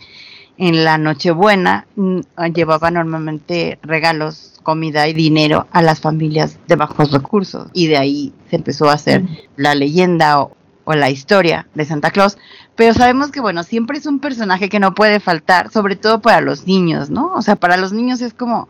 en 0.58 0.84
la 0.84 0.96
Nochebuena 0.96 1.86
mm, 1.96 2.20
llevaba 2.54 2.90
normalmente 2.90 3.78
regalos, 3.82 4.60
comida 4.62 5.08
y 5.08 5.12
dinero 5.12 5.66
a 5.72 5.82
las 5.82 6.00
familias 6.00 6.58
de 6.68 6.76
bajos 6.76 7.10
recursos 7.10 7.68
y 7.72 7.88
de 7.88 7.96
ahí 7.96 8.32
se 8.48 8.56
empezó 8.56 8.88
a 8.88 8.94
hacer 8.94 9.24
la 9.56 9.74
leyenda 9.74 10.40
o, 10.40 10.56
o 10.84 10.94
la 10.94 11.10
historia 11.10 11.66
de 11.74 11.84
Santa 11.84 12.10
Claus, 12.10 12.38
pero 12.76 12.94
sabemos 12.94 13.30
que 13.30 13.40
bueno, 13.40 13.62
siempre 13.62 13.98
es 13.98 14.06
un 14.06 14.20
personaje 14.20 14.68
que 14.68 14.80
no 14.80 14.94
puede 14.94 15.20
faltar, 15.20 15.70
sobre 15.70 15.96
todo 15.96 16.20
para 16.20 16.40
los 16.40 16.66
niños, 16.66 17.10
¿no? 17.10 17.32
O 17.34 17.42
sea, 17.42 17.56
para 17.56 17.76
los 17.76 17.92
niños 17.92 18.20
es 18.20 18.34
como 18.34 18.68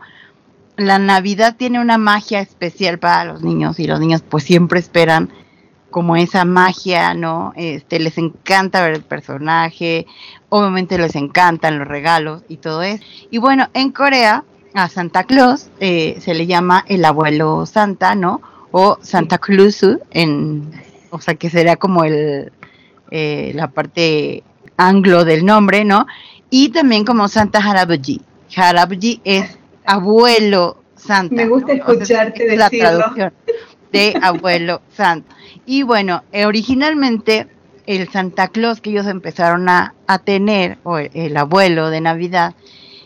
la 0.77 0.99
Navidad 0.99 1.55
tiene 1.57 1.79
una 1.79 1.97
magia 1.97 2.41
especial 2.41 2.99
para 2.99 3.25
los 3.25 3.41
niños 3.41 3.79
y 3.79 3.87
los 3.87 3.99
niños 3.99 4.23
pues 4.27 4.43
siempre 4.43 4.79
esperan 4.79 5.29
como 5.89 6.17
esa 6.17 6.43
magia, 6.43 7.13
¿no? 7.13 7.53
Este, 7.55 7.99
les 7.99 8.17
encanta 8.17 8.83
ver 8.83 8.95
el 8.95 9.03
personaje, 9.03 10.05
obviamente 10.49 10.97
les 10.97 11.15
encantan 11.15 11.79
los 11.79 11.87
regalos 11.87 12.43
y 12.49 12.57
todo 12.57 12.83
eso. 12.83 13.01
Y 13.31 13.37
bueno, 13.37 13.69
en 13.73 13.91
Corea 13.91 14.43
a 14.73 14.89
Santa 14.89 15.23
Claus 15.23 15.69
eh, 15.79 16.17
se 16.19 16.33
le 16.33 16.47
llama 16.47 16.83
el 16.89 17.05
abuelo 17.05 17.65
Santa, 17.65 18.13
¿no? 18.13 18.41
O 18.71 18.97
Santa 19.01 19.37
Clausu, 19.37 20.01
en, 20.11 20.69
o 21.15 21.21
sea 21.21 21.35
que 21.35 21.49
sería 21.49 21.75
como 21.75 22.03
el, 22.03 22.51
eh, 23.11 23.51
la 23.55 23.69
parte 23.69 24.43
anglo 24.77 25.25
del 25.25 25.45
nombre, 25.45 25.85
¿no? 25.85 26.05
Y 26.49 26.69
también 26.69 27.05
como 27.05 27.27
Santa 27.27 27.59
Harabuji. 27.59 28.21
Harabuji 28.55 29.21
es 29.23 29.57
abuelo 29.85 30.77
Santa. 30.95 31.35
Me 31.35 31.47
gusta 31.47 31.73
¿no? 31.73 31.83
O 31.83 31.85
sea, 31.85 32.23
escucharte 32.23 32.47
es 32.51 32.57
la 32.57 32.69
decirlo. 32.69 32.89
traducción 32.97 33.33
de 33.91 34.17
abuelo 34.21 34.81
Santa. 34.93 35.35
Y 35.65 35.83
bueno, 35.83 36.23
eh, 36.31 36.45
originalmente 36.45 37.47
el 37.85 38.09
Santa 38.09 38.47
Claus 38.47 38.81
que 38.81 38.89
ellos 38.89 39.07
empezaron 39.07 39.69
a, 39.69 39.93
a 40.07 40.19
tener, 40.19 40.77
o 40.83 40.97
el, 40.97 41.11
el 41.13 41.37
abuelo 41.37 41.89
de 41.89 42.01
Navidad, 42.01 42.55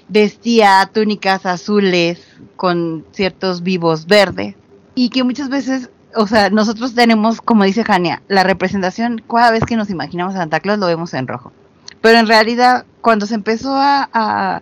vestía 0.07 0.89
túnicas 0.93 1.45
azules 1.45 2.25
con 2.55 3.05
ciertos 3.11 3.61
vivos 3.63 4.07
verdes 4.07 4.55
y 4.95 5.09
que 5.09 5.23
muchas 5.23 5.49
veces, 5.49 5.89
o 6.15 6.27
sea, 6.27 6.49
nosotros 6.49 6.95
tenemos, 6.95 7.41
como 7.41 7.63
dice 7.63 7.83
Jania, 7.83 8.21
la 8.27 8.43
representación, 8.43 9.21
cada 9.29 9.51
vez 9.51 9.63
que 9.65 9.75
nos 9.75 9.89
imaginamos 9.89 10.35
a 10.35 10.39
Santa 10.39 10.59
Claus 10.59 10.79
lo 10.79 10.87
vemos 10.87 11.13
en 11.13 11.27
rojo. 11.27 11.51
Pero 12.01 12.17
en 12.17 12.27
realidad, 12.27 12.85
cuando 13.01 13.25
se 13.25 13.35
empezó 13.35 13.75
a, 13.75 14.61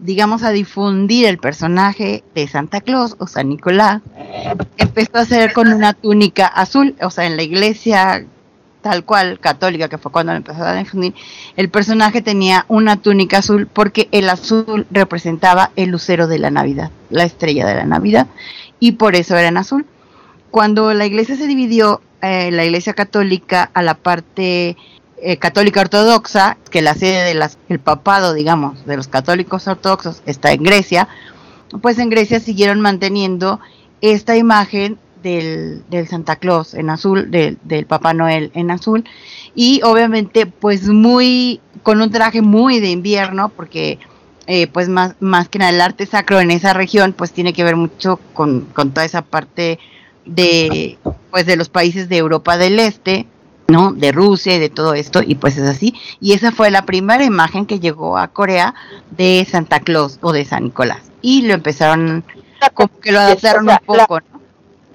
digamos, 0.00 0.42
a 0.42 0.50
difundir 0.50 1.26
el 1.26 1.38
personaje 1.38 2.24
de 2.34 2.48
Santa 2.48 2.80
Claus 2.80 3.16
o 3.18 3.26
San 3.26 3.48
Nicolás, 3.48 4.02
empezó 4.76 5.18
a 5.18 5.24
ser 5.24 5.52
con 5.52 5.72
una 5.72 5.92
túnica 5.92 6.46
azul, 6.46 6.96
o 7.02 7.10
sea, 7.10 7.26
en 7.26 7.36
la 7.36 7.42
iglesia 7.42 8.24
tal 8.80 9.04
cual 9.04 9.40
católica, 9.40 9.88
que 9.88 9.98
fue 9.98 10.12
cuando 10.12 10.32
lo 10.32 10.38
empezó 10.38 10.62
a 10.62 10.74
difundir, 10.74 11.14
el 11.56 11.68
personaje 11.68 12.22
tenía 12.22 12.64
una 12.68 12.96
túnica 12.96 13.38
azul 13.38 13.66
porque 13.66 14.08
el 14.12 14.30
azul 14.30 14.86
representaba 14.90 15.72
el 15.76 15.90
lucero 15.90 16.26
de 16.26 16.38
la 16.38 16.50
Navidad, 16.50 16.90
la 17.10 17.24
estrella 17.24 17.66
de 17.66 17.74
la 17.74 17.84
Navidad, 17.84 18.28
y 18.80 18.92
por 18.92 19.16
eso 19.16 19.36
era 19.36 19.48
en 19.48 19.56
azul. 19.56 19.84
Cuando 20.50 20.94
la 20.94 21.06
iglesia 21.06 21.36
se 21.36 21.46
dividió, 21.46 22.00
eh, 22.22 22.50
la 22.50 22.64
iglesia 22.64 22.94
católica 22.94 23.70
a 23.74 23.82
la 23.82 23.94
parte 23.94 24.76
eh, 25.20 25.36
católica 25.36 25.80
ortodoxa, 25.80 26.56
que 26.70 26.82
la 26.82 26.94
sede 26.94 27.24
del 27.24 27.42
el 27.68 27.78
papado, 27.80 28.34
digamos, 28.34 28.86
de 28.86 28.96
los 28.96 29.08
católicos 29.08 29.66
ortodoxos 29.66 30.22
está 30.26 30.52
en 30.52 30.62
Grecia, 30.62 31.08
pues 31.82 31.98
en 31.98 32.08
Grecia 32.08 32.40
siguieron 32.40 32.80
manteniendo 32.80 33.60
esta 34.00 34.36
imagen 34.36 34.98
del, 35.22 35.82
del 35.90 36.06
Santa 36.06 36.36
Claus 36.36 36.74
en 36.74 36.88
azul, 36.90 37.30
del, 37.30 37.58
del 37.64 37.86
Papá 37.86 38.14
Noel 38.14 38.52
en 38.54 38.70
azul, 38.70 39.04
y 39.54 39.80
obviamente 39.82 40.46
pues 40.46 40.88
muy, 40.88 41.60
con 41.82 42.00
un 42.00 42.10
traje 42.10 42.40
muy 42.40 42.80
de 42.80 42.90
invierno, 42.90 43.48
porque 43.48 43.98
eh, 44.46 44.66
pues 44.68 44.88
más, 44.88 45.14
más 45.20 45.48
que 45.48 45.58
nada 45.58 45.72
el 45.72 45.80
arte 45.80 46.06
sacro 46.06 46.40
en 46.40 46.50
esa 46.50 46.72
región 46.72 47.12
pues 47.12 47.32
tiene 47.32 47.52
que 47.52 47.64
ver 47.64 47.76
mucho 47.76 48.18
con, 48.32 48.62
con 48.72 48.92
toda 48.92 49.04
esa 49.04 49.22
parte 49.22 49.78
de 50.28 50.98
pues 51.30 51.46
de 51.46 51.56
los 51.56 51.68
países 51.68 52.08
de 52.08 52.18
Europa 52.18 52.56
del 52.56 52.78
Este, 52.78 53.26
¿no? 53.68 53.92
De 53.92 54.12
Rusia 54.12 54.54
y 54.54 54.58
de 54.58 54.70
todo 54.70 54.94
esto, 54.94 55.22
y 55.24 55.34
pues 55.34 55.56
es 55.56 55.68
así. 55.68 55.94
Y 56.20 56.32
esa 56.32 56.52
fue 56.52 56.70
la 56.70 56.86
primera 56.86 57.24
imagen 57.24 57.66
que 57.66 57.80
llegó 57.80 58.16
a 58.18 58.28
Corea 58.28 58.74
de 59.10 59.46
Santa 59.48 59.80
Claus 59.80 60.18
o 60.22 60.32
de 60.32 60.44
San 60.44 60.64
Nicolás. 60.64 61.00
Y 61.20 61.42
lo 61.42 61.54
empezaron, 61.54 62.24
como 62.74 62.98
que 63.00 63.12
lo 63.12 63.20
adaptaron 63.20 63.68
un 63.68 63.78
poco, 63.84 64.20
¿no? 64.20 64.40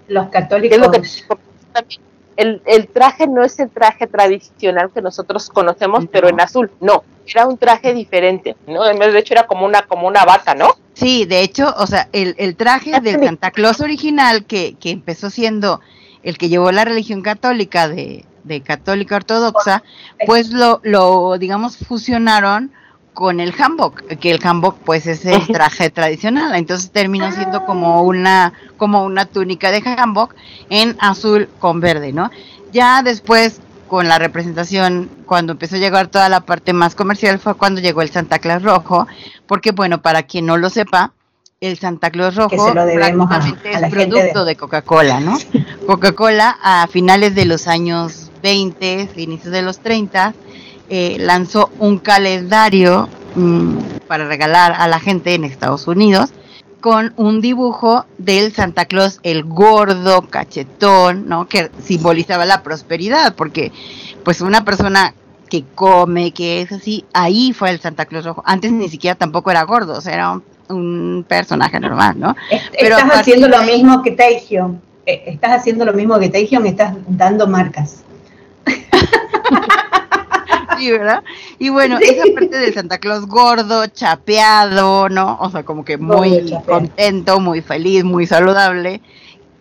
Los 0.07 0.27
¿Qué 0.29 0.37
es 0.37 0.77
lo 0.77 0.91
que 0.91 1.01
católicos. 1.01 1.25
también? 1.71 2.01
El, 2.37 2.61
el 2.65 2.87
traje 2.87 3.27
no 3.27 3.43
es 3.43 3.59
el 3.59 3.69
traje 3.69 4.07
tradicional 4.07 4.91
que 4.93 5.01
nosotros 5.01 5.49
conocemos, 5.49 6.05
pero 6.11 6.29
en 6.29 6.39
azul, 6.39 6.71
no, 6.79 7.03
era 7.25 7.47
un 7.47 7.57
traje 7.57 7.93
diferente, 7.93 8.55
¿no? 8.67 8.83
De 8.83 9.19
hecho 9.19 9.33
era 9.33 9.47
como 9.47 9.65
una, 9.65 9.83
como 9.83 10.07
una 10.07 10.25
vaca, 10.25 10.55
¿no? 10.55 10.75
Sí, 10.93 11.25
de 11.25 11.41
hecho, 11.41 11.73
o 11.77 11.87
sea, 11.87 12.09
el, 12.11 12.35
el 12.37 12.55
traje 12.55 12.99
del 13.01 13.23
Santa 13.23 13.51
Claus 13.51 13.81
original, 13.81 14.45
que, 14.45 14.75
que 14.79 14.91
empezó 14.91 15.29
siendo 15.29 15.81
el 16.21 16.37
que 16.37 16.49
llevó 16.49 16.71
la 16.71 16.85
religión 16.85 17.21
católica 17.21 17.87
de, 17.87 18.25
de 18.43 18.61
católica 18.61 19.15
ortodoxa, 19.15 19.83
pues 20.25 20.51
lo, 20.51 20.79
lo, 20.83 21.37
digamos, 21.37 21.77
fusionaron 21.77 22.71
con 23.13 23.39
el 23.39 23.53
hanbok, 23.57 24.03
que 24.19 24.31
el 24.31 24.39
hanbok 24.43 24.77
pues 24.83 25.05
es 25.07 25.25
el 25.25 25.45
traje 25.51 25.89
tradicional, 25.89 26.55
entonces 26.55 26.91
terminó 26.91 27.31
siendo 27.31 27.65
como 27.65 28.01
una, 28.03 28.53
como 28.77 29.03
una 29.03 29.25
túnica 29.25 29.71
de 29.71 29.81
hanbok 29.81 30.33
en 30.69 30.95
azul 30.99 31.47
con 31.59 31.79
verde, 31.79 32.11
¿no? 32.11 32.31
Ya 32.71 33.03
después 33.03 33.59
con 33.87 34.07
la 34.07 34.17
representación, 34.17 35.09
cuando 35.27 35.51
empezó 35.51 35.75
a 35.75 35.79
llegar 35.79 36.07
toda 36.07 36.27
la 36.27 36.39
parte 36.41 36.73
más 36.73 36.95
comercial, 36.95 37.37
fue 37.37 37.53
cuando 37.53 37.79
llegó 37.81 38.01
el 38.01 38.09
Santa 38.09 38.39
Claus 38.39 38.63
rojo, 38.63 39.05
porque 39.45 39.71
bueno, 39.71 40.01
para 40.01 40.23
quien 40.23 40.47
no 40.47 40.57
lo 40.57 40.69
sepa, 40.71 41.11
el 41.61 41.77
Santa 41.77 42.09
Claus 42.09 42.33
rojo 42.35 42.55
a- 43.03 43.09
a 43.35 43.39
es 43.69 43.81
producto 43.91 44.39
de- 44.45 44.49
de 44.51 44.55
Coca-Cola, 44.55 45.19
¿no? 45.19 45.37
Coca-Cola 45.85 46.57
a 46.63 46.87
finales 46.87 47.35
de 47.35 47.45
los 47.45 47.67
años 47.67 48.31
20, 48.41 49.09
inicios 49.17 49.51
de 49.53 49.61
los 49.61 49.79
30, 49.79 50.33
eh, 50.95 51.17
lanzó 51.17 51.71
un 51.79 51.97
calendario 51.97 53.09
mm, 53.33 53.77
para 54.07 54.27
regalar 54.27 54.73
a 54.77 54.87
la 54.87 54.99
gente 54.99 55.33
en 55.33 55.43
Estados 55.43 55.87
Unidos 55.87 56.29
con 56.81 57.15
un 57.17 57.41
dibujo 57.41 58.05
del 58.19 58.53
Santa 58.53 58.85
Claus, 58.85 59.19
el 59.23 59.43
gordo, 59.43 60.21
cachetón, 60.29 61.27
¿no? 61.27 61.47
Que 61.47 61.71
simbolizaba 61.81 62.45
la 62.45 62.61
prosperidad, 62.61 63.33
porque 63.33 63.71
pues 64.23 64.41
una 64.41 64.65
persona 64.65 65.15
que 65.49 65.63
come, 65.73 66.29
que 66.31 66.61
es 66.61 66.71
así, 66.71 67.05
ahí 67.11 67.53
fue 67.53 67.71
el 67.71 67.79
Santa 67.79 68.05
Claus 68.05 68.25
rojo. 68.25 68.43
Antes 68.45 68.71
ni 68.71 68.87
siquiera 68.87 69.15
tampoco 69.15 69.49
era 69.49 69.63
gordo, 69.63 69.97
o 69.97 70.01
sea, 70.01 70.13
era 70.13 70.29
un, 70.29 70.43
un 70.69 71.25
personaje 71.27 71.79
normal, 71.79 72.19
¿no? 72.19 72.35
Pero 72.79 72.97
a 72.97 72.99
estás 72.99 73.21
haciendo 73.21 73.47
lo 73.47 73.63
mismo 73.63 74.03
que. 74.03 74.15
Eh, 75.07 75.23
Estás 75.25 75.53
haciendo 75.53 75.85
lo 75.85 75.93
mismo 75.93 76.19
que 76.19 76.29
Taehyung, 76.29 76.67
estás 76.67 76.93
dando 77.07 77.47
marcas. 77.47 78.03
Sí, 80.77 80.91
¿verdad? 80.91 81.23
Y 81.59 81.69
bueno, 81.69 81.97
esa 81.99 82.23
parte 82.33 82.57
del 82.57 82.73
Santa 82.73 82.97
Claus 82.97 83.25
gordo, 83.25 83.87
chapeado, 83.87 85.09
¿no? 85.09 85.37
O 85.39 85.49
sea, 85.49 85.63
como 85.63 85.85
que 85.85 85.97
muy 85.97 86.53
contento, 86.65 87.39
muy 87.39 87.61
feliz, 87.61 88.03
muy 88.03 88.27
saludable, 88.27 89.01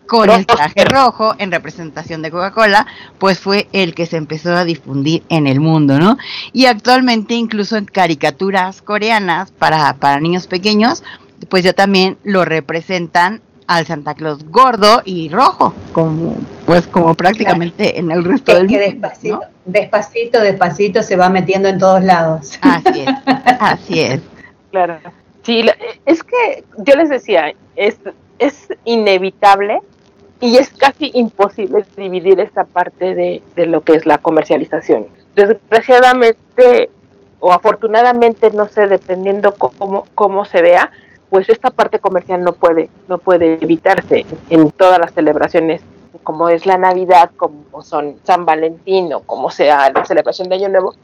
con 0.06 0.28
el 0.28 0.44
traje 0.44 0.84
rojo 0.84 1.34
en 1.38 1.50
representación 1.50 2.20
de 2.20 2.30
Coca-Cola, 2.30 2.86
pues 3.18 3.38
fue 3.38 3.68
el 3.72 3.94
que 3.94 4.04
se 4.04 4.18
empezó 4.18 4.54
a 4.54 4.64
difundir 4.64 5.22
en 5.30 5.46
el 5.46 5.58
mundo, 5.58 5.98
¿no? 5.98 6.18
Y 6.52 6.66
actualmente 6.66 7.34
incluso 7.34 7.76
en 7.76 7.86
caricaturas 7.86 8.82
coreanas 8.82 9.52
para, 9.52 9.94
para 9.94 10.20
niños 10.20 10.46
pequeños, 10.48 11.02
pues 11.48 11.64
ya 11.64 11.72
también 11.72 12.18
lo 12.24 12.44
representan 12.44 13.40
al 13.66 13.86
Santa 13.86 14.14
Claus 14.14 14.44
gordo 14.50 15.02
y 15.04 15.28
rojo, 15.28 15.72
como 15.92 16.36
pues 16.66 16.86
como 16.86 17.14
prácticamente 17.14 17.98
en 17.98 18.10
el 18.10 18.24
resto 18.24 18.54
del 18.54 18.66
que 18.66 18.74
mundo, 18.78 18.90
despacito, 18.90 19.34
¿no? 19.36 19.42
despacito, 19.66 20.40
despacito 20.40 21.02
se 21.02 21.16
va 21.16 21.28
metiendo 21.28 21.68
en 21.68 21.78
todos 21.78 22.02
lados. 22.02 22.58
Así 22.62 23.00
es, 23.00 23.08
así 23.60 24.00
es. 24.00 24.20
Claro. 24.70 24.98
Sí, 25.42 25.62
la- 25.62 25.76
es 26.06 26.22
que 26.22 26.64
yo 26.78 26.94
les 26.94 27.08
decía, 27.08 27.52
es, 27.76 27.96
es 28.38 28.68
inevitable 28.84 29.80
y 30.40 30.56
es 30.56 30.70
casi 30.70 31.10
imposible 31.14 31.84
dividir 31.96 32.40
esta 32.40 32.64
parte 32.64 33.14
de, 33.14 33.42
de 33.56 33.66
lo 33.66 33.82
que 33.82 33.94
es 33.94 34.06
la 34.06 34.18
comercialización. 34.18 35.06
Desgraciadamente 35.36 36.90
o 37.40 37.52
afortunadamente, 37.52 38.50
no 38.52 38.68
sé, 38.68 38.86
dependiendo 38.86 39.54
cómo, 39.54 40.06
cómo 40.14 40.44
se 40.44 40.62
vea, 40.62 40.90
pues 41.32 41.48
esta 41.48 41.70
parte 41.70 41.98
comercial 41.98 42.44
no 42.44 42.52
puede, 42.52 42.90
no 43.08 43.16
puede 43.16 43.54
evitarse 43.54 44.26
en 44.50 44.70
todas 44.70 44.98
las 44.98 45.14
celebraciones, 45.14 45.80
como 46.22 46.50
es 46.50 46.66
la 46.66 46.76
Navidad, 46.76 47.30
como 47.38 47.82
son 47.82 48.16
San 48.24 48.44
Valentín 48.44 49.14
o 49.14 49.20
como 49.20 49.48
sea 49.48 49.90
la 49.90 50.04
celebración 50.04 50.50
de 50.50 50.56
Año 50.56 50.68
Nuevo, 50.68 50.94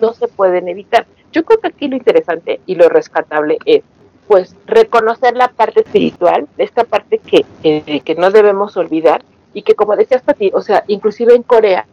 no 0.00 0.12
se 0.12 0.28
pueden 0.28 0.68
evitar. 0.68 1.04
Yo 1.32 1.44
creo 1.44 1.58
que 1.58 1.66
aquí 1.66 1.88
lo 1.88 1.96
interesante 1.96 2.60
y 2.64 2.76
lo 2.76 2.88
rescatable 2.88 3.58
es 3.64 3.82
pues 4.28 4.54
reconocer 4.66 5.34
la 5.34 5.48
parte 5.48 5.80
espiritual, 5.80 6.46
esta 6.56 6.84
parte 6.84 7.18
que, 7.18 7.44
que, 7.60 8.02
que 8.02 8.14
no 8.14 8.30
debemos 8.30 8.76
olvidar 8.76 9.24
y 9.52 9.62
que 9.62 9.74
como 9.74 9.96
decías 9.96 10.22
Pati, 10.22 10.52
o 10.54 10.60
sea, 10.60 10.84
inclusive 10.86 11.34
en 11.34 11.42
Corea 11.42 11.88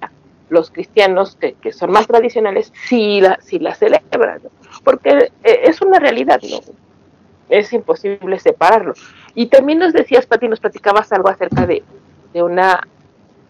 los 0.49 0.69
cristianos 0.69 1.35
que, 1.35 1.53
que 1.53 1.73
son 1.73 1.89
más 1.89 2.05
tradicionales 2.05 2.71
sí 2.87 3.19
la, 3.19 3.39
sí 3.41 3.57
la 3.57 3.73
celebran, 3.73 4.41
porque 4.83 5.31
eh, 5.43 5.59
es 5.63 5.81
una 5.81 5.97
realidad. 5.97 6.39
Es 7.49 7.73
imposible 7.73 8.39
separarlo. 8.39 8.93
Y 9.35 9.47
también 9.47 9.79
nos 9.79 9.93
decías, 9.93 10.25
Pati, 10.25 10.47
nos 10.47 10.59
platicabas 10.59 11.11
algo 11.11 11.29
acerca 11.29 11.65
de, 11.65 11.83
de 12.33 12.43
una 12.43 12.81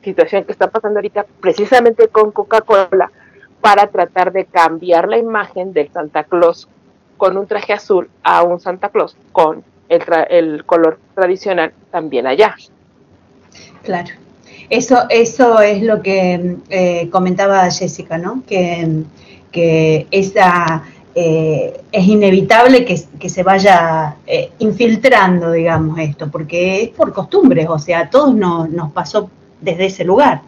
situación 0.04 0.44
que 0.44 0.52
está 0.52 0.70
pasando 0.70 1.00
ahorita 1.00 1.26
precisamente 1.40 2.08
con 2.08 2.32
Coca-Cola 2.32 3.12
para 3.62 3.88
tratar 3.88 4.32
de 4.32 4.46
cambiar 4.46 5.08
la 5.08 5.18
imagen 5.18 5.74
del 5.74 5.92
Santa 5.92 6.24
Claus 6.24 6.68
con 7.18 7.36
un 7.38 7.48
traje 7.48 7.74
azul 7.74 8.10
a 8.24 8.44
un 8.44 8.60
Santa 8.60 8.90
Claus 8.90 9.18
con 9.32 9.64
el, 9.90 10.02
tra- 10.02 10.28
el 10.30 10.64
color 10.66 11.00
tradicional 11.16 11.74
también 11.92 12.28
allá. 12.28 12.56
Claro. 13.84 14.10
Eso, 14.70 15.06
eso 15.10 15.60
es 15.62 15.82
lo 15.82 16.02
que 16.02 16.58
eh, 16.70 17.10
comentaba 17.10 17.72
Jessica, 17.72 18.18
¿no? 18.18 18.44
Que, 18.46 19.04
que 19.52 20.08
esa, 20.12 20.84
eh, 21.20 21.82
es 21.92 22.08
inevitable 22.08 22.86
que, 22.86 22.96
se 23.30 23.42
vaya 23.42 24.18
eh, 24.28 24.52
infiltrando, 24.60 25.52
digamos, 25.52 25.98
esto, 25.98 26.30
porque 26.30 26.84
es 26.84 26.90
por 26.90 27.12
costumbres, 27.12 27.68
o 27.68 27.80
sea, 27.80 28.02
a 28.02 28.10
todos 28.12 28.36
nos, 28.36 28.70
nos 28.70 28.92
pasó 28.92 29.28
desde 29.60 29.88
ese 29.88 30.04
lugar. 30.04 30.44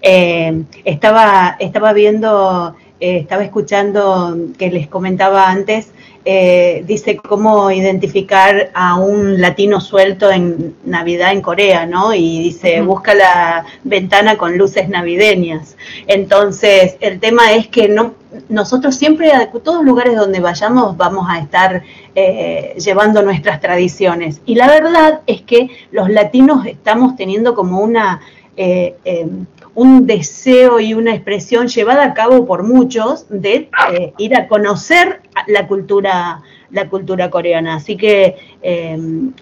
Eh, 0.00 0.62
estaba, 0.84 1.56
estaba 1.58 1.92
viendo, 1.92 2.76
estaba 3.00 3.42
escuchando 3.42 4.38
que 4.56 4.70
les 4.70 4.86
comentaba 4.86 5.50
antes, 5.50 5.90
eh, 6.26 6.82
dice 6.86 7.16
cómo 7.16 7.70
identificar 7.70 8.70
a 8.72 8.96
un 8.96 9.40
latino 9.40 9.80
suelto 9.80 10.30
en 10.30 10.74
Navidad 10.84 11.32
en 11.32 11.42
Corea, 11.42 11.84
¿no? 11.84 12.14
Y 12.14 12.42
dice, 12.42 12.80
busca 12.80 13.14
la 13.14 13.66
ventana 13.82 14.38
con 14.38 14.56
luces 14.56 14.88
navideñas. 14.88 15.76
Entonces, 16.06 16.96
el 17.00 17.20
tema 17.20 17.52
es 17.52 17.68
que 17.68 17.88
no, 17.88 18.14
nosotros 18.48 18.94
siempre, 18.94 19.32
a 19.32 19.50
todos 19.50 19.84
lugares 19.84 20.16
donde 20.16 20.40
vayamos, 20.40 20.96
vamos 20.96 21.26
a 21.28 21.38
estar 21.40 21.82
eh, 22.14 22.74
llevando 22.78 23.22
nuestras 23.22 23.60
tradiciones. 23.60 24.40
Y 24.46 24.54
la 24.54 24.68
verdad 24.68 25.20
es 25.26 25.42
que 25.42 25.68
los 25.90 26.08
latinos 26.08 26.66
estamos 26.66 27.16
teniendo 27.16 27.54
como 27.54 27.80
una... 27.80 28.20
eh, 28.56 28.96
eh, 29.04 29.26
un 29.74 30.06
deseo 30.06 30.78
y 30.80 30.94
una 30.94 31.14
expresión 31.14 31.66
llevada 31.68 32.04
a 32.04 32.14
cabo 32.14 32.46
por 32.46 32.62
muchos 32.62 33.26
de 33.28 33.68
eh, 33.92 34.12
ir 34.18 34.36
a 34.36 34.46
conocer 34.48 35.20
la 35.48 35.66
cultura, 35.66 36.42
la 36.70 36.88
cultura 36.88 37.30
coreana. 37.30 37.76
Así 37.76 37.96
que 37.96 38.36
eh, 38.62 38.98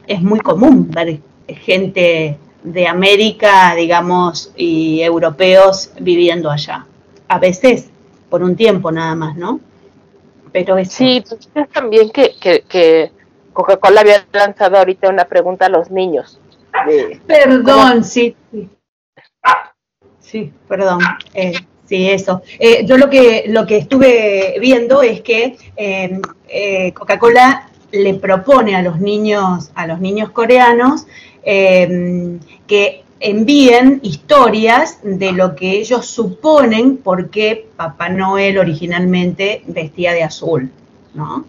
es 0.07 0.23
muy 0.23 0.41
común 0.41 0.91
ver 0.91 1.19
gente 1.49 2.39
de 2.63 2.87
América, 2.87 3.75
digamos, 3.75 4.53
y 4.57 5.03
europeos 5.03 5.91
viviendo 6.01 6.51
allá. 6.51 6.87
A 7.29 7.39
veces 7.39 7.89
por 8.31 8.43
un 8.43 8.57
tiempo 8.57 8.91
nada 8.91 9.15
más, 9.15 9.37
¿no? 9.37 9.61
Pero 10.53 10.79
eso. 10.79 10.93
Sí, 10.99 11.23
también 11.73 12.11
que, 12.11 12.35
que, 12.41 12.63
que 12.69 13.11
Coca-Cola 13.53 14.01
había 14.03 14.25
lanzado 14.33 14.79
ahorita 14.79 15.09
una 15.11 15.25
pregunta 15.25 15.67
a 15.67 15.69
los 15.69 15.91
niños. 15.91 16.39
de- 16.87 17.21
Perdón, 17.27 18.05
sí. 18.05 18.35
sí. 18.51 18.69
Sí, 20.33 20.51
perdón. 20.67 21.01
Eh, 21.35 21.53
sí, 21.85 22.09
eso. 22.09 22.41
Eh, 22.59 22.87
yo 22.87 22.97
lo 22.97 23.11
que, 23.11 23.45
lo 23.49 23.67
que 23.67 23.77
estuve 23.77 24.57
viendo 24.61 25.03
es 25.03 25.21
que 25.21 25.59
eh, 25.77 26.21
eh, 26.49 26.93
Coca-Cola 26.95 27.69
le 27.93 28.15
propone 28.15 28.75
a 28.75 28.81
los 28.81 28.99
niños, 28.99 29.71
a 29.75 29.87
los 29.87 30.01
niños 30.01 30.31
coreanos, 30.31 31.07
eh, 31.45 32.39
que 32.67 33.05
envíen 33.21 34.01
historias 34.03 35.01
de 35.03 35.33
lo 35.33 35.55
que 35.55 35.73
ellos 35.73 36.07
suponen 36.07 36.97
por 36.97 37.29
qué 37.29 37.69
Papá 37.77 38.09
Noel 38.09 38.57
originalmente 38.57 39.63
vestía 39.67 40.15
de 40.15 40.23
azul, 40.23 40.73
¿no? 41.13 41.45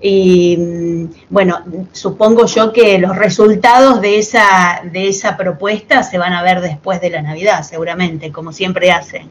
Y 0.00 0.56
mm, 0.56 1.06
bueno, 1.28 1.60
supongo 1.92 2.46
yo 2.46 2.72
que 2.72 2.98
los 2.98 3.16
resultados 3.16 4.00
de 4.00 4.18
esa, 4.18 4.82
de 4.84 5.08
esa 5.08 5.36
propuesta 5.36 6.02
se 6.02 6.18
van 6.18 6.32
a 6.32 6.42
ver 6.42 6.60
después 6.60 7.00
de 7.00 7.10
la 7.10 7.22
Navidad, 7.22 7.62
seguramente, 7.62 8.30
como 8.30 8.52
siempre 8.52 8.92
hacen. 8.92 9.28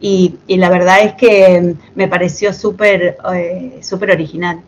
Y, 0.00 0.36
y 0.46 0.58
la 0.58 0.68
verdad 0.68 1.00
es 1.00 1.14
que 1.14 1.74
me 1.94 2.08
pareció 2.08 2.52
súper 2.52 3.16
eh, 3.34 3.78
súper 3.82 4.10
original. 4.10 4.60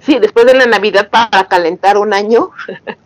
Sí, 0.00 0.18
después 0.18 0.46
de 0.46 0.54
la 0.54 0.64
Navidad 0.64 1.10
para 1.10 1.44
calentar 1.44 1.98
un 1.98 2.14
año 2.14 2.52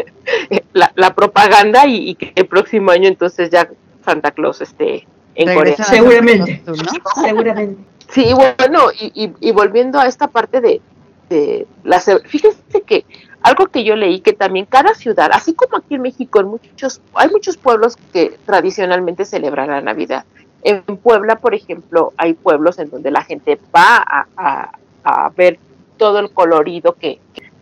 la, 0.73 0.93
la 0.95 1.15
propaganda 1.15 1.87
y, 1.87 2.11
y 2.11 2.15
que 2.15 2.33
el 2.37 2.47
próximo 2.47 2.93
año 2.93 3.09
entonces 3.09 3.51
ya 3.51 3.69
Santa 4.05 4.31
Claus 4.31 4.61
esté 4.61 5.09
en 5.35 5.47
Corea. 5.47 5.75
Regresa 5.77 5.83
a 5.83 5.87
Seguramente. 5.87 6.63
Claus, 6.65 6.79
¿no? 6.83 6.93
Seguramente. 7.23 7.83
Sí, 8.11 8.33
bueno, 8.33 8.93
y, 8.93 9.25
y, 9.25 9.33
y 9.41 9.51
volviendo 9.51 9.99
a 9.99 10.07
esta 10.07 10.29
parte 10.29 10.61
de, 10.61 10.81
de 11.29 11.67
las... 11.83 12.11
Fíjense 12.27 12.83
que 12.87 13.05
algo 13.45 13.67
que 13.67 13.85
yo 13.85 13.95
leí 13.95 14.21
que 14.21 14.33
también 14.33 14.65
cada 14.65 14.95
ciudad, 14.95 15.29
así 15.33 15.53
como 15.53 15.77
aquí 15.77 15.97
en 15.97 16.03
México, 16.03 16.41
en 16.41 16.47
muchos, 16.47 17.03
hay 17.15 17.29
muchos 17.29 17.59
pueblos 17.59 17.97
que 18.11 18.39
tradicionalmente 18.47 19.27
celebran 19.27 19.69
la 19.69 19.83
Navidad. 19.83 20.25
En 20.63 20.83
Puebla, 20.83 21.37
por 21.37 21.55
ejemplo, 21.55 22.15
hay 22.17 22.33
pueblos 22.33 22.79
en 22.79 22.89
donde 22.89 23.11
la 23.11 23.23
gente 23.23 23.61
va 23.77 24.27
a, 24.35 25.31
ver 25.37 25.59
todo 25.99 26.21
el 26.21 26.31
colorido 26.31 26.95
que, 26.95 27.21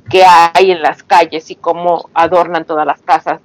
que 0.08 0.22
hay 0.24 0.70
en 0.70 0.82
las 0.82 1.02
calles 1.02 1.50
y 1.50 1.56
cómo 1.56 2.08
adornan 2.14 2.64
todas 2.64 2.86
las 2.86 3.02
casas. 3.02 3.40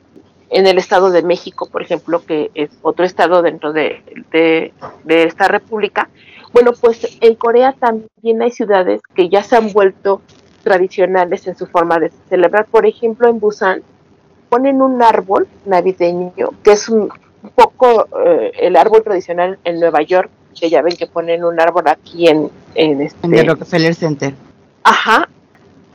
En 0.51 0.67
el 0.67 0.77
Estado 0.77 1.09
de 1.09 1.23
México, 1.23 1.67
por 1.67 1.81
ejemplo, 1.81 2.23
que 2.23 2.51
es 2.53 2.69
otro 2.83 3.03
estado 3.03 3.41
dentro 3.41 3.73
de, 3.73 4.03
de, 4.31 4.73
de 5.05 5.23
esta 5.23 5.47
república, 5.47 6.07
bueno, 6.53 6.71
pues 6.79 7.17
en 7.21 7.35
Corea 7.35 7.73
también 7.73 8.41
hay 8.41 8.51
ciudades 8.51 9.01
que 9.13 9.29
ya 9.29 9.43
se 9.43 9.55
han 9.55 9.71
vuelto 9.73 10.21
tradicionales 10.63 11.47
en 11.47 11.57
su 11.57 11.67
forma 11.67 11.97
de 11.99 12.11
celebrar. 12.29 12.65
Por 12.65 12.85
ejemplo, 12.85 13.29
en 13.29 13.39
Busan 13.39 13.81
ponen 14.49 14.81
un 14.81 15.01
árbol 15.01 15.47
navideño, 15.65 16.31
que 16.63 16.71
es 16.71 16.89
un, 16.89 17.09
poco 17.55 18.07
eh, 18.25 18.51
el 18.59 18.75
árbol 18.75 19.03
tradicional 19.03 19.59
en 19.63 19.79
Nueva 19.79 20.01
York, 20.01 20.29
que 20.59 20.69
ya 20.69 20.81
ven 20.81 20.95
que 20.95 21.07
ponen 21.07 21.43
un 21.43 21.59
árbol 21.59 21.87
aquí 21.87 22.27
en, 22.27 22.49
en 22.75 23.01
este... 23.01 23.25
En 23.25 23.35
el 23.35 23.47
Rockefeller 23.47 23.93
Center. 23.93 24.33
Ajá, 24.83 25.29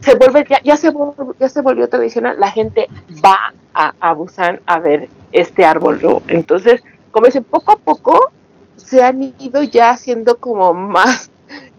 se 0.01 0.15
vuelve, 0.15 0.45
ya, 0.49 0.61
ya, 0.63 0.77
se, 0.77 0.93
vol- 0.93 1.35
ya 1.39 1.49
se 1.49 1.61
volvió 1.63 1.89
tradicional, 1.89 2.39
la 2.39 2.51
gente 2.51 2.89
va 3.25 3.53
a, 3.75 3.93
a 4.01 4.13
Busan 4.15 4.61
a 4.67 4.79
ver 4.79 5.09
este 5.33 5.65
árbol, 5.65 6.01
¿no? 6.03 6.23
Entonces, 6.29 6.83
como 7.11 7.27
dicen, 7.27 7.45
poco 7.45 7.73
a 7.73 7.77
poco 7.77 8.33
se 8.77 9.03
han 9.03 9.35
ido 9.39 9.63
ya 9.63 9.91
haciendo 9.91 10.39
como 10.39 10.75
más, 10.75 11.31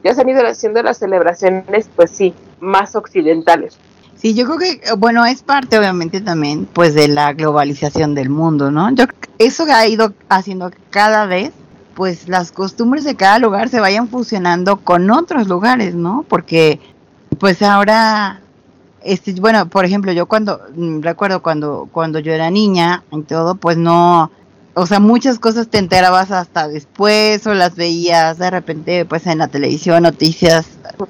ya 0.03 0.13
se 0.13 0.21
han 0.21 0.29
ido 0.29 0.45
haciendo 0.45 0.81
las 0.83 0.97
celebraciones, 0.97 1.89
pues 1.95 2.11
sí, 2.11 2.33
más 2.59 2.95
occidentales. 2.95 3.77
Sí, 4.15 4.33
yo 4.33 4.45
creo 4.45 4.57
que, 4.57 4.81
bueno, 4.97 5.25
es 5.25 5.43
parte 5.43 5.77
obviamente 5.77 6.21
también, 6.21 6.65
pues, 6.65 6.93
de 6.93 7.09
la 7.09 7.33
globalización 7.33 8.15
del 8.15 8.29
mundo, 8.29 8.71
¿no? 8.71 8.89
Yo 8.95 9.05
eso 9.37 9.65
ha 9.69 9.85
ido 9.85 10.13
haciendo 10.29 10.71
cada 10.91 11.25
vez, 11.25 11.51
pues, 11.93 12.29
las 12.29 12.53
costumbres 12.53 13.03
de 13.03 13.15
cada 13.15 13.37
lugar 13.39 13.67
se 13.67 13.81
vayan 13.81 14.07
fusionando 14.07 14.77
con 14.77 15.11
otros 15.11 15.47
lugares, 15.49 15.93
¿no? 15.93 16.23
Porque, 16.29 16.79
pues, 17.37 17.61
ahora, 17.61 18.39
este, 19.01 19.33
bueno, 19.33 19.67
por 19.67 19.83
ejemplo, 19.83 20.13
yo 20.13 20.25
cuando, 20.25 20.61
mm, 20.73 21.01
recuerdo 21.01 21.41
cuando, 21.41 21.89
cuando 21.91 22.19
yo 22.19 22.31
era 22.31 22.49
niña 22.49 23.03
y 23.11 23.23
todo, 23.23 23.55
pues, 23.55 23.75
no, 23.75 24.31
o 24.75 24.85
sea, 24.87 24.99
muchas 24.99 25.39
cosas 25.39 25.67
te 25.67 25.77
enterabas 25.77 26.31
hasta 26.31 26.67
después 26.67 27.45
o 27.45 27.53
las 27.53 27.75
veías 27.75 28.37
de 28.39 28.49
repente, 28.49 29.05
pues, 29.05 29.27
en 29.27 29.37
la 29.37 29.47
televisión, 29.47 30.03
noticias 30.03 30.67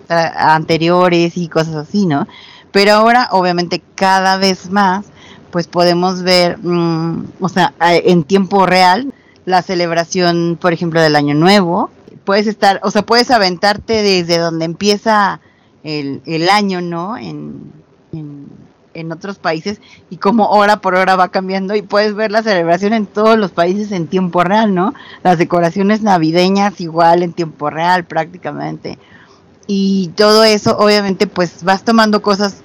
eh, 0.09 0.30
anteriores 0.36 1.38
y 1.38 1.47
cosas 1.47 1.76
así, 1.76 2.05
¿no? 2.05 2.28
Pero 2.72 2.93
ahora, 2.93 3.30
obviamente, 3.32 3.82
cada 3.95 4.38
vez 4.38 4.70
más, 4.70 5.05
pues 5.51 5.68
podemos 5.68 6.24
ver, 6.24 6.57
mm, 6.57 7.26
o 7.39 7.49
sea, 7.49 7.74
en 7.80 8.24
tiempo 8.24 8.66
real, 8.66 9.14
la 9.45 9.61
celebración, 9.61 10.57
por 10.59 10.74
ejemplo, 10.74 11.01
del 11.01 11.16
Año 11.16 11.36
Nuevo. 11.36 11.89
Puedes 12.26 12.47
estar, 12.47 12.80
o 12.84 12.91
sea, 12.91 13.03
puedes 13.03 13.32
aventarte 13.32 14.01
desde 14.01 14.38
donde 14.39 14.66
empieza 14.66 15.41
el, 15.84 16.22
el 16.26 16.49
año, 16.49 16.82
¿no? 16.82 17.18
En, 17.18 17.72
en 18.94 19.12
otros 19.12 19.39
países 19.39 19.80
y 20.10 20.18
como 20.18 20.50
hora 20.50 20.82
por 20.82 20.96
hora 20.96 21.16
va 21.16 21.30
cambiando 21.30 21.76
y 21.76 21.82
puedes 21.82 22.14
ver 22.16 22.32
la 22.32 22.44
celebración 22.44 22.94
en 22.94 23.06
todos 23.06 23.38
los 23.38 23.52
países 23.52 23.91
en 23.91 24.08
tiempo 24.08 24.44
real, 24.44 24.74
¿no? 24.74 24.94
Las 25.24 25.38
decoraciones 25.38 26.02
navideñas 26.02 26.80
igual 26.82 27.24
en 27.24 27.34
tiempo 27.34 27.70
real 27.70 28.06
prácticamente 28.06 28.98
y 29.68 30.10
todo 30.16 30.44
eso 30.44 30.78
obviamente 30.78 31.28
pues 31.28 31.64
vas 31.64 31.84
tomando 31.84 32.22
cosas 32.22 32.58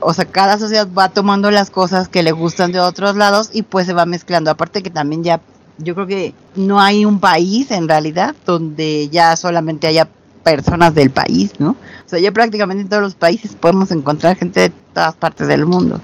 o 0.00 0.12
sea 0.12 0.26
cada 0.26 0.58
sociedad 0.58 0.88
va 0.96 1.08
tomando 1.08 1.50
las 1.50 1.70
cosas 1.70 2.08
que 2.08 2.22
le 2.22 2.32
gustan 2.32 2.72
de 2.72 2.80
otros 2.80 3.16
lados 3.16 3.50
y 3.52 3.62
pues 3.62 3.86
se 3.86 3.92
va 3.92 4.06
mezclando 4.06 4.50
aparte 4.50 4.82
que 4.82 4.90
también 4.90 5.24
ya 5.24 5.40
yo 5.78 5.94
creo 5.94 6.06
que 6.06 6.34
no 6.54 6.80
hay 6.80 7.04
un 7.04 7.20
país 7.20 7.70
en 7.70 7.88
realidad 7.88 8.34
donde 8.44 9.08
ya 9.08 9.36
solamente 9.36 9.86
haya 9.86 10.08
personas 10.54 10.94
del 10.94 11.10
país 11.10 11.52
no 11.58 11.70
o 11.70 12.08
sea 12.08 12.20
ya 12.20 12.30
prácticamente 12.30 12.82
en 12.82 12.88
todos 12.88 13.02
los 13.02 13.14
países 13.16 13.54
podemos 13.56 13.90
encontrar 13.90 14.36
gente 14.36 14.60
de 14.60 14.70
todas 14.94 15.14
partes 15.16 15.48
del 15.48 15.66
mundo 15.66 16.00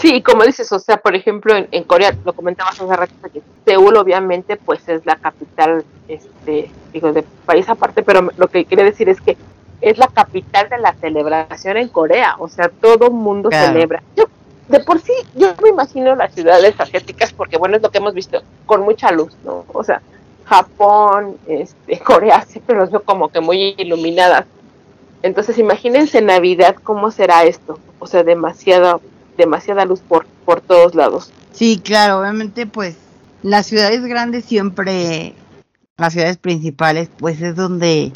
Sí, 0.00 0.22
como 0.22 0.44
dices, 0.44 0.70
o 0.70 0.78
sea, 0.78 0.98
por 0.98 1.16
ejemplo, 1.16 1.56
en, 1.56 1.66
en 1.72 1.82
Corea, 1.82 2.14
lo 2.24 2.32
comentabas 2.32 2.80
hace 2.80 2.94
rato, 2.94 3.12
que 3.32 3.42
Seúl 3.66 3.96
obviamente 3.96 4.56
pues 4.56 4.88
es 4.88 5.04
la 5.04 5.16
capital, 5.16 5.82
este, 6.06 6.70
digo, 6.92 7.12
de 7.12 7.24
país 7.44 7.68
aparte, 7.68 8.04
pero 8.04 8.28
lo 8.36 8.46
que 8.46 8.64
quiere 8.64 8.84
decir 8.84 9.08
es 9.08 9.20
que 9.20 9.36
es 9.80 9.98
la 9.98 10.06
capital 10.06 10.68
de 10.68 10.78
la 10.78 10.94
celebración 11.00 11.78
en 11.78 11.88
Corea, 11.88 12.36
o 12.38 12.48
sea, 12.48 12.68
todo 12.68 13.10
mundo 13.10 13.48
Claro. 13.48 13.72
celebra. 13.72 14.02
Yo, 14.16 14.26
de 14.68 14.78
por 14.80 15.00
sí, 15.00 15.12
yo 15.34 15.52
me 15.62 15.70
imagino 15.70 16.14
las 16.14 16.32
ciudades 16.32 16.78
asiáticas, 16.78 17.32
porque 17.32 17.56
bueno, 17.56 17.74
es 17.76 17.82
lo 17.82 17.90
que 17.90 17.98
hemos 17.98 18.14
visto, 18.14 18.40
con 18.66 18.82
mucha 18.82 19.10
luz, 19.10 19.32
¿no? 19.44 19.64
O 19.72 19.82
sea, 19.82 20.00
Japón, 20.48 21.36
este, 21.46 21.98
Corea, 22.04 22.44
siempre 22.46 22.76
los 22.76 22.90
veo 22.90 23.02
como 23.02 23.28
que 23.28 23.40
muy 23.40 23.74
iluminadas. 23.76 24.46
Entonces, 25.22 25.58
imagínense 25.58 26.22
Navidad, 26.22 26.76
¿cómo 26.82 27.10
será 27.10 27.44
esto? 27.44 27.78
O 27.98 28.06
sea, 28.06 28.22
demasiada, 28.22 28.98
demasiada 29.36 29.84
luz 29.84 30.00
por, 30.00 30.26
por 30.44 30.60
todos 30.60 30.94
lados. 30.94 31.32
Sí, 31.52 31.80
claro, 31.82 32.20
obviamente 32.20 32.66
pues 32.66 32.96
las 33.42 33.66
ciudades 33.66 34.04
grandes 34.04 34.44
siempre, 34.44 35.34
las 35.96 36.12
ciudades 36.12 36.36
principales 36.36 37.08
pues 37.18 37.40
es 37.42 37.56
donde, 37.56 38.12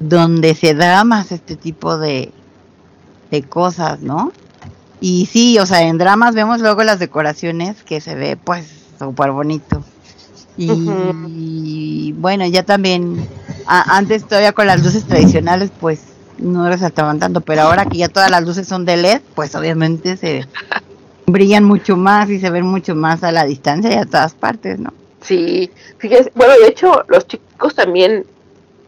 donde 0.00 0.54
se 0.54 0.74
da 0.74 1.04
más 1.04 1.32
este 1.32 1.56
tipo 1.56 1.98
de, 1.98 2.32
de 3.30 3.42
cosas, 3.42 4.00
¿no? 4.00 4.32
Y 5.00 5.26
sí, 5.26 5.58
o 5.58 5.66
sea, 5.66 5.82
en 5.82 5.98
dramas 5.98 6.34
vemos 6.34 6.60
luego 6.60 6.82
las 6.82 6.98
decoraciones 6.98 7.82
que 7.82 8.00
se 8.00 8.14
ve 8.14 8.36
pues 8.36 8.66
súper 8.98 9.32
bonito. 9.32 9.84
Y, 10.56 12.12
bueno, 12.18 12.46
ya 12.46 12.62
también, 12.62 13.26
a- 13.66 13.96
antes 13.96 14.24
todavía 14.26 14.52
con 14.52 14.66
las 14.66 14.82
luces 14.82 15.04
tradicionales 15.04 15.70
pues 15.80 16.00
no 16.38 16.68
resaltaban 16.68 17.18
tanto, 17.18 17.40
pero 17.40 17.62
ahora 17.62 17.86
que 17.86 17.98
ya 17.98 18.08
todas 18.08 18.30
las 18.30 18.42
luces 18.42 18.66
son 18.66 18.84
de 18.84 18.96
LED, 18.96 19.20
pues 19.34 19.54
obviamente 19.54 20.16
se 20.16 20.46
brillan 21.26 21.64
mucho 21.64 21.96
más 21.96 22.28
y 22.30 22.40
se 22.40 22.50
ven 22.50 22.66
mucho 22.66 22.94
más 22.94 23.22
a 23.22 23.32
la 23.32 23.44
distancia 23.44 23.90
y 23.92 23.96
a 23.98 24.04
todas 24.06 24.34
partes, 24.34 24.78
¿no? 24.78 24.92
Sí, 25.20 25.70
fíjense, 25.98 26.32
bueno, 26.34 26.54
de 26.60 26.66
hecho, 26.68 27.04
los 27.08 27.26
chicos 27.28 27.74
también 27.76 28.26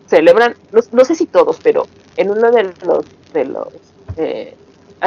celebran, 0.07 0.55
no, 0.73 0.81
no 0.93 1.05
sé 1.05 1.15
si 1.15 1.27
todos, 1.27 1.59
pero 1.63 1.87
en 2.17 2.31
uno 2.31 2.51
de 2.51 2.65
los, 2.85 3.05
de 3.33 3.45
los, 3.45 3.69
eh, 4.17 4.57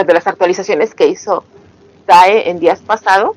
de 0.06 0.14
las 0.14 0.26
actualizaciones 0.26 0.94
que 0.96 1.08
hizo 1.08 1.44
TAE 2.06 2.50
en 2.50 2.60
días 2.60 2.80
pasados, 2.80 3.36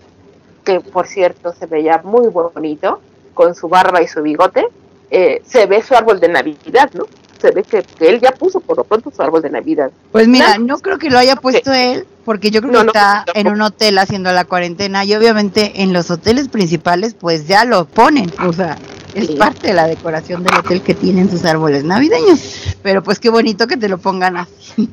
que 0.65 0.81
por 0.81 1.07
cierto 1.09 1.53
se 1.59 1.67
veía 1.67 2.01
muy 2.05 2.29
bonito, 2.29 3.01
con 3.35 3.55
su 3.55 3.69
barba 3.69 4.03
y 4.03 4.09
su 4.09 4.23
bigote, 4.23 4.67
eh, 5.11 5.43
se 5.47 5.67
ve 5.67 5.83
su 5.83 5.95
árbol 5.95 6.21
de 6.21 6.29
Navidad, 6.29 6.91
¿no? 6.95 7.05
Se 7.41 7.51
ve 7.53 7.63
que, 7.63 7.83
que 7.83 8.09
él 8.09 8.21
ya 8.21 8.33
puso 8.33 8.61
por 8.61 8.77
lo 8.77 8.85
pronto 8.85 9.11
su 9.11 9.23
árbol 9.23 9.41
de 9.43 9.51
Navidad. 9.51 9.91
Pues 10.13 10.29
mira, 10.29 10.59
No. 10.59 10.79
creo 10.79 10.99
que 10.99 11.09
lo 11.11 11.19
haya 11.19 11.37
puesto 11.37 11.73
él, 11.73 12.07
porque 12.25 12.51
yo 12.51 12.61
creo 12.61 12.73
No, 12.73 12.79
que 12.81 12.85
no, 12.85 12.91
está 12.91 13.25
en 13.35 13.49
un 13.49 13.63
hotel 13.63 13.99
haciendo 13.99 14.31
la 14.33 14.45
cuarentena 14.45 15.05
y 15.05 15.15
obviamente 15.15 15.83
en 15.83 15.93
los 15.95 16.11
hoteles 16.11 16.49
principales 16.49 17.15
pues 17.15 17.47
ya 17.49 17.65
lo 17.65 17.87
ponen, 17.87 18.31
o 18.47 18.53
sea, 18.53 18.77
es 19.15 19.27
Sí. 19.29 19.37
parte 19.37 19.69
de 19.69 19.75
la 19.75 19.87
decoración 19.87 20.45
del 20.45 20.55
hotel 20.59 20.83
que 20.83 20.95
tienen 20.95 21.31
sus 21.31 21.45
árboles 21.47 21.83
navideños, 21.83 22.77
pero 22.83 23.03
pues 23.03 23.19
qué 23.19 23.31
bonito 23.31 23.67
que 23.67 23.77
te 23.79 23.89
lo 23.89 23.97
pongan 23.99 24.37
así. 24.37 24.89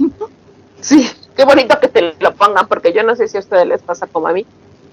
Sí, 0.80 1.10
qué 1.36 1.44
bonito 1.44 1.78
que 1.82 1.88
te 1.90 2.14
lo 2.20 2.34
pongan, 2.34 2.68
porque 2.68 2.94
yo 2.94 3.04
no 3.04 3.16
sé 3.16 3.28
si 3.28 3.38
a 3.38 3.42
ustedes 3.42 3.68
les 3.68 3.82
pasa 3.82 4.08
como 4.08 4.28
a 4.28 4.32
mí, 4.34 4.46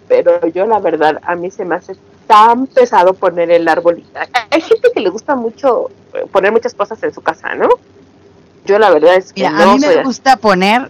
pero 0.08 0.44
yo 0.48 0.66
la 0.66 0.80
verdad, 0.80 1.20
a 1.22 1.36
mí 1.36 1.50
se 1.50 1.64
me 1.64 1.76
hace 1.76 1.94
tan 2.26 2.66
pesado 2.66 3.14
poner 3.14 3.50
el 3.50 3.66
árbol. 3.68 4.02
Hay- 4.50 4.60
gente 4.60 4.90
que 4.94 5.00
le 5.00 5.10
gusta 5.10 5.34
mucho 5.34 5.90
eh, 6.14 6.24
poner 6.32 6.52
muchas 6.52 6.74
cosas 6.74 7.02
en 7.02 7.12
su 7.12 7.20
casa, 7.20 7.54
¿no? 7.54 7.68
Yo 8.64 8.78
la 8.78 8.90
verdad 8.90 9.16
es 9.16 9.32
que 9.32 9.42
Mira, 9.42 9.50
no 9.52 9.62
a 9.72 9.74
mí 9.74 9.80
me 9.80 9.86
así. 9.88 10.02
gusta 10.04 10.36
poner, 10.36 10.88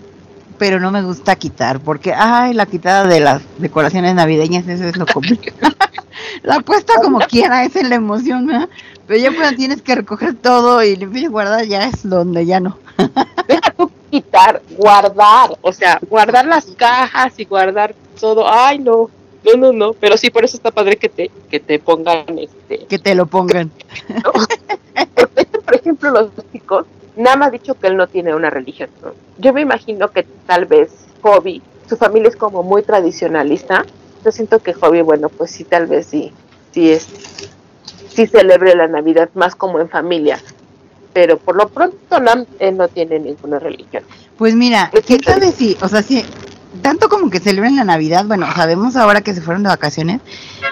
pero 0.58 0.78
no 0.78 0.90
me 0.92 1.02
gusta 1.02 1.34
quitar, 1.36 1.80
porque, 1.80 2.12
ay, 2.14 2.54
la 2.54 2.66
quitada 2.66 3.04
de 3.06 3.20
las 3.20 3.42
decoraciones 3.58 4.14
navideñas, 4.14 4.66
eso 4.68 4.84
es 4.84 4.96
lo 4.96 5.06
complicado. 5.06 5.56
la 6.42 6.60
puesta 6.60 6.94
como 7.02 7.18
quiera, 7.20 7.64
esa 7.64 7.80
es 7.80 7.88
la 7.88 7.96
emoción, 7.96 8.46
¿verdad? 8.46 8.68
Pero 9.06 9.20
ya 9.20 9.34
cuando 9.34 9.56
tienes 9.56 9.82
que 9.82 9.94
recoger 9.96 10.34
todo 10.36 10.82
y 10.82 10.94
limpiar 10.96 11.24
y 11.24 11.26
guardar, 11.26 11.64
ya 11.66 11.84
es 11.88 12.08
donde 12.08 12.46
ya 12.46 12.60
no. 12.60 12.78
Deja 13.48 13.70
tú 13.76 13.90
quitar, 14.10 14.62
guardar, 14.78 15.58
o 15.60 15.72
sea, 15.72 15.98
guardar 16.08 16.46
las 16.46 16.66
cajas 16.76 17.32
y 17.38 17.44
guardar 17.44 17.94
todo. 18.20 18.48
Ay, 18.48 18.78
no, 18.78 19.10
no, 19.44 19.56
no, 19.56 19.72
no, 19.72 19.92
pero 19.94 20.16
sí, 20.16 20.30
por 20.30 20.44
eso 20.44 20.56
está 20.56 20.70
padre 20.70 20.96
que 20.96 21.08
te, 21.08 21.30
que 21.50 21.60
te 21.60 21.78
pongan 21.78 22.38
este. 22.38 22.86
Que 22.86 22.98
te 22.98 23.14
lo 23.14 23.26
pongan. 23.26 23.70
¿no? 24.08 24.32
Porque, 24.32 25.44
por 25.64 25.74
ejemplo, 25.74 26.10
los 26.10 26.30
chicos, 26.52 26.86
nada 27.16 27.36
más 27.36 27.48
ha 27.48 27.50
dicho 27.52 27.74
que 27.74 27.86
él 27.88 27.96
no 27.96 28.06
tiene 28.06 28.34
una 28.34 28.50
religión. 28.50 28.90
¿no? 29.02 29.12
Yo 29.38 29.52
me 29.52 29.60
imagino 29.60 30.10
que 30.10 30.24
tal 30.46 30.66
vez 30.66 30.90
Hobby, 31.22 31.62
su 31.88 31.96
familia 31.96 32.28
es 32.28 32.36
como 32.36 32.62
muy 32.62 32.82
tradicionalista. 32.82 33.84
Yo 34.24 34.32
siento 34.32 34.58
que 34.60 34.72
Hobby, 34.74 35.02
bueno, 35.02 35.28
pues 35.28 35.50
sí, 35.50 35.64
tal 35.64 35.86
vez 35.86 36.06
sí, 36.06 36.32
sí 36.72 36.90
es, 36.90 37.06
sí 38.08 38.26
celebre 38.26 38.74
la 38.74 38.86
Navidad 38.88 39.28
más 39.34 39.54
como 39.54 39.80
en 39.80 39.88
familia. 39.88 40.40
Pero 41.12 41.38
por 41.38 41.54
lo 41.56 41.68
pronto 41.68 42.18
Nam, 42.20 42.44
él 42.58 42.76
no 42.76 42.88
tiene 42.88 43.18
ninguna 43.20 43.58
religión. 43.58 44.02
Pues 44.38 44.54
mira, 44.54 44.90
Es 44.92 45.04
¿qué 45.04 45.18
que- 45.18 45.24
tal 45.24 45.40
de 45.40 45.52
si, 45.52 45.76
o 45.80 45.88
sea, 45.88 46.02
sí, 46.02 46.24
tanto 46.82 47.08
como 47.08 47.30
que 47.30 47.40
celebran 47.40 47.76
la 47.76 47.84
Navidad, 47.84 48.24
bueno, 48.26 48.46
sabemos 48.54 48.96
ahora 48.96 49.20
que 49.20 49.34
se 49.34 49.40
fueron 49.40 49.62
de 49.62 49.68
vacaciones, 49.68 50.20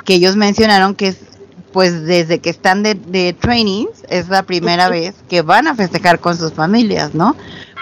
que 0.04 0.14
ellos 0.14 0.36
mencionaron 0.36 0.94
que 0.94 1.08
es, 1.08 1.18
pues 1.72 2.04
desde 2.04 2.40
que 2.40 2.50
están 2.50 2.82
de, 2.82 2.94
de 2.94 3.32
trainings, 3.32 4.04
es 4.08 4.28
la 4.28 4.42
primera 4.42 4.88
vez 4.88 5.14
que 5.28 5.42
van 5.42 5.66
a 5.66 5.74
festejar 5.74 6.20
con 6.20 6.36
sus 6.36 6.52
familias, 6.52 7.14
¿no? 7.14 7.36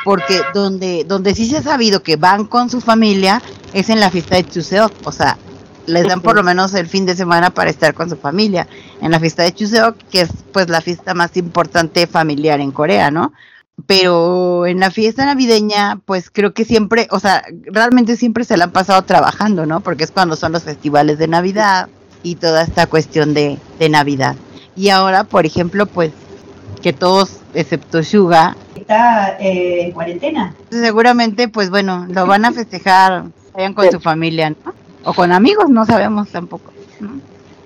Porque 0.05 0.41
donde, 0.55 1.05
donde 1.05 1.35
sí 1.35 1.47
se 1.47 1.59
ha 1.59 1.63
sabido 1.63 2.03
que 2.03 2.17
van 2.17 2.47
con 2.47 2.71
su 2.71 2.81
familia 2.81 3.43
es 3.73 3.91
en 3.91 4.01
la 4.01 4.11
fiesta 4.11 4.37
de 4.37 4.47
Chuseok, 4.47 4.93
o 5.05 5.13
sea, 5.13 5.37
les 5.87 6.07
dan 6.07 6.21
por 6.21 6.37
lo 6.37 6.43
menos 6.43 6.73
el 6.75 6.87
fin 6.87 7.05
de 7.05 7.17
semana 7.17 7.51
para 7.51 7.71
estar 7.71 7.95
con 7.95 8.09
su 8.09 8.17
familia. 8.17 8.67
En 9.01 9.11
la 9.11 9.21
fiesta 9.21 9.43
de 9.43 9.53
Chuseok, 9.53 9.97
que 10.11 10.23
es 10.23 10.31
pues 10.53 10.69
la 10.69 10.81
fiesta 10.81 11.15
más 11.15 11.37
importante 11.37 12.07
familiar 12.07 12.61
en 12.61 12.71
Corea, 12.71 13.11
¿no? 13.11 13.33
Pero 13.87 14.67
en 14.67 14.81
la 14.81 14.91
fiesta 14.91 15.25
navideña, 15.25 16.01
pues 16.05 16.31
creo 16.31 16.53
que 16.55 16.65
siempre, 16.65 17.07
o 17.11 17.21
sea, 17.21 17.43
realmente 17.65 18.17
siempre 18.17 18.45
se 18.45 18.57
la 18.57 18.65
han 18.65 18.71
pasado 18.73 19.03
trabajando, 19.03 19.67
¿no? 19.67 19.81
Porque 19.81 20.05
es 20.05 20.11
cuando 20.11 20.37
son 20.37 20.53
los 20.53 20.63
festivales 20.65 21.19
de 21.19 21.29
Navidad 21.29 21.89
y 22.23 22.35
toda 22.37 22.63
esta 22.63 22.87
cuestión 22.87 23.35
de, 23.35 23.59
de 23.79 23.89
Navidad. 23.89 24.37
Y 24.77 24.89
ahora, 24.91 25.25
por 25.25 25.47
ejemplo, 25.47 25.87
pues 25.87 26.13
que 26.83 26.93
todos, 26.93 27.39
excepto 27.55 28.03
Suga, 28.03 28.57
Está 28.75 29.37
eh, 29.41 29.83
en 29.87 29.93
cuarentena. 29.93 30.55
seguramente, 30.71 31.49
pues 31.49 31.69
bueno, 31.71 32.07
lo 32.09 32.27
van 32.27 32.45
a 32.47 32.53
festejar, 32.53 33.25
vayan 33.55 33.75
con 33.75 33.85
Sí. 33.85 33.93
su 33.93 34.01
familia, 34.01 34.51
¿no? 34.51 34.57
O 35.05 35.13
con 35.15 35.33
amigos, 35.33 35.69
no 35.69 35.85
sabemos 35.87 36.29
tampoco. 36.31 36.73
¿no? 37.01 37.21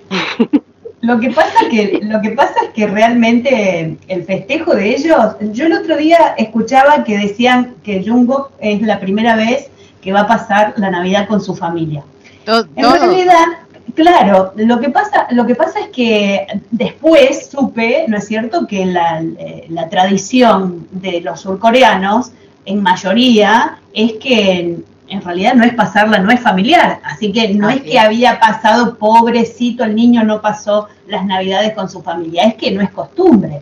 Lo 1.05 1.19
que 1.19 1.29
pasa 1.29 1.69
que 1.69 1.99
lo 2.01 2.19
que 2.19 2.31
pasa 2.31 2.55
es 2.63 2.69
que 2.71 2.87
realmente 2.87 3.95
el 4.07 4.23
festejo 4.23 4.73
de 4.73 4.95
ellos, 4.95 5.35
yo 5.51 5.67
el 5.67 5.73
otro 5.73 5.97
día 5.97 6.33
escuchaba 6.35 7.03
que 7.03 7.15
decían 7.17 7.75
que 7.83 8.03
Jungkook 8.03 8.51
es 8.59 8.81
la 8.81 8.99
primera 8.99 9.35
vez 9.35 9.69
que 10.01 10.11
va 10.11 10.21
a 10.21 10.27
pasar 10.27 10.73
la 10.77 10.89
Navidad 10.89 11.27
con 11.27 11.41
su 11.41 11.55
familia. 11.55 12.03
En 12.47 12.91
realidad, 12.91 13.45
claro, 13.93 14.53
lo 14.55 14.79
que 14.79 14.89
pasa, 14.89 15.27
lo 15.29 15.45
que 15.45 15.53
pasa 15.53 15.79
es 15.79 15.87
que 15.89 16.47
después 16.71 17.49
supe, 17.51 18.05
¿no 18.07 18.17
es 18.17 18.25
cierto?, 18.25 18.65
que 18.65 18.85
la, 18.85 19.21
eh, 19.21 19.65
la 19.69 19.89
tradición 19.89 20.87
de 20.91 21.21
los 21.21 21.41
surcoreanos, 21.41 22.31
en 22.65 22.81
mayoría, 22.81 23.77
es 23.93 24.13
que 24.13 24.77
en 25.07 25.21
realidad 25.21 25.53
no 25.53 25.63
es 25.63 25.73
pasarla, 25.73 26.19
no 26.19 26.31
es 26.31 26.39
familiar. 26.39 26.99
Así 27.03 27.31
que 27.31 27.53
no 27.53 27.67
Así 27.67 27.77
es 27.77 27.83
que 27.83 27.97
es. 27.97 28.03
había 28.03 28.39
pasado, 28.39 28.95
pobrecito, 28.97 29.83
el 29.83 29.95
niño 29.95 30.23
no 30.23 30.41
pasó 30.41 30.87
las 31.07 31.25
navidades 31.25 31.73
con 31.73 31.89
su 31.89 32.01
familia, 32.01 32.43
es 32.43 32.55
que 32.55 32.71
no 32.71 32.81
es 32.81 32.89
costumbre. 32.91 33.61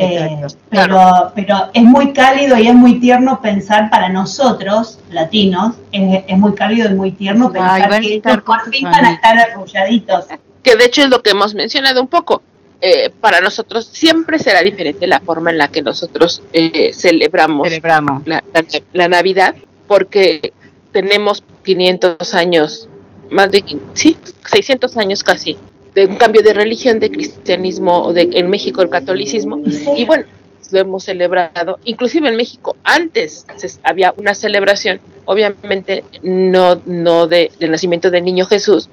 Eh, 0.00 0.40
pero, 0.70 1.32
pero 1.34 1.70
es 1.74 1.82
muy 1.82 2.12
cálido 2.12 2.56
y 2.56 2.68
es 2.68 2.74
muy 2.74 3.00
tierno 3.00 3.40
pensar 3.42 3.90
para 3.90 4.08
nosotros, 4.08 5.00
latinos, 5.10 5.74
es, 5.90 6.22
es 6.28 6.38
muy 6.38 6.54
cálido 6.54 6.88
y 6.88 6.94
muy 6.94 7.10
tierno 7.12 7.50
pensar 7.52 8.00
que 8.00 8.16
estar 8.16 8.44
por 8.44 8.62
fin 8.70 8.84
van 8.84 9.04
a 9.04 9.12
estar 9.14 9.36
arrulladitos. 9.38 10.26
Que 10.62 10.76
de 10.76 10.84
hecho 10.84 11.02
es 11.02 11.08
lo 11.08 11.20
que 11.20 11.30
hemos 11.30 11.52
mencionado 11.54 12.00
un 12.00 12.06
poco. 12.06 12.42
Eh, 12.80 13.10
para 13.20 13.40
nosotros 13.40 13.86
siempre 13.86 14.38
será 14.38 14.62
diferente 14.62 15.04
la 15.08 15.18
forma 15.18 15.50
en 15.50 15.58
la 15.58 15.66
que 15.66 15.82
nosotros 15.82 16.42
eh, 16.52 16.92
celebramos 16.94 17.66
Celebramos. 17.66 18.22
la, 18.24 18.44
la- 18.54 18.64
la 18.92 19.08
Navidad, 19.08 19.56
porque 19.88 20.52
tenemos 20.98 21.44
500 21.62 22.34
años, 22.34 22.88
más 23.30 23.52
de, 23.52 23.62
sí, 23.94 24.16
600 24.50 24.96
años 24.96 25.22
casi, 25.22 25.56
de 25.94 26.06
un 26.06 26.16
cambio 26.16 26.42
de 26.42 26.52
religión, 26.52 26.98
de 26.98 27.08
cristianismo, 27.08 28.12
de 28.12 28.28
en 28.32 28.50
México 28.50 28.82
el 28.82 28.88
catolicismo, 28.88 29.62
y 29.96 30.04
bueno, 30.04 30.24
lo 30.72 30.80
hemos 30.80 31.04
celebrado, 31.04 31.78
inclusive 31.84 32.28
en 32.28 32.34
México 32.34 32.74
antes 32.82 33.46
había 33.84 34.12
una 34.16 34.34
celebración, 34.34 34.98
obviamente 35.24 36.02
no, 36.24 36.82
no 36.84 37.28
de, 37.28 37.52
del 37.60 37.70
nacimiento 37.70 38.10
del 38.10 38.24
niño 38.24 38.44
Jesús, 38.46 38.90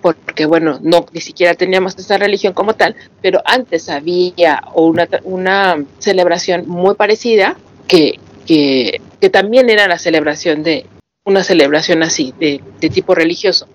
porque 0.00 0.46
bueno, 0.46 0.78
no 0.80 1.04
ni 1.12 1.20
siquiera 1.20 1.52
teníamos 1.52 1.98
esa 1.98 2.16
religión 2.16 2.54
como 2.54 2.72
tal, 2.72 2.96
pero 3.20 3.42
antes 3.44 3.90
había 3.90 4.62
una, 4.74 5.06
una 5.24 5.84
celebración 5.98 6.66
muy 6.66 6.94
parecida 6.94 7.58
que, 7.88 8.18
que, 8.46 9.02
que 9.20 9.28
también 9.28 9.68
era 9.68 9.86
la 9.86 9.98
celebración 9.98 10.62
de 10.62 10.86
una 11.24 11.44
celebración 11.44 12.02
así, 12.02 12.34
de, 12.38 12.60
de 12.80 12.90
tipo 12.90 13.14
religioso. 13.14 13.66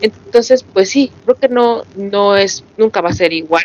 Entonces, 0.00 0.62
pues 0.62 0.90
sí, 0.90 1.10
creo 1.24 1.36
que 1.36 1.48
no, 1.48 1.82
no 1.96 2.36
es, 2.36 2.64
nunca 2.76 3.00
va 3.00 3.10
a 3.10 3.14
ser 3.14 3.32
igual. 3.32 3.64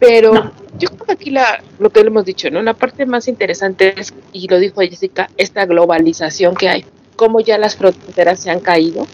Pero 0.00 0.32
No. 0.34 0.52
yo 0.78 0.88
creo 0.88 1.06
que 1.06 1.12
aquí 1.12 1.30
la, 1.30 1.62
lo 1.78 1.90
que 1.90 2.00
le 2.00 2.08
hemos 2.08 2.24
dicho, 2.24 2.50
¿no? 2.50 2.62
La 2.62 2.74
parte 2.74 3.06
más 3.06 3.28
interesante 3.28 3.94
es, 4.00 4.14
y 4.32 4.48
lo 4.48 4.58
dijo 4.58 4.80
Jessica, 4.80 5.28
esta 5.36 5.66
globalización 5.66 6.54
que 6.54 6.68
hay, 6.68 6.84
cómo 7.16 7.40
ya 7.40 7.58
las 7.58 7.76
fronteras 7.76 8.40
se 8.40 8.50
han 8.50 8.60
caído 8.60 9.06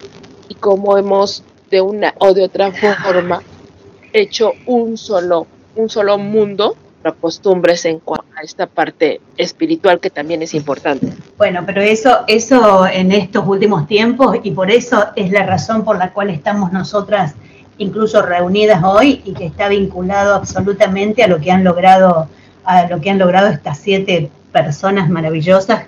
y 0.49 0.55
cómo 0.55 0.97
hemos 0.97 1.43
de 1.71 1.81
una 1.81 2.15
o 2.19 2.33
de 2.33 2.45
otra 2.45 2.71
forma 2.73 3.43
hecho 4.13 4.53
un 4.67 4.97
solo, 4.97 5.47
un 5.75 5.91
solo 5.91 6.17
mundo, 6.17 6.77
costumbres 7.21 7.85
en 7.85 7.99
cuanto 8.01 8.16
a 8.37 8.43
esta 8.43 8.67
parte 8.67 9.21
espiritual 9.39 9.99
que 9.99 10.11
también 10.11 10.43
es 10.43 10.53
importante. 10.53 11.09
Bueno, 11.39 11.63
pero 11.65 11.81
eso, 11.81 12.21
eso 12.27 12.87
en 12.87 13.11
estos 13.11 13.47
últimos 13.47 13.87
tiempos, 13.89 14.37
y 14.43 14.51
por 14.51 14.71
eso 14.71 15.07
es 15.17 15.31
la 15.31 15.47
razón 15.47 15.85
por 15.85 15.97
la 15.97 16.13
cual 16.13 16.29
estamos 16.29 16.71
nosotras 16.71 17.35
incluso 17.79 18.21
reunidas 18.21 18.83
hoy 18.85 19.23
y 19.25 19.33
que 19.33 19.47
está 19.47 19.69
vinculado 19.69 20.35
absolutamente 20.35 21.23
a 21.23 21.29
lo 21.29 21.41
que 21.41 21.51
han 21.51 21.65
logrado, 21.65 22.29
a 22.65 22.87
lo 22.87 23.01
que 23.01 23.09
han 23.09 23.19
logrado 23.19 23.49
estas 23.49 23.79
siete 23.79 24.31
personas 24.53 25.09
maravillosas 25.09 25.85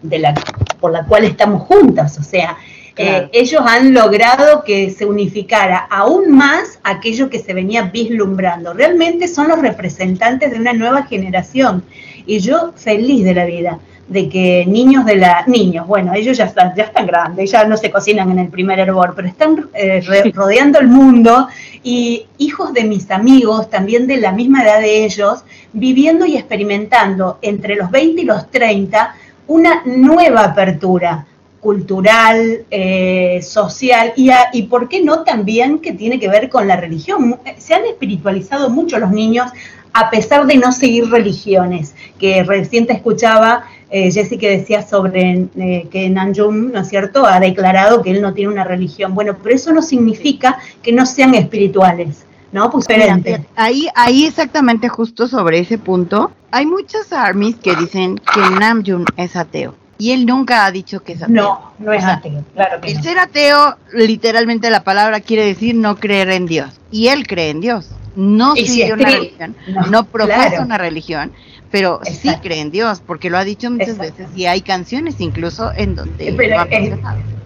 de 0.00 0.18
la, 0.20 0.34
por 0.80 0.92
la 0.92 1.04
cual 1.04 1.24
estamos 1.24 1.62
juntas. 1.64 2.18
O 2.18 2.22
sea, 2.22 2.56
Claro. 3.00 3.24
eh, 3.26 3.30
ellos 3.32 3.62
han 3.64 3.94
logrado 3.94 4.62
que 4.64 4.90
se 4.90 5.06
unificara 5.06 5.78
aún 5.90 6.30
más 6.36 6.78
aquello 6.84 7.30
que 7.30 7.38
se 7.38 7.54
venía 7.54 7.82
vislumbrando. 7.82 8.72
Realmente 8.74 9.28
son 9.28 9.48
los 9.48 9.60
representantes 9.60 10.50
de 10.50 10.58
una 10.58 10.72
nueva 10.72 11.04
generación. 11.04 11.82
Y 12.26 12.38
yo 12.40 12.72
feliz 12.76 13.24
de 13.24 13.34
la 13.34 13.44
vida 13.44 13.78
de 14.08 14.28
que 14.28 14.66
niños 14.66 15.04
de 15.04 15.14
la 15.14 15.44
niños, 15.46 15.86
bueno, 15.86 16.12
ellos 16.14 16.36
ya 16.36 16.46
están, 16.46 16.74
ya 16.76 16.82
están 16.84 17.06
grandes, 17.06 17.48
ya 17.50 17.64
no 17.64 17.76
se 17.76 17.92
cocinan 17.92 18.28
en 18.32 18.40
el 18.40 18.48
primer 18.48 18.80
hervor, 18.80 19.12
pero 19.14 19.28
están 19.28 19.68
eh, 19.72 20.00
re- 20.04 20.32
rodeando 20.34 20.80
el 20.80 20.88
mundo 20.88 21.46
y 21.84 22.26
hijos 22.38 22.72
de 22.72 22.82
mis 22.84 23.08
amigos, 23.12 23.70
también 23.70 24.08
de 24.08 24.16
la 24.16 24.32
misma 24.32 24.64
edad 24.64 24.80
de 24.80 25.04
ellos, 25.04 25.44
viviendo 25.72 26.26
y 26.26 26.36
experimentando 26.36 27.38
entre 27.40 27.76
los 27.76 27.88
20 27.90 28.22
y 28.22 28.24
los 28.24 28.50
30 28.50 29.14
una 29.46 29.82
nueva 29.84 30.42
apertura 30.44 31.26
cultural, 31.60 32.64
eh, 32.70 33.40
social 33.42 34.12
y, 34.16 34.30
a- 34.30 34.48
y 34.52 34.62
por 34.64 34.88
qué 34.88 35.02
no 35.02 35.24
también 35.24 35.78
que 35.78 35.92
tiene 35.92 36.18
que 36.18 36.28
ver 36.28 36.48
con 36.48 36.66
la 36.66 36.76
religión. 36.76 37.38
Se 37.58 37.74
han 37.74 37.84
espiritualizado 37.84 38.70
mucho 38.70 38.98
los 38.98 39.10
niños 39.10 39.50
a 39.92 40.08
pesar 40.08 40.46
de 40.46 40.56
no 40.56 40.70
seguir 40.72 41.10
religiones, 41.10 41.94
que 42.18 42.42
recién 42.44 42.86
te 42.86 42.92
escuchaba 42.92 43.64
eh, 43.90 44.12
Jessy 44.12 44.38
que 44.38 44.48
decía 44.48 44.86
sobre 44.86 45.48
eh, 45.56 45.88
que 45.90 46.08
Nanjum, 46.08 46.70
¿no 46.72 46.80
es 46.80 46.88
cierto?, 46.88 47.26
ha 47.26 47.40
declarado 47.40 48.00
que 48.02 48.12
él 48.12 48.22
no 48.22 48.32
tiene 48.32 48.52
una 48.52 48.62
religión. 48.62 49.14
Bueno, 49.14 49.36
pero 49.42 49.54
eso 49.54 49.72
no 49.72 49.82
significa 49.82 50.58
que 50.80 50.92
no 50.92 51.04
sean 51.06 51.34
espirituales, 51.34 52.24
¿no? 52.52 52.70
Pues 52.70 52.86
Mira, 52.88 53.18
ahí, 53.56 53.88
ahí 53.96 54.26
exactamente 54.26 54.88
justo 54.88 55.26
sobre 55.26 55.58
ese 55.58 55.76
punto, 55.76 56.30
hay 56.52 56.66
muchas 56.66 57.12
armies 57.12 57.56
que 57.56 57.74
dicen 57.74 58.16
que 58.32 58.40
Namjoon 58.60 59.06
es 59.16 59.34
ateo. 59.34 59.74
Y 60.00 60.12
él 60.12 60.26
nunca 60.26 60.64
ha 60.64 60.72
dicho 60.72 61.02
que 61.04 61.12
es 61.12 61.22
ateo. 61.22 61.34
No, 61.34 61.72
no 61.78 61.92
es 61.92 62.02
O 62.02 62.06
sea, 62.06 62.14
ateo, 62.14 62.44
claro 62.54 62.80
que 62.80 62.90
El 62.90 62.96
no. 62.96 63.02
ser 63.02 63.18
ateo, 63.18 63.76
literalmente 63.92 64.70
la 64.70 64.82
palabra 64.82 65.20
quiere 65.20 65.44
decir 65.44 65.74
no 65.74 65.96
creer 65.96 66.30
en 66.30 66.46
Dios. 66.46 66.80
Y 66.90 67.08
él 67.08 67.26
cree 67.26 67.50
en 67.50 67.60
Dios. 67.60 67.90
No 68.16 68.54
si 68.56 68.66
sigue 68.66 68.92
una 68.92 69.08
religión, 69.08 69.56
no, 69.68 69.86
no, 69.86 70.04
profesa 70.04 70.48
claro. 70.48 70.64
una 70.64 70.78
religión, 70.78 71.32
pero 71.70 72.00
sí 72.04 72.28
cree 72.42 72.60
en 72.60 72.70
Dios, 72.72 73.00
porque 73.06 73.30
lo 73.30 73.38
ha 73.38 73.44
dicho 73.44 73.70
muchas 73.70 73.90
Exacto. 73.90 74.14
veces 74.18 74.36
y 74.36 74.46
hay 74.46 74.62
canciones 74.62 75.20
incluso 75.20 75.70
en 75.76 75.94
donde 75.94 76.34
Pero, 76.36 76.56
lo 76.56 76.60
ha 76.60 76.64
eh, 76.64 76.98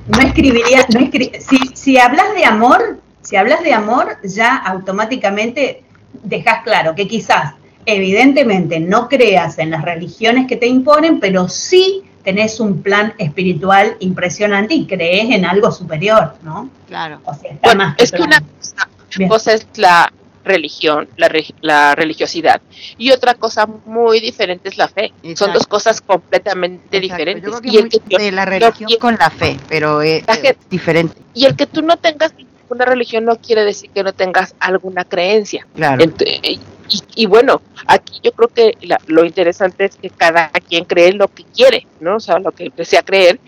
no 0.08 0.18
escribiría, 0.20 0.86
no 0.94 1.00
escri- 1.00 1.38
si, 1.38 1.58
si 1.74 1.98
hablas 1.98 2.34
de 2.34 2.44
amor, 2.46 2.98
si 3.20 3.36
hablas 3.36 3.62
de 3.62 3.74
amor, 3.74 4.16
ya 4.22 4.56
automáticamente 4.56 5.82
dejas 6.22 6.62
claro 6.64 6.94
que 6.94 7.06
quizás, 7.06 7.54
evidentemente, 7.84 8.80
no 8.80 9.08
creas 9.08 9.58
en 9.58 9.70
las 9.70 9.82
religiones 9.82 10.46
que 10.46 10.56
te 10.56 10.66
imponen, 10.66 11.20
pero 11.20 11.48
sí 11.48 12.02
tenés 12.24 12.58
un 12.58 12.82
plan 12.82 13.14
espiritual 13.18 13.96
impresionante 14.00 14.74
y 14.74 14.86
crees 14.86 15.30
en 15.30 15.44
algo 15.44 15.70
superior, 15.70 16.34
¿no? 16.42 16.68
Claro. 16.88 17.20
O 17.24 17.34
sea, 17.34 17.52
está 17.52 17.68
Bueno, 17.68 17.84
más 17.84 17.96
que 17.96 18.04
es 18.04 18.12
que 18.12 18.22
una 18.22 18.42
cosa, 19.28 19.52
es 19.52 19.66
la 19.76 20.12
religión, 20.44 21.08
la, 21.16 21.30
la 21.60 21.94
religiosidad, 21.94 22.60
y 22.98 23.10
otra 23.12 23.34
cosa 23.34 23.66
muy 23.86 24.20
diferente 24.20 24.68
es 24.68 24.76
la 24.76 24.88
fe. 24.88 25.12
Son 25.36 25.52
dos 25.52 25.66
cosas 25.66 26.00
completamente 26.00 26.98
Exacto, 26.98 27.00
diferentes. 27.00 27.44
Yo 27.44 27.60
creo 27.60 27.62
que 27.62 27.68
y, 27.70 27.76
el 27.80 27.88
que 27.88 28.00
yo 28.08 28.18
de 28.18 28.32
la 28.32 28.44
religión 28.44 28.90
con 29.00 29.16
la 29.18 29.30
fe, 29.30 29.56
pero 29.68 30.02
es, 30.02 30.26
La 30.26 30.34
gente- 30.34 30.50
es 30.50 30.68
diferente, 30.68 31.16
y 31.34 31.44
el 31.46 31.56
que 31.56 31.66
tú 31.66 31.82
no 31.82 31.96
tengas 31.96 32.34
una 32.68 32.84
religión 32.84 33.24
no 33.24 33.36
quiere 33.36 33.64
decir 33.64 33.90
que 33.90 34.02
no 34.02 34.12
tengas 34.12 34.54
alguna 34.60 35.04
creencia. 35.04 35.66
claro. 35.74 36.02
Y, 36.86 37.00
y 37.22 37.26
bueno, 37.26 37.62
aquí 37.86 38.20
yo 38.22 38.32
creo 38.32 38.48
que 38.48 38.76
la- 38.82 39.00
lo 39.06 39.24
interesante 39.24 39.86
es 39.86 39.96
que 39.96 40.10
cada 40.10 40.50
quien 40.50 40.84
cree 40.84 41.12
lo 41.14 41.28
que 41.28 41.42
quiere, 41.44 41.86
¿no? 42.00 42.16
O 42.16 42.20
sea, 42.20 42.38
lo 42.38 42.52
que 42.52 42.70
desea 42.76 43.02
creer. 43.02 43.40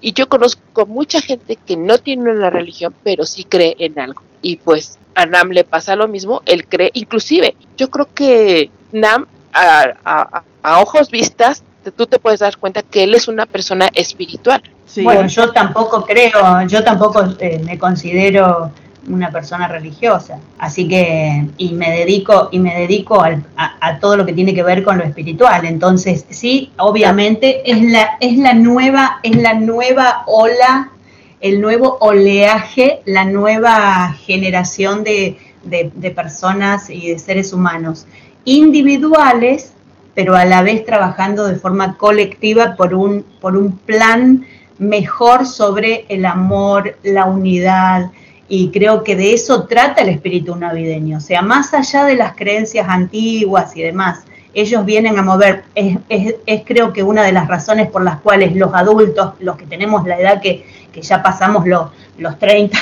Y 0.00 0.12
yo 0.12 0.28
conozco 0.28 0.86
mucha 0.86 1.20
gente 1.20 1.56
que 1.56 1.76
no 1.76 1.98
tiene 1.98 2.30
una 2.30 2.50
religión, 2.50 2.94
pero 3.02 3.24
sí 3.26 3.42
cree 3.44 3.74
en 3.80 3.98
algo. 3.98 4.22
Y 4.42 4.56
pues 4.56 4.98
a 5.16 5.26
Nam 5.26 5.50
le 5.50 5.64
pasa 5.64 5.96
lo 5.96 6.06
mismo, 6.06 6.42
él 6.46 6.66
cree, 6.68 6.90
inclusive, 6.94 7.56
yo 7.76 7.90
creo 7.90 8.08
que 8.14 8.70
Nam, 8.92 9.26
a, 9.52 9.94
a- 10.04 10.42
a 10.62 10.80
ojos 10.80 11.10
vistas, 11.10 11.64
tú 11.96 12.06
te 12.06 12.18
puedes 12.20 12.40
dar 12.40 12.56
cuenta 12.58 12.82
que 12.82 13.02
él 13.02 13.14
es 13.14 13.26
una 13.28 13.44
persona 13.46 13.88
espiritual. 13.94 14.62
Bueno, 15.04 15.26
yo 15.28 15.50
tampoco 15.52 16.04
creo, 16.04 16.62
yo 16.68 16.84
tampoco 16.84 17.24
eh, 17.38 17.60
me 17.64 17.78
considero 17.78 18.70
una 19.08 19.30
persona 19.30 19.68
religiosa, 19.68 20.38
así 20.58 20.88
que 20.88 21.46
y 21.58 21.72
me 21.74 21.90
dedico 21.90 22.48
y 22.52 22.58
me 22.58 22.74
dedico 22.74 23.20
al- 23.20 23.44
a, 23.56 23.76
a 23.80 23.98
todo 23.98 24.16
lo 24.16 24.24
que 24.24 24.32
tiene 24.32 24.54
que 24.54 24.62
ver 24.62 24.82
con 24.82 24.96
lo 24.98 25.04
espiritual. 25.04 25.64
Entonces, 25.66 26.24
sí, 26.30 26.70
obviamente 26.78 27.70
es 27.70 27.82
la 27.82 28.16
es 28.20 28.36
la 28.38 28.54
nueva 28.54 29.18
es 29.22 29.36
la 29.36 29.54
nueva 29.54 30.22
ola, 30.26 30.90
el 31.40 31.60
nuevo 31.60 31.98
oleaje, 32.00 33.02
la 33.04 33.24
nueva 33.26 34.12
generación 34.26 35.04
de, 35.04 35.36
de- 35.64 35.90
de 35.94 36.10
personas 36.10 36.88
y 36.88 37.08
de 37.10 37.18
seres 37.18 37.52
humanos 37.52 38.06
individuales, 38.78 39.72
pero 40.14 40.34
a 40.36 40.44
la 40.44 40.62
vez 40.62 40.84
trabajando 40.84 41.46
de 41.46 41.56
forma 41.56 41.96
colectiva 41.96 42.76
por 42.76 42.94
un 42.94 43.24
por 43.40 43.56
un 43.56 43.72
plan 43.78 44.46
mejor 44.78 45.46
sobre 45.46 46.04
el 46.08 46.26
amor, 46.26 46.96
la 47.02 47.26
unidad, 47.26 48.10
y 48.48 48.70
creo 48.70 49.02
que 49.02 49.16
de 49.16 49.32
eso 49.32 49.64
trata 49.64 50.02
el 50.02 50.10
espíritu 50.10 50.54
navideño, 50.56 51.18
o 51.18 51.20
sea, 51.20 51.42
más 51.42 51.72
allá 51.72 52.04
de 52.04 52.16
las 52.16 52.34
creencias 52.34 52.86
antiguas 52.88 53.76
y 53.76 53.82
demás, 53.82 54.24
ellos 54.52 54.84
vienen 54.84 55.18
a 55.18 55.22
mover, 55.22 55.64
es, 55.74 56.62
creo 56.64 56.92
que 56.92 57.02
una 57.02 57.22
de 57.22 57.32
las 57.32 57.48
razones 57.48 57.88
por 57.88 58.04
las 58.04 58.20
cuales 58.20 58.54
los 58.54 58.72
adultos, 58.72 59.34
los 59.40 59.56
que 59.56 59.66
tenemos 59.66 60.06
la 60.06 60.18
edad 60.18 60.40
que, 60.40 60.64
que 60.92 61.02
ya 61.02 61.22
pasamos 61.22 61.66
los, 61.66 61.90
los 62.18 62.38
30, 62.38 62.78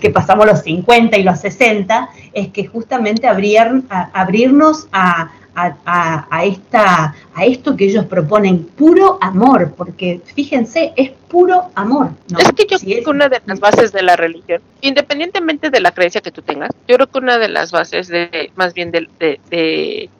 que 0.00 0.10
pasamos 0.10 0.46
los 0.46 0.60
50 0.60 1.16
y 1.16 1.22
los 1.22 1.40
60, 1.40 2.10
es 2.32 2.48
que 2.48 2.66
justamente 2.66 3.26
abrirnos 3.26 4.88
a, 4.92 5.30
a- 5.54 5.76
a- 5.84 6.26
a 6.30 6.44
esta, 6.44 7.14
a 7.34 7.44
esto 7.44 7.76
que 7.76 7.84
ellos 7.86 8.04
proponen, 8.06 8.64
puro 8.64 9.18
amor, 9.20 9.72
porque 9.76 10.20
fíjense, 10.34 10.92
es 10.96 11.10
puro 11.28 11.70
amor. 11.74 12.10
¿no? 12.30 12.38
Es 12.38 12.52
que 12.52 12.66
yo 12.68 12.78
Si 12.78 12.86
creo 12.86 12.98
es- 12.98 13.04
que 13.04 13.10
una 13.10 13.28
de 13.28 13.40
las 13.46 13.60
bases 13.60 13.92
de 13.92 14.02
la 14.02 14.16
religión, 14.16 14.60
independientemente 14.80 15.70
de 15.70 15.80
la 15.80 15.92
creencia 15.92 16.20
que 16.20 16.30
tú 16.30 16.42
tengas, 16.42 16.70
yo 16.88 16.96
creo 16.96 17.06
que 17.08 17.18
una 17.18 17.38
de 17.38 17.48
las 17.48 17.70
bases 17.72 18.08
de, 18.08 18.50
más 18.56 18.74
bien 18.74 18.90
del 18.90 19.08
de, 19.18 19.40
de, 19.50 20.10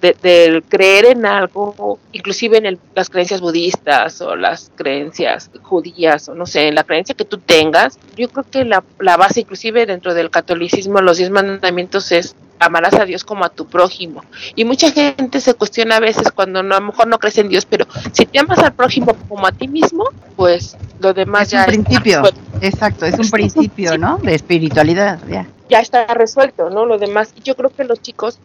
de- 0.00 0.16
del 0.22 0.62
creer 0.62 1.04
en 1.06 1.26
algo, 1.26 1.98
inclusive 2.12 2.56
en 2.56 2.64
el- 2.66 2.78
las 2.94 3.10
creencias 3.10 3.40
budistas 3.42 4.20
o 4.22 4.34
las 4.34 4.72
creencias 4.74 5.50
judías 5.62 6.28
o 6.28 6.34
no 6.34 6.46
sé, 6.46 6.68
en 6.68 6.74
la 6.74 6.84
creencia 6.84 7.14
que 7.14 7.24
tú 7.26 7.36
tengas, 7.38 7.98
yo 8.16 8.28
creo 8.30 8.46
que 8.50 8.64
la, 8.64 8.82
la 8.98 9.16
base 9.18 9.40
inclusive 9.40 9.84
dentro 9.86 10.14
del 10.14 10.30
catolicismo, 10.30 11.00
los 11.02 11.18
diez 11.18 11.28
mandamientos 11.30 12.12
es 12.12 12.34
amarás 12.60 12.94
a 12.94 13.04
Dios 13.06 13.24
como 13.24 13.44
a 13.44 13.48
tu 13.48 13.66
prójimo. 13.66 14.22
Y 14.54 14.64
mucha 14.64 14.90
gente 14.92 15.40
se 15.40 15.54
cuestiona 15.54 15.96
a 15.96 16.00
veces 16.00 16.30
cuando 16.32 16.62
no, 16.62 16.76
a 16.76 16.80
lo 16.80 16.86
mejor 16.86 17.08
no 17.08 17.18
crees 17.18 17.38
en 17.38 17.48
Dios, 17.48 17.64
pero 17.66 17.86
si 18.12 18.26
te 18.26 18.38
amas 18.38 18.58
al 18.60 18.72
prójimo 18.74 19.16
como 19.28 19.46
a 19.46 19.52
ti 19.52 19.66
mismo, 19.66 20.04
pues 20.36 20.76
lo 21.00 21.12
demás 21.14 21.44
es 21.48 21.50
ya 21.52 21.58
un 21.64 21.70
está- 21.70 21.72
principio, 21.82 22.22
exacto, 22.60 23.06
es 23.06 23.18
un 23.18 23.30
principio, 23.30 23.98
¿no? 23.98 24.18
De 24.18 24.34
espiritualidad, 24.34 25.18
ya. 25.28 25.46
ya 25.68 25.80
está 25.80 26.06
resuelto, 26.14 26.70
¿no? 26.70 26.84
Lo 26.84 26.98
demás, 26.98 27.32
y 27.36 27.42
yo 27.42 27.56
creo 27.56 27.70
que 27.70 27.84
los 27.84 28.00
chicos, 28.02 28.38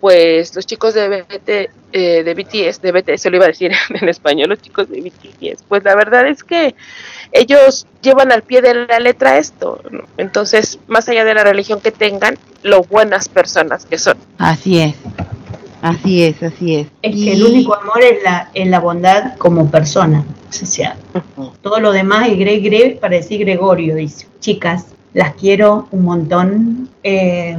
pues 0.00 0.54
los 0.54 0.66
chicos 0.66 0.94
de 0.94 1.22
BT, 1.22 1.70
eh, 1.92 2.22
de 2.24 2.34
BTS, 2.34 2.80
de 2.82 2.92
BTS, 2.92 3.22
se 3.22 3.30
lo 3.30 3.36
iba 3.36 3.44
a 3.46 3.48
decir 3.48 3.72
en 4.00 4.08
español, 4.08 4.50
los 4.50 4.60
chicos 4.60 4.88
de 4.90 5.00
BTS, 5.00 5.62
pues 5.68 5.82
la 5.84 5.94
verdad 5.94 6.26
es 6.26 6.42
que 6.44 6.74
ellos 7.32 7.86
llevan 8.02 8.30
al 8.32 8.42
pie 8.42 8.62
de 8.62 8.86
la 8.86 9.00
letra 9.00 9.38
esto, 9.38 9.80
¿no? 9.90 10.04
Entonces, 10.18 10.78
más 10.86 11.08
allá 11.08 11.24
de 11.24 11.34
la 11.34 11.44
religión 11.44 11.80
que 11.80 11.90
tengan, 11.92 12.36
lo 12.62 12.82
buenas 12.84 13.28
personas 13.28 13.86
que 13.86 13.98
son. 13.98 14.16
Así 14.38 14.78
es, 14.80 14.94
así 15.82 16.22
es, 16.24 16.42
así 16.42 16.76
es. 16.76 16.86
Es 17.02 17.16
Y- 17.16 17.24
que 17.24 17.32
el 17.34 17.44
único 17.44 17.74
amor 17.74 18.00
es 18.02 18.22
la, 18.22 18.50
es 18.54 18.68
la 18.68 18.80
bondad 18.80 19.36
como 19.38 19.70
persona. 19.70 20.24
O 20.48 20.52
sea, 20.66 20.96
todo 21.62 21.80
lo 21.80 21.92
demás 21.92 22.28
es 22.28 22.38
gre, 22.38 22.58
gre 22.58 22.98
para 23.00 23.16
decir 23.16 23.40
Gregorio, 23.40 23.94
dice. 23.94 24.26
Chicas, 24.40 24.84
las 25.14 25.34
quiero 25.34 25.88
un 25.90 26.04
montón. 26.04 26.88
Eh, 27.02 27.56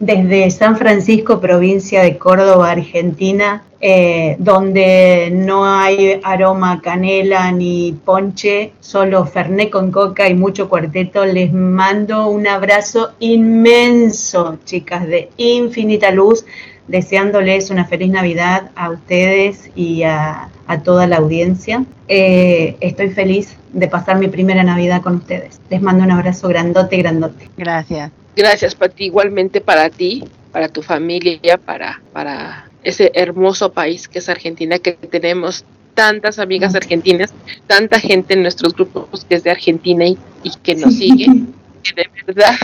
desde 0.00 0.50
San 0.50 0.76
Francisco, 0.76 1.40
provincia 1.40 2.02
de 2.02 2.18
Córdoba, 2.18 2.70
Argentina, 2.70 3.64
eh, 3.80 4.36
donde 4.38 5.30
no 5.32 5.64
hay 5.66 6.20
aroma 6.24 6.80
canela 6.80 7.50
ni 7.52 7.96
ponche, 8.04 8.72
solo 8.80 9.24
ferné 9.26 9.70
con 9.70 9.90
coca 9.90 10.28
y 10.28 10.34
mucho 10.34 10.68
cuarteto, 10.68 11.24
les 11.24 11.52
mando 11.52 12.28
un 12.28 12.46
abrazo 12.46 13.12
inmenso, 13.18 14.58
chicas, 14.64 15.06
de 15.06 15.30
infinita 15.36 16.10
luz, 16.10 16.44
deseándoles 16.86 17.70
una 17.70 17.84
feliz 17.84 18.10
Navidad 18.10 18.70
a 18.74 18.90
ustedes 18.90 19.70
y 19.76 20.04
a, 20.04 20.48
a 20.66 20.82
toda 20.82 21.06
la 21.06 21.16
audiencia. 21.16 21.84
Eh, 22.08 22.76
estoy 22.80 23.10
feliz 23.10 23.56
de 23.72 23.88
pasar 23.88 24.18
mi 24.18 24.28
primera 24.28 24.62
Navidad 24.62 25.02
con 25.02 25.16
ustedes. 25.16 25.60
Les 25.70 25.82
mando 25.82 26.04
un 26.04 26.10
abrazo 26.10 26.48
grandote, 26.48 26.96
grandote. 26.96 27.50
Gracias. 27.56 28.10
Gracias, 28.38 28.76
Pati, 28.76 29.06
igualmente 29.06 29.60
para 29.60 29.90
ti, 29.90 30.22
para 30.52 30.68
tu 30.68 30.80
familia, 30.80 31.58
para, 31.58 32.00
para 32.12 32.70
ese 32.84 33.10
hermoso 33.12 33.72
país 33.72 34.06
que 34.06 34.20
es 34.20 34.28
Argentina, 34.28 34.78
que 34.78 34.92
tenemos 34.92 35.64
tantas 35.94 36.38
amigas 36.38 36.76
argentinas, 36.76 37.34
tanta 37.66 37.98
gente 37.98 38.34
en 38.34 38.42
nuestros 38.42 38.74
grupos 38.74 39.24
que 39.24 39.34
es 39.34 39.42
de 39.42 39.50
Argentina 39.50 40.06
y, 40.06 40.16
y 40.44 40.50
que 40.62 40.76
nos 40.76 40.94
sigue. 40.94 41.26
Que 41.80 41.94
de 41.94 42.10
verdad, 42.26 42.54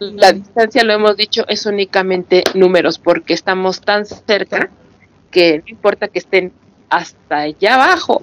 la 0.00 0.32
distancia, 0.32 0.82
lo 0.82 0.92
hemos 0.92 1.16
dicho, 1.16 1.44
es 1.48 1.64
únicamente 1.64 2.42
números, 2.54 2.98
porque 2.98 3.32
estamos 3.32 3.80
tan 3.80 4.04
cerca 4.04 4.68
que 5.30 5.58
no 5.58 5.64
importa 5.68 6.08
que 6.08 6.18
estén 6.18 6.52
hasta 6.90 7.38
allá 7.38 7.74
abajo 7.74 8.22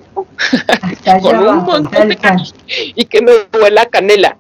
Hasta 0.68 0.88
allá 1.16 1.20
Con 1.20 1.38
un 1.40 1.64
montón 1.64 2.10
de 2.10 2.18
y 2.96 3.06
que 3.06 3.22
no 3.22 3.32
huela 3.60 3.86
canela 3.86 4.38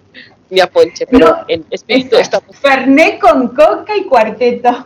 ni 0.51 0.59
a 0.59 0.67
ponche, 0.67 1.07
pero 1.07 1.27
No, 1.27 1.37
en 1.47 1.65
espíritu 1.71 2.17
Exacto. 2.17 2.51
estamos 2.51 2.57
Ferné 2.57 3.17
con 3.17 3.47
coca 3.47 3.95
y 3.97 4.03
cuarteto. 4.03 4.69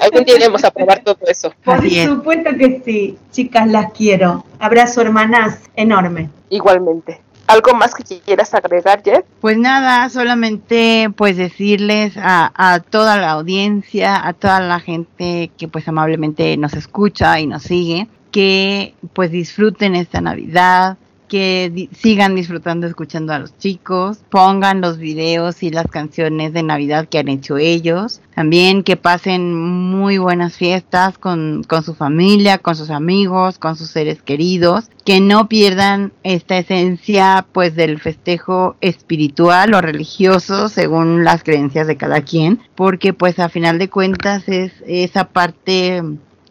Algún 0.00 0.24
día 0.24 0.36
iremos 0.36 0.64
a 0.64 0.70
probar 0.70 1.02
todo 1.04 1.18
eso. 1.26 1.52
Por 1.64 1.88
supuesto 1.88 2.50
que 2.58 2.82
sí. 2.84 3.18
Chicas, 3.30 3.68
las 3.68 3.92
quiero. 3.92 4.44
Abrazo, 4.58 5.00
hermanas. 5.02 5.60
Enorme. 5.76 6.28
Igualmente. 6.48 7.20
¿Algo 7.46 7.74
más 7.74 7.94
que 7.94 8.20
quieras 8.20 8.54
agregar, 8.54 9.02
Jeff? 9.04 9.24
Pues 9.40 9.58
nada, 9.58 10.08
solamente 10.08 11.10
pues 11.16 11.36
decirles 11.36 12.16
a, 12.16 12.52
a 12.54 12.80
toda 12.80 13.16
la 13.16 13.30
audiencia, 13.32 14.24
a 14.26 14.32
toda 14.34 14.60
la 14.60 14.78
gente 14.78 15.50
que 15.58 15.66
pues 15.66 15.88
amablemente 15.88 16.56
nos 16.56 16.74
escucha 16.74 17.40
y 17.40 17.46
nos 17.48 17.64
sigue, 17.64 18.06
que 18.30 18.94
pues 19.12 19.32
disfruten 19.32 19.96
esta 19.96 20.20
Navidad, 20.20 20.96
que 21.30 21.88
sigan 21.96 22.34
disfrutando 22.34 22.88
escuchando 22.88 23.32
a 23.32 23.38
los 23.38 23.56
chicos, 23.56 24.18
pongan 24.30 24.80
los 24.80 24.98
videos 24.98 25.62
y 25.62 25.70
las 25.70 25.86
canciones 25.86 26.52
de 26.52 26.64
Navidad 26.64 27.08
que 27.08 27.18
han 27.18 27.28
hecho 27.28 27.56
ellos, 27.56 28.20
también 28.34 28.82
que 28.82 28.96
pasen 28.96 29.54
muy 29.54 30.18
buenas 30.18 30.56
fiestas 30.56 31.18
con, 31.18 31.62
con 31.68 31.84
su 31.84 31.94
familia, 31.94 32.58
con 32.58 32.74
sus 32.74 32.90
amigos, 32.90 33.60
con 33.60 33.76
sus 33.76 33.90
seres 33.90 34.22
queridos, 34.22 34.90
que 35.04 35.20
no 35.20 35.48
pierdan 35.48 36.12
esta 36.24 36.58
esencia 36.58 37.46
pues 37.52 37.76
del 37.76 38.00
festejo 38.00 38.74
espiritual 38.80 39.72
o 39.74 39.80
religioso 39.80 40.68
según 40.68 41.22
las 41.22 41.44
creencias 41.44 41.86
de 41.86 41.96
cada 41.96 42.22
quien, 42.22 42.58
porque 42.74 43.12
pues 43.12 43.38
a 43.38 43.48
final 43.48 43.78
de 43.78 43.88
cuentas 43.88 44.48
es 44.48 44.72
esa 44.84 45.28
parte 45.28 46.02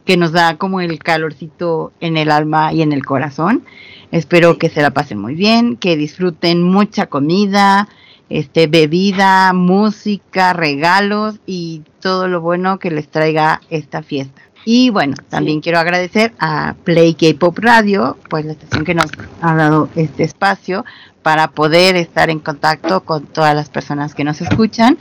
que 0.06 0.18
nos 0.18 0.32
da 0.32 0.56
como 0.56 0.80
el 0.80 0.98
calorcito 1.00 1.92
en 2.00 2.18
el 2.18 2.32
alma 2.32 2.74
y 2.74 2.82
en 2.82 2.94
el 2.94 3.06
corazón. 3.06 3.64
Espero 4.12 4.58
que 4.58 4.70
se 4.70 4.82
la 4.82 4.92
pasen 4.92 5.20
muy 5.20 5.36
bien, 5.36 5.76
que 5.76 5.96
disfruten 5.96 6.64
mucha 6.64 7.08
comida, 7.08 7.88
este 8.30 8.68
bebida, 8.68 9.54
música, 9.54 10.54
regalos 10.54 11.40
y 11.46 11.84
todo 12.00 12.28
lo 12.28 12.42
bueno 12.42 12.80
que 12.80 12.92
les 12.92 13.08
traiga 13.10 13.62
esta 13.70 14.02
fiesta. 14.02 14.42
Y 14.66 14.90
bueno, 14.90 15.16
también 15.30 15.62
quiero 15.62 15.80
agradecer 15.80 16.34
a 16.40 16.76
Play 16.84 17.14
K-Pop 17.14 17.58
Radio, 17.60 18.18
pues 18.30 18.46
la 18.46 18.52
estación 18.52 18.84
que 18.84 18.94
nos 18.94 19.08
ha 19.42 19.56
dado 19.56 19.90
este 19.96 20.24
espacio 20.24 20.86
para 21.24 21.52
poder 21.52 21.96
estar 21.96 22.30
en 22.30 22.40
contacto 22.40 23.02
con 23.02 23.26
todas 23.26 23.56
las 23.56 23.70
personas 23.70 24.16
que 24.16 24.24
nos 24.24 24.42
escuchan 24.42 24.98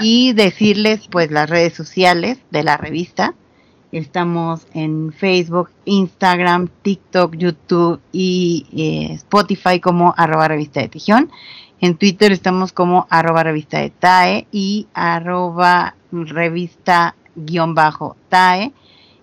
y 0.00 0.32
decirles 0.32 1.08
pues 1.10 1.30
las 1.30 1.48
redes 1.48 1.74
sociales 1.74 2.38
de 2.50 2.62
la 2.62 2.76
revista. 2.76 3.34
Estamos 3.90 4.66
en 4.74 5.12
Facebook, 5.12 5.70
Instagram, 5.86 6.68
TikTok, 6.82 7.34
YouTube 7.36 8.00
y 8.12 8.66
eh, 8.76 9.14
Spotify 9.14 9.80
como 9.80 10.12
arroba 10.16 10.46
revista 10.48 10.80
de 10.80 10.88
Tijón. 10.88 11.30
En 11.80 11.96
Twitter 11.96 12.32
estamos 12.32 12.72
como 12.72 13.06
arroba 13.08 13.44
revista 13.44 13.78
de 13.78 13.90
TAE 13.90 14.48
y 14.52 14.88
arroba 14.92 15.94
revista 16.12 17.14
guion 17.34 17.74
bajo 17.74 18.16
TAE 18.28 18.72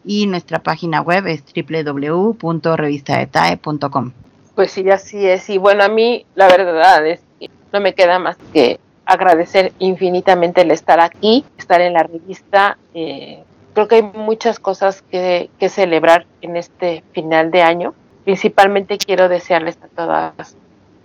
y 0.04 0.26
nuestra 0.28 0.60
página 0.60 1.02
web 1.02 1.28
es 1.28 1.44
www.revistadetae.com. 1.54 4.12
Pues 4.56 4.72
sí, 4.72 4.90
así 4.90 5.28
es. 5.28 5.50
Y 5.50 5.58
bueno, 5.58 5.84
a 5.84 5.90
mí 5.90 6.26
la 6.34 6.48
verdad 6.48 7.06
es 7.06 7.20
que 7.40 7.50
no 7.72 7.82
me 7.82 7.94
queda 7.94 8.18
más 8.20 8.38
que 8.54 8.80
agradecer 9.06 9.74
infinitamente 9.80 10.62
el 10.62 10.72
estar 10.72 11.00
aquí, 11.00 11.46
estar 11.58 11.82
en 11.82 11.94
la 11.94 12.04
revista. 12.04 12.78
Eh, 12.94 13.44
creo 13.76 13.88
que 13.88 13.96
hay 13.96 14.02
muchas 14.02 14.58
cosas 14.58 15.04
que, 15.12 15.50
celebrar 15.70 16.26
en 16.42 16.56
este 16.56 17.04
final 17.12 17.52
de 17.52 17.62
año. 17.62 17.94
Principalmente 18.24 18.98
quiero 18.98 19.30
desearles 19.30 19.78
a 19.84 19.88
todas 19.88 20.56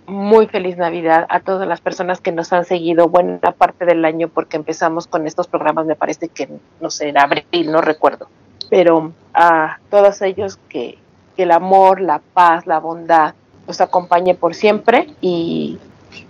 muy 0.07 0.47
feliz 0.47 0.77
Navidad 0.77 1.25
a 1.29 1.39
todas 1.39 1.67
las 1.67 1.79
personas 1.79 2.19
que 2.19 2.31
nos 2.31 2.51
han 2.51 2.65
seguido 2.65 3.07
buena 3.07 3.39
parte 3.51 3.85
del 3.85 4.03
año 4.03 4.27
porque 4.27 4.57
empezamos 4.57 5.07
con 5.07 5.25
estos 5.25 5.47
programas, 5.47 5.85
me 5.85 5.95
parece 5.95 6.27
que, 6.27 6.49
no 6.81 6.89
sé, 6.89 7.09
en 7.09 7.17
abril, 7.17 7.71
no 7.71 7.81
recuerdo. 7.81 8.27
Pero 8.69 9.13
a 9.33 9.77
todos 9.89 10.21
ellos 10.21 10.57
que, 10.67 10.97
el 11.37 11.51
amor, 11.51 12.01
la 12.01 12.19
paz, 12.19 12.67
la 12.67 12.79
bondad 12.79 13.33
los 13.65 13.81
acompañe 13.81 14.35
por 14.35 14.53
siempre 14.53 15.07
y 15.21 15.79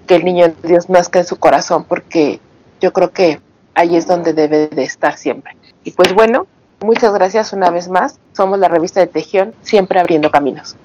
que 0.07 0.15
el 0.15 0.23
niño 0.23 0.47
de 0.47 0.69
Dios 0.69 0.89
nazca 0.89 1.19
en 1.19 1.25
su 1.25 1.37
corazón 1.37 1.83
porque 1.83 2.39
yo 2.79 2.93
creo 2.93 3.11
que 3.11 3.41
ahí 3.73 3.97
es 3.97 4.07
donde 4.07 4.31
debe 4.31 4.69
de 4.69 4.83
estar 4.83 5.17
siempre. 5.17 5.53
Y 5.83 5.91
pues 5.91 6.13
bueno, 6.13 6.47
muchas 6.79 7.13
gracias 7.13 7.53
una 7.53 7.69
vez 7.69 7.89
más. 7.89 8.19
Somos 8.33 8.59
la 8.59 8.67
revista 8.67 8.99
de 8.99 9.07
Tejión, 9.07 9.53
siempre 9.61 9.99
abriendo 9.99 10.29
caminos. 10.31 10.75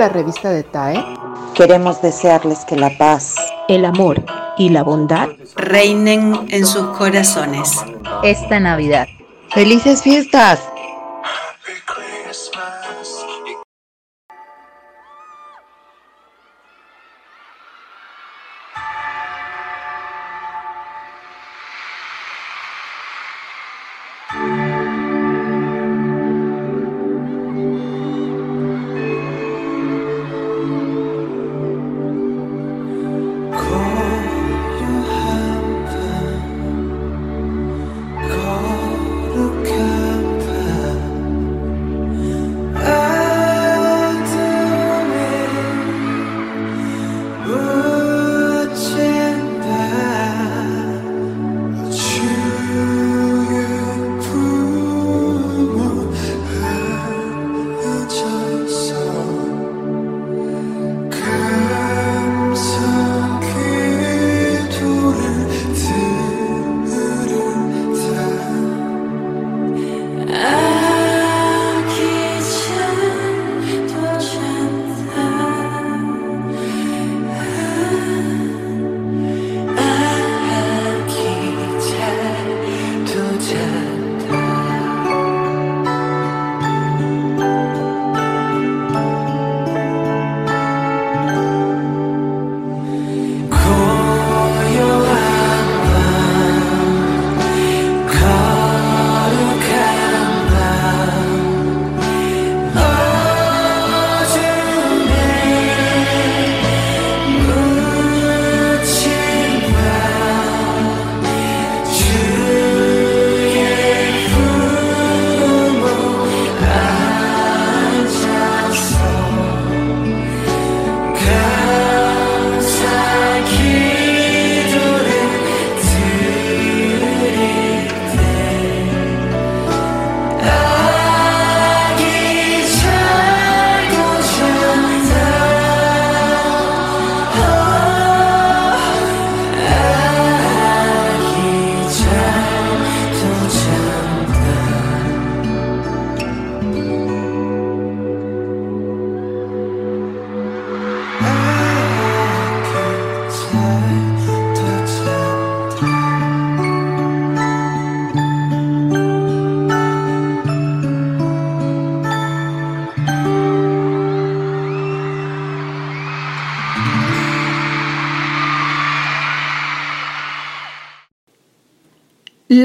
La 0.00 0.08
revista 0.08 0.48
de 0.48 0.62
TAE, 0.62 1.04
Queremos 1.54 2.00
desearles 2.00 2.64
que 2.64 2.74
la 2.74 2.88
paz 2.96 3.36
el 3.68 3.84
amor 3.84 4.24
y 4.56 4.70
la 4.70 4.82
bondad 4.82 5.28
reinen 5.56 6.46
en 6.48 6.64
sus 6.64 6.86
corazones. 6.96 7.84
esta 8.22 8.58
Navidad. 8.60 9.06
¡Felices 9.50 10.02
fiestas! 10.02 10.69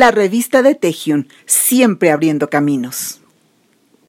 La 0.05 0.11
revista 0.11 0.61
de 0.61 0.75
Tejion, 0.75 1.29
siempre 1.47 2.11
abriendo 2.11 2.47
caminos. 2.47 3.14